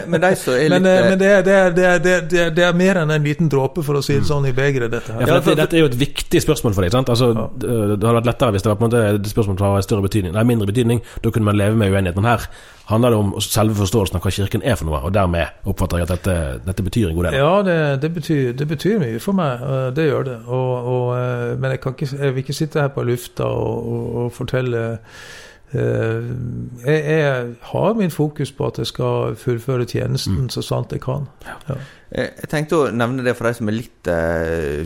men, 0.06 0.18
de 0.20 0.32
litt, 0.34 0.74
men, 0.74 0.88
uh, 0.88 0.98
men 1.08 1.18
det, 1.20 1.30
er, 1.30 1.46
det, 1.46 1.56
er, 1.56 1.72
det, 1.76 1.86
er, 1.86 2.50
det, 2.56 2.66
er, 2.66 2.76
mer 2.76 3.02
enn 3.02 3.14
en 3.14 3.26
liten 3.26 3.50
dråpe, 3.52 3.84
for 3.86 4.00
å 4.00 4.04
si 4.04 4.18
det 4.18 4.28
sånn, 4.28 4.48
i 4.50 4.54
begeret. 4.56 4.92
Dette, 4.92 5.16
ja, 5.20 5.30
dette, 5.36 5.56
dette, 5.58 5.78
er 5.78 5.86
jo 5.86 5.92
et 5.92 5.98
viktig 6.02 6.44
spørsmål 6.44 6.76
for 6.76 6.86
deg. 6.86 6.94
sant? 6.94 7.12
Altså, 7.12 7.32
ja. 7.36 7.48
Det 7.62 7.72
hadde 8.02 8.18
vært 8.20 8.30
lettere 8.32 8.56
hvis 8.56 8.66
det 8.66 8.72
var 8.72 8.80
på 8.80 8.86
en 8.86 8.90
måte 8.90 9.08
et 9.14 9.32
spørsmål 9.32 9.58
som 9.58 9.68
har 9.70 9.88
større 9.88 10.06
betydning, 10.08 10.36
nei, 10.36 10.46
mindre 10.48 10.70
betydning. 10.70 11.02
Da 11.22 11.34
kunne 11.34 11.50
man 11.50 11.60
leve 11.60 11.78
med 11.78 11.92
uenigheten. 11.92 12.30
her 12.32 12.48
handler 12.84 13.10
det 13.10 13.16
om 13.16 13.34
selve 13.40 13.74
forståelsen 13.78 14.18
av 14.18 14.24
hva 14.24 14.32
Kirken 14.34 14.64
er 14.66 14.76
for 14.78 14.88
noe, 14.88 15.00
og 15.06 15.14
dermed 15.14 15.68
oppfatter 15.68 16.00
jeg 16.00 16.08
at 16.08 16.12
dette, 16.16 16.36
dette 16.66 16.84
betyr 16.84 17.10
en 17.10 17.18
god 17.18 17.28
del? 17.28 17.36
Ja, 17.38 17.52
det, 17.66 17.76
det, 18.02 18.10
betyr, 18.16 18.52
det, 18.58 18.66
betyr, 18.68 18.98
mye 19.02 19.20
for 19.22 19.38
meg. 19.38 19.62
Det 19.96 20.06
gjør 20.08 20.26
det. 20.28 20.38
Og, 20.46 20.72
og, 20.94 21.06
eh, 21.16 21.52
men 21.62 21.74
jeg, 21.74 21.82
ikke, 21.92 22.08
jeg, 22.10 22.34
vil 22.34 22.44
ikke 22.44 22.56
sitte 22.56 22.82
her 22.82 22.90
på 22.94 23.04
lufta 23.06 23.46
og, 23.46 23.92
og, 23.92 24.06
og 24.24 24.32
fortelle 24.34 24.71
eh, 24.78 25.22
jeg, 25.72 26.98
jeg, 27.00 27.54
har 27.70 27.94
min 27.96 28.12
fokus 28.12 28.52
på 28.52 28.66
at 28.68 28.82
jeg 28.82 28.90
skal 28.90 29.36
fullføre 29.40 29.86
tjenesten 29.88 30.44
mm. 30.44 30.50
så 30.52 30.64
sant 30.64 30.92
jeg 30.92 31.00
kan. 31.04 31.24
Ja. 31.46 31.78
Eh, 32.12 32.28
jeg 32.42 32.50
tenkte 32.52 32.80
å 32.80 32.90
nevne 32.92 33.24
det 33.24 33.32
for 33.38 33.48
de 33.48 33.54
som 33.56 33.70
er 33.72 33.78
litt 33.78 34.10
eh, 34.12 34.84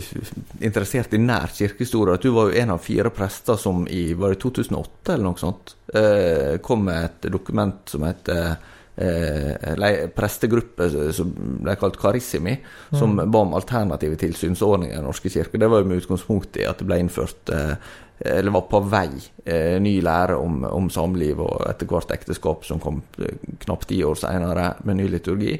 interessert 0.63 1.15
i 1.17 1.19
nær 1.19 1.51
kirkehistorie. 1.51 2.15
At 2.15 2.23
du 2.23 2.31
var 2.35 2.49
jo 2.49 2.61
en 2.61 2.71
av 2.77 2.81
fire 2.83 3.11
prester 3.11 3.59
som 3.59 3.83
i 3.91 4.13
var 4.15 4.35
det 4.35 4.41
2008 4.45 5.13
eller 5.17 5.27
noe 5.27 5.43
sånt 5.43 5.75
eh, 5.91 6.57
kom 6.63 6.87
med 6.87 7.03
et 7.09 7.29
dokument 7.35 7.83
som 7.91 8.07
heter 8.07 8.55
eh, 8.97 10.07
prestegruppe 10.15 10.89
som 11.13 11.35
ble 11.35 11.75
kalt 11.79 11.99
Karissimi, 12.01 12.57
som 12.89 13.17
mm. 13.17 13.27
ba 13.31 13.43
om 13.43 13.55
alternative 13.57 14.17
tilsynsordninger 14.23 14.95
i 14.95 14.97
Den 14.97 15.07
norske 15.09 15.29
kirke. 15.29 15.59
Det 15.59 15.69
var 15.69 15.83
jo 15.83 15.91
med 15.91 16.01
utgangspunkt 16.01 16.57
i 16.57 16.65
at 16.67 16.79
det 16.81 16.87
ble 16.89 17.01
innført 17.03 17.53
eh, 17.53 17.75
eller 18.19 18.51
var 18.51 18.61
på 18.61 18.79
vei 18.89 19.09
eh, 19.45 19.77
ny 19.81 19.99
lære 20.01 20.35
om, 20.41 20.63
om 20.65 20.89
samliv 20.89 21.41
og 21.43 21.67
etter 21.69 21.89
hvert 21.89 22.11
ekteskap, 22.15 22.65
som 22.65 22.81
kom 22.81 23.01
eh, 23.21 23.37
knapt 23.65 23.89
ti 23.91 23.99
år 24.03 24.17
senere 24.17 24.71
med 24.87 24.97
ny 24.97 25.07
liturgi. 25.11 25.57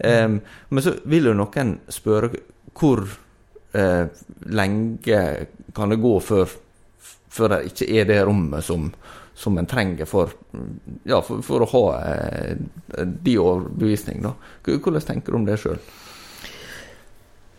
Um, 0.00 0.38
men 0.68 0.82
så 0.82 0.94
vil 1.12 1.28
jo 1.28 1.36
noen 1.36 1.74
spørre 1.92 2.32
hvor 2.74 3.04
eh, 3.76 4.04
lenge 4.50 5.22
kan 5.76 5.92
det 5.92 6.00
gå 6.00 6.14
før, 6.24 6.50
før 7.28 7.54
det 7.54 7.62
ikke 7.70 7.90
er 8.00 8.08
det 8.08 8.20
rommet 8.26 8.64
som, 8.64 8.88
som 9.36 9.58
en 9.58 9.68
trenger 9.68 10.08
for, 10.08 10.32
ja, 11.04 11.20
for, 11.22 11.44
for 11.46 11.64
å 11.64 11.70
ha 11.74 11.84
eh, 12.00 12.56
de 13.06 13.38
overbevisning. 13.38 14.22
Da. 14.24 14.34
Hvordan 14.66 15.06
tenker 15.12 15.32
du 15.32 15.40
om 15.40 15.46
det 15.48 15.60
sjøl? 15.62 15.78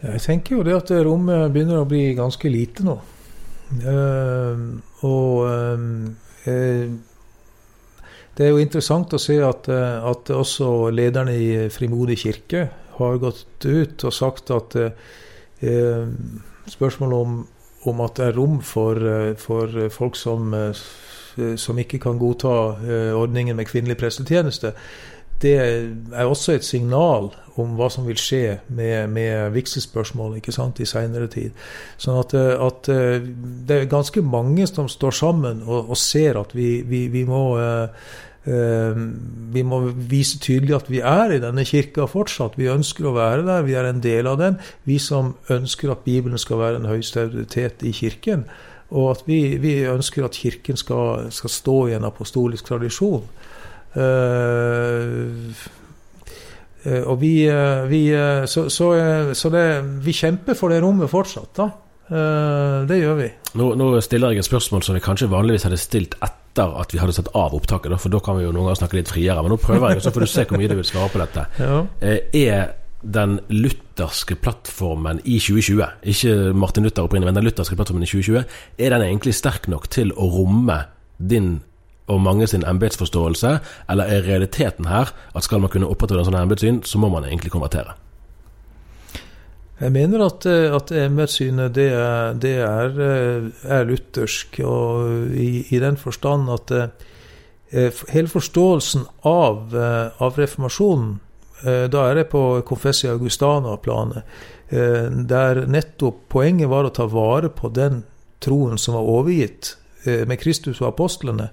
Jeg 0.02 0.22
tenker 0.24 0.58
jo 0.58 0.66
det 0.66 0.76
at 0.80 0.92
rommet 1.06 1.52
begynner 1.54 1.84
å 1.84 1.90
bli 1.90 2.08
ganske 2.18 2.50
lite 2.50 2.86
nå. 2.88 2.98
Uh, 3.72 4.82
og 5.08 5.46
uh, 5.48 6.92
det 8.38 8.48
er 8.48 8.54
jo 8.54 8.62
interessant 8.64 9.12
å 9.14 9.20
se 9.20 9.36
at, 9.44 9.68
eh, 9.70 10.06
at 10.08 10.30
også 10.32 10.90
lederne 10.96 11.34
i 11.36 11.50
Frimodig 11.74 12.22
kirke 12.24 12.70
har 12.96 13.20
gått 13.20 13.66
ut 13.66 14.06
og 14.08 14.16
sagt 14.16 14.54
at 14.56 14.78
eh, 14.80 16.06
spørsmålet 16.72 17.18
om, 17.18 17.42
om, 17.92 18.04
at 18.06 18.16
det 18.18 18.30
er 18.30 18.38
rom 18.40 18.62
for, 18.64 18.96
eh, 18.96 19.34
for 19.40 19.76
folk 19.92 20.16
som, 20.16 20.56
eh, 20.56 20.84
som, 21.60 21.80
ikke 21.80 22.00
kan 22.04 22.20
godta 22.20 22.56
ordningen 23.16 23.56
med 23.60 23.68
kvinnelig 23.70 24.00
prestetjeneste, 24.00 24.74
det 25.42 25.56
er 25.60 26.26
også 26.26 26.56
et 26.56 26.66
signal 26.66 27.32
om 27.60 27.76
hva 27.78 27.90
som 27.92 28.08
vil 28.08 28.20
skje 28.20 28.60
med, 28.72 29.12
med 29.12 29.52
vigselspørsmål 29.56 30.38
i 30.40 30.88
seinere 30.88 31.28
tid. 31.32 31.52
Sånn 32.00 32.20
at, 32.22 32.34
at, 32.34 32.90
det 33.68 33.78
er 33.78 33.92
ganske 33.92 34.24
mange 34.24 34.68
som 34.70 34.90
står 34.90 35.18
sammen 35.20 35.64
og, 35.68 35.92
og 35.92 36.00
ser 36.00 36.40
at 36.40 36.56
vi, 36.56 36.82
vi, 36.88 37.08
vi 37.14 37.26
må 37.28 37.46
Uh, 38.42 38.98
vi 39.54 39.62
må 39.62 39.78
vise 40.10 40.40
tydelig 40.42 40.74
at 40.74 40.88
vi 40.90 40.98
er 41.06 41.36
i 41.36 41.42
denne 41.44 41.62
kirka 41.62 42.08
fortsatt. 42.10 42.56
Vi 42.58 42.72
ønsker 42.74 43.06
å 43.06 43.14
være 43.14 43.44
der, 43.46 43.68
vi 43.68 43.76
er 43.78 43.86
en 43.86 44.02
del 44.02 44.26
av 44.32 44.40
den. 44.42 44.58
Vi 44.90 44.98
som 44.98 45.36
ønsker 45.54 45.94
at 45.94 46.02
Bibelen 46.08 46.42
skal 46.42 46.58
være 46.58 46.80
en 46.82 46.90
høyeste 46.90 47.28
autoritet 47.28 47.86
i 47.86 47.94
kirken. 47.94 48.48
Og 48.90 49.12
at 49.14 49.22
vi, 49.30 49.58
vi 49.62 49.76
ønsker 49.88 50.26
at 50.26 50.40
kirken 50.42 50.80
skal, 50.80 51.30
skal, 51.32 51.54
stå 51.54 51.78
i 51.92 51.96
en 52.00 52.08
apostolisk 52.10 52.66
tradisjon. 52.72 53.30
Uh, 53.92 55.52
uh, 56.86 57.04
og 57.12 57.18
vi, 57.22 57.34
vi 57.92 58.02
Så, 58.48 58.70
så, 58.74 58.92
så 59.38 59.52
det, 59.54 59.66
vi 60.06 60.16
kjemper 60.16 60.58
for 60.58 60.74
det 60.74 60.82
rommet 60.84 61.12
fortsatt, 61.12 61.52
da. 61.60 61.70
det 62.88 62.98
gjør 62.98 63.20
vi. 63.20 63.28
Nå, 63.60 63.74
nå, 63.80 63.92
stiller 64.04 64.34
jeg 64.34 64.42
et 64.42 64.50
spørsmål 64.50 64.84
som 64.84 64.98
vi 64.98 65.04
kanskje 65.04 65.30
vanligvis 65.32 65.68
hadde 65.68 65.80
stilt 65.80 66.18
etter 66.20 66.74
at 66.82 66.92
vi 66.92 67.00
hadde 67.00 67.16
satt 67.16 67.30
av 67.38 67.54
opptaket, 67.56 67.94
for 68.02 68.12
da 68.12 68.20
kan 68.24 68.40
vi 68.40 68.44
jo 68.44 68.52
noen 68.52 68.68
ganger 68.68 68.82
snakke 68.82 69.00
litt 69.00 69.12
friere. 69.12 69.40
Men 69.44 69.54
nå 69.54 69.60
prøver 69.62 69.96
jeg, 69.96 70.04
så 70.04 70.12
får 70.12 70.26
du 70.26 70.32
se 70.32 70.46
hvor 70.50 70.60
mye 70.60 70.72
du 70.72 70.78
vil 70.80 70.88
svare 70.88 71.12
på 71.14 71.22
dette. 71.22 71.48
Ja. 71.62 71.84
Eh, 72.04 72.20
er 72.42 72.72
den 73.02 73.40
lutherske 73.50 74.36
plattformen 74.36 75.22
i 75.26 75.40
2020, 75.42 75.82
ikke 76.14 76.54
Martin 76.58 76.86
Luther 76.86 77.06
opprinnelig, 77.06 77.32
men 77.32 77.40
den 77.40 77.48
lutherske 77.48 77.78
plattformen 77.78 78.06
i 78.06 78.10
2020, 78.10 78.44
er 78.78 78.94
den 78.94 79.06
egentlig 79.08 79.34
sterk 79.38 79.68
nok 79.72 79.88
til 79.94 80.14
å 80.14 80.28
romme 80.32 80.78
din 81.18 81.60
og 82.12 82.22
mange 82.22 82.48
sin 82.52 82.68
embetsforståelse, 82.68 83.58
eller 83.90 84.12
er 84.12 84.28
realiteten 84.28 84.92
her 84.92 85.14
at 85.36 85.48
skal 85.48 85.64
man 85.64 85.72
kunne 85.74 85.90
opprettholde 85.90 86.26
en 86.26 86.32
sånn 86.32 86.42
embetssyn, 86.44 86.82
så 86.86 87.02
må 87.02 87.10
man 87.14 87.26
egentlig 87.28 87.54
konvertere? 87.56 87.96
Jeg 89.82 89.96
mener 89.96 90.22
at, 90.28 90.46
eh, 90.46 90.70
at 90.76 90.92
embetssynet 90.94 91.74
det, 91.74 91.88
er, 91.98 92.36
det 92.38 92.54
er, 92.62 93.00
eh, 93.02 93.48
er, 93.66 93.88
luthersk, 93.90 94.60
og 94.62 95.34
i, 95.34 95.66
i, 95.74 95.80
den 95.82 95.98
forstand 95.98 96.52
at 96.54 96.74
eh, 96.76 98.04
hele 98.14 98.30
forståelsen 98.30 99.08
av, 99.26 99.74
av 99.74 100.40
reformasjonen 100.40 101.20
Da 101.62 102.00
er 102.10 102.16
det 102.18 102.24
på 102.32 102.40
Confessia 102.66 103.12
Augustana-planet, 103.14 104.24
der 105.30 105.60
nettopp 105.70 106.24
poenget 106.34 106.72
var 106.72 106.88
å 106.88 106.94
ta 106.96 107.06
vare 107.06 107.52
på 107.54 107.70
den 107.70 108.00
troen 108.42 108.82
som 108.82 108.98
var 108.98 109.06
overgitt 109.06 109.76
med 110.02 110.42
Kristus 110.42 110.82
og 110.82 110.88
apostlene. 110.88 111.52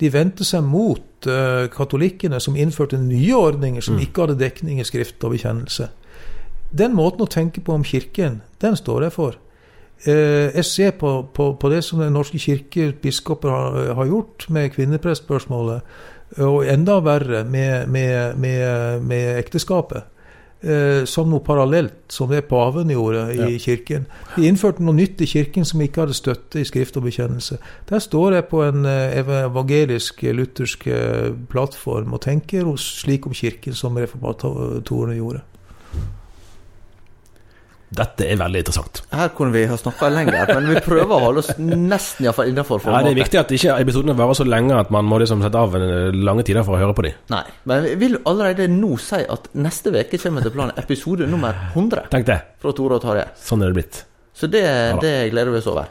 De 0.00 0.10
vendte 0.12 0.44
seg 0.44 0.64
mot 0.66 1.02
katolikkene, 1.24 2.36
som 2.42 2.56
innførte 2.58 2.98
nye 3.00 3.36
ordninger 3.38 3.80
som 3.80 3.94
mm. 3.94 4.02
ikke 4.04 4.24
hadde 4.24 4.40
dekning 4.42 4.80
i 4.82 4.84
skrift 4.84 5.22
og 5.24 5.32
bekjennelse. 5.32 5.86
Den 6.74 6.96
måten 6.98 7.24
å 7.24 7.30
tenke 7.30 7.62
på 7.64 7.72
om 7.72 7.84
Kirken, 7.86 8.40
den 8.60 8.76
står 8.76 9.06
jeg 9.06 9.14
for. 9.14 9.38
Uh, 10.04 10.50
jeg 10.50 10.64
ser 10.68 10.96
på, 11.00 11.12
på, 11.32 11.52
på 11.56 11.70
det 11.70 11.84
som 11.86 12.02
Den 12.02 12.12
norske 12.12 12.38
kirke, 12.38 12.90
biskoper, 12.92 13.48
har, 13.48 13.94
har 13.94 14.10
gjort 14.10 14.48
med 14.50 14.72
kvinneprestspørsmålet, 14.74 15.86
og 16.42 16.66
enda 16.66 16.98
verre 17.04 17.44
med, 17.46 17.86
med, 17.88 18.36
med, 18.36 19.00
med 19.06 19.38
ekteskapet. 19.38 20.10
Eh, 20.64 21.04
som 21.04 21.28
noe 21.28 21.44
parallelt, 21.44 22.06
som 22.08 22.30
det 22.30 22.46
paven 22.48 22.88
gjorde 22.88 23.24
i 23.34 23.40
ja. 23.40 23.48
kirken. 23.60 24.06
De 24.32 24.46
innførte 24.48 24.80
noe 24.84 24.96
nytt 24.96 25.20
i 25.20 25.28
kirken 25.28 25.66
som 25.68 25.82
ikke 25.84 26.04
hadde 26.04 26.16
støtte 26.16 26.62
i 26.62 26.64
skrift 26.64 26.96
og 26.96 27.04
bekjennelse. 27.04 27.58
Der 27.90 28.00
står 28.00 28.38
jeg 28.38 28.46
på 28.48 28.62
en 28.64 28.88
eh, 28.88 29.18
evangelisk, 29.20 30.24
luthersk 30.32 30.86
plattform 31.52 32.16
og 32.16 32.22
tenker 32.24 32.70
slik 32.80 33.28
om 33.28 33.36
kirken 33.36 33.76
som 33.76 33.98
reformatorene 34.00 35.18
gjorde. 35.18 35.44
Dette 37.94 38.26
er 38.26 38.38
veldig 38.40 38.60
interessant. 38.64 39.00
Her 39.14 39.28
kunne 39.36 39.54
vi 39.54 39.64
ha 39.70 39.76
snakka 39.78 40.08
lenger, 40.10 40.50
men 40.56 40.66
vi 40.72 40.80
prøver 40.82 41.12
å 41.14 41.20
holde 41.28 41.44
oss 41.44 41.50
nesten 41.58 42.26
iallfall 42.26 42.50
innafor 42.50 42.80
formatet. 42.82 43.04
Ja, 43.04 43.06
det 43.06 43.12
er 43.14 43.20
viktig 43.22 43.40
at 43.42 43.54
ikke 43.54 43.76
episodene 43.84 44.16
varer 44.18 44.38
så 44.38 44.46
lenge 44.48 44.78
at 44.80 44.90
man 44.94 45.06
må 45.08 45.20
liksom 45.22 45.44
sette 45.44 45.60
av 45.60 45.76
lange 45.78 46.46
tider 46.46 46.66
for 46.66 46.74
å 46.76 46.80
høre 46.82 46.96
på 46.98 47.06
dem. 47.06 47.20
Nei, 47.34 47.44
men 47.70 47.86
vi 47.86 47.94
vil 48.02 48.18
allerede 48.24 48.66
nå 48.72 48.96
si 49.02 49.20
at 49.36 49.46
neste 49.54 49.92
uke 49.94 50.18
kommer 50.24 50.42
til 50.46 50.54
planen 50.56 50.74
episode 50.82 51.28
nummer 51.30 51.54
100 51.72 52.08
Tenk 52.14 52.26
det. 52.32 52.40
fra 52.62 52.74
Tore 52.74 52.98
og 52.98 53.04
Tarjei. 53.06 53.28
Sånn 53.38 53.62
er 53.62 53.70
det 53.70 53.78
blitt. 53.78 54.02
Så 54.34 54.50
det, 54.50 54.64
det 55.04 55.14
gleder 55.30 55.54
vi 55.54 55.60
oss 55.62 55.70
over. 55.70 55.86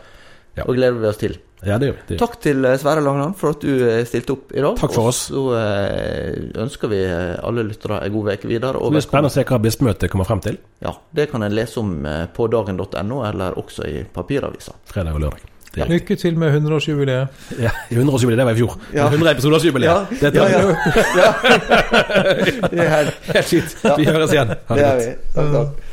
Ja. 0.57 0.67
Og 0.67 0.75
gleder 0.75 0.99
vi 0.99 1.07
oss 1.09 1.21
til. 1.21 1.37
Ja, 1.65 1.77
det 1.79 1.89
gjør 1.89 1.99
vi. 2.07 2.17
Takk 2.19 2.35
til 2.43 2.65
eh, 2.67 2.75
Sverre 2.81 3.03
Langland 3.03 3.37
for 3.39 3.55
at 3.55 3.63
du 3.63 3.71
eh, 3.87 4.01
stilte 4.07 4.35
opp 4.35 4.51
i 4.53 4.61
dag. 4.63 4.75
Takk 4.79 4.95
for 4.95 5.11
oss. 5.11 5.21
Og 5.31 5.53
så 5.53 5.61
eh, 5.61 6.59
ønsker 6.63 6.91
vi 6.91 6.99
alle 7.07 7.65
lyttere 7.69 8.01
en 8.03 8.13
god 8.13 8.33
uke 8.33 8.51
videre. 8.51 8.79
det 8.79 8.91
blir 8.97 9.05
spennende 9.05 9.31
å 9.31 9.35
se 9.35 9.45
hva 9.47 9.61
bispemøtet 9.63 10.11
kommer 10.11 10.27
frem 10.29 10.43
til. 10.43 10.59
Ja, 10.83 10.95
Det 11.15 11.29
kan 11.31 11.45
en 11.45 11.55
lese 11.55 11.79
om 11.79 11.95
på 12.35 12.47
dagen.no, 12.51 13.23
eller 13.29 13.57
også 13.59 13.87
i 13.87 14.03
papiravisa. 14.03 14.75
Fredag 14.91 15.15
og 15.17 15.27
lørdag. 15.27 15.49
Ja. 15.73 15.87
Lykke 15.89 16.15
til 16.21 16.35
med 16.37 16.53
100-årsjubileet. 16.53 17.27
Ja, 17.57 17.71
100-årsjubileet, 17.89 18.37
det 18.37 18.45
var 18.45 18.53
i 18.53 18.59
fjor. 18.59 18.75
Ja. 18.93 19.07
100 19.07 19.31
episoders-jubileet. 19.31 20.19
Ja, 20.21 20.29
ja, 20.29 20.43
ja. 20.53 21.31
det 22.69 22.83
er 22.83 22.91
helt, 22.93 23.17
helt 23.33 23.49
fint. 23.49 23.73
Vi 23.97 24.05
høres 24.05 24.35
igjen. 24.35 24.53
Ha 24.69 24.77
det, 24.77 24.91
det 24.93 25.09
godt. 25.09 25.33
Takk, 25.33 25.51
takk. 25.57 25.92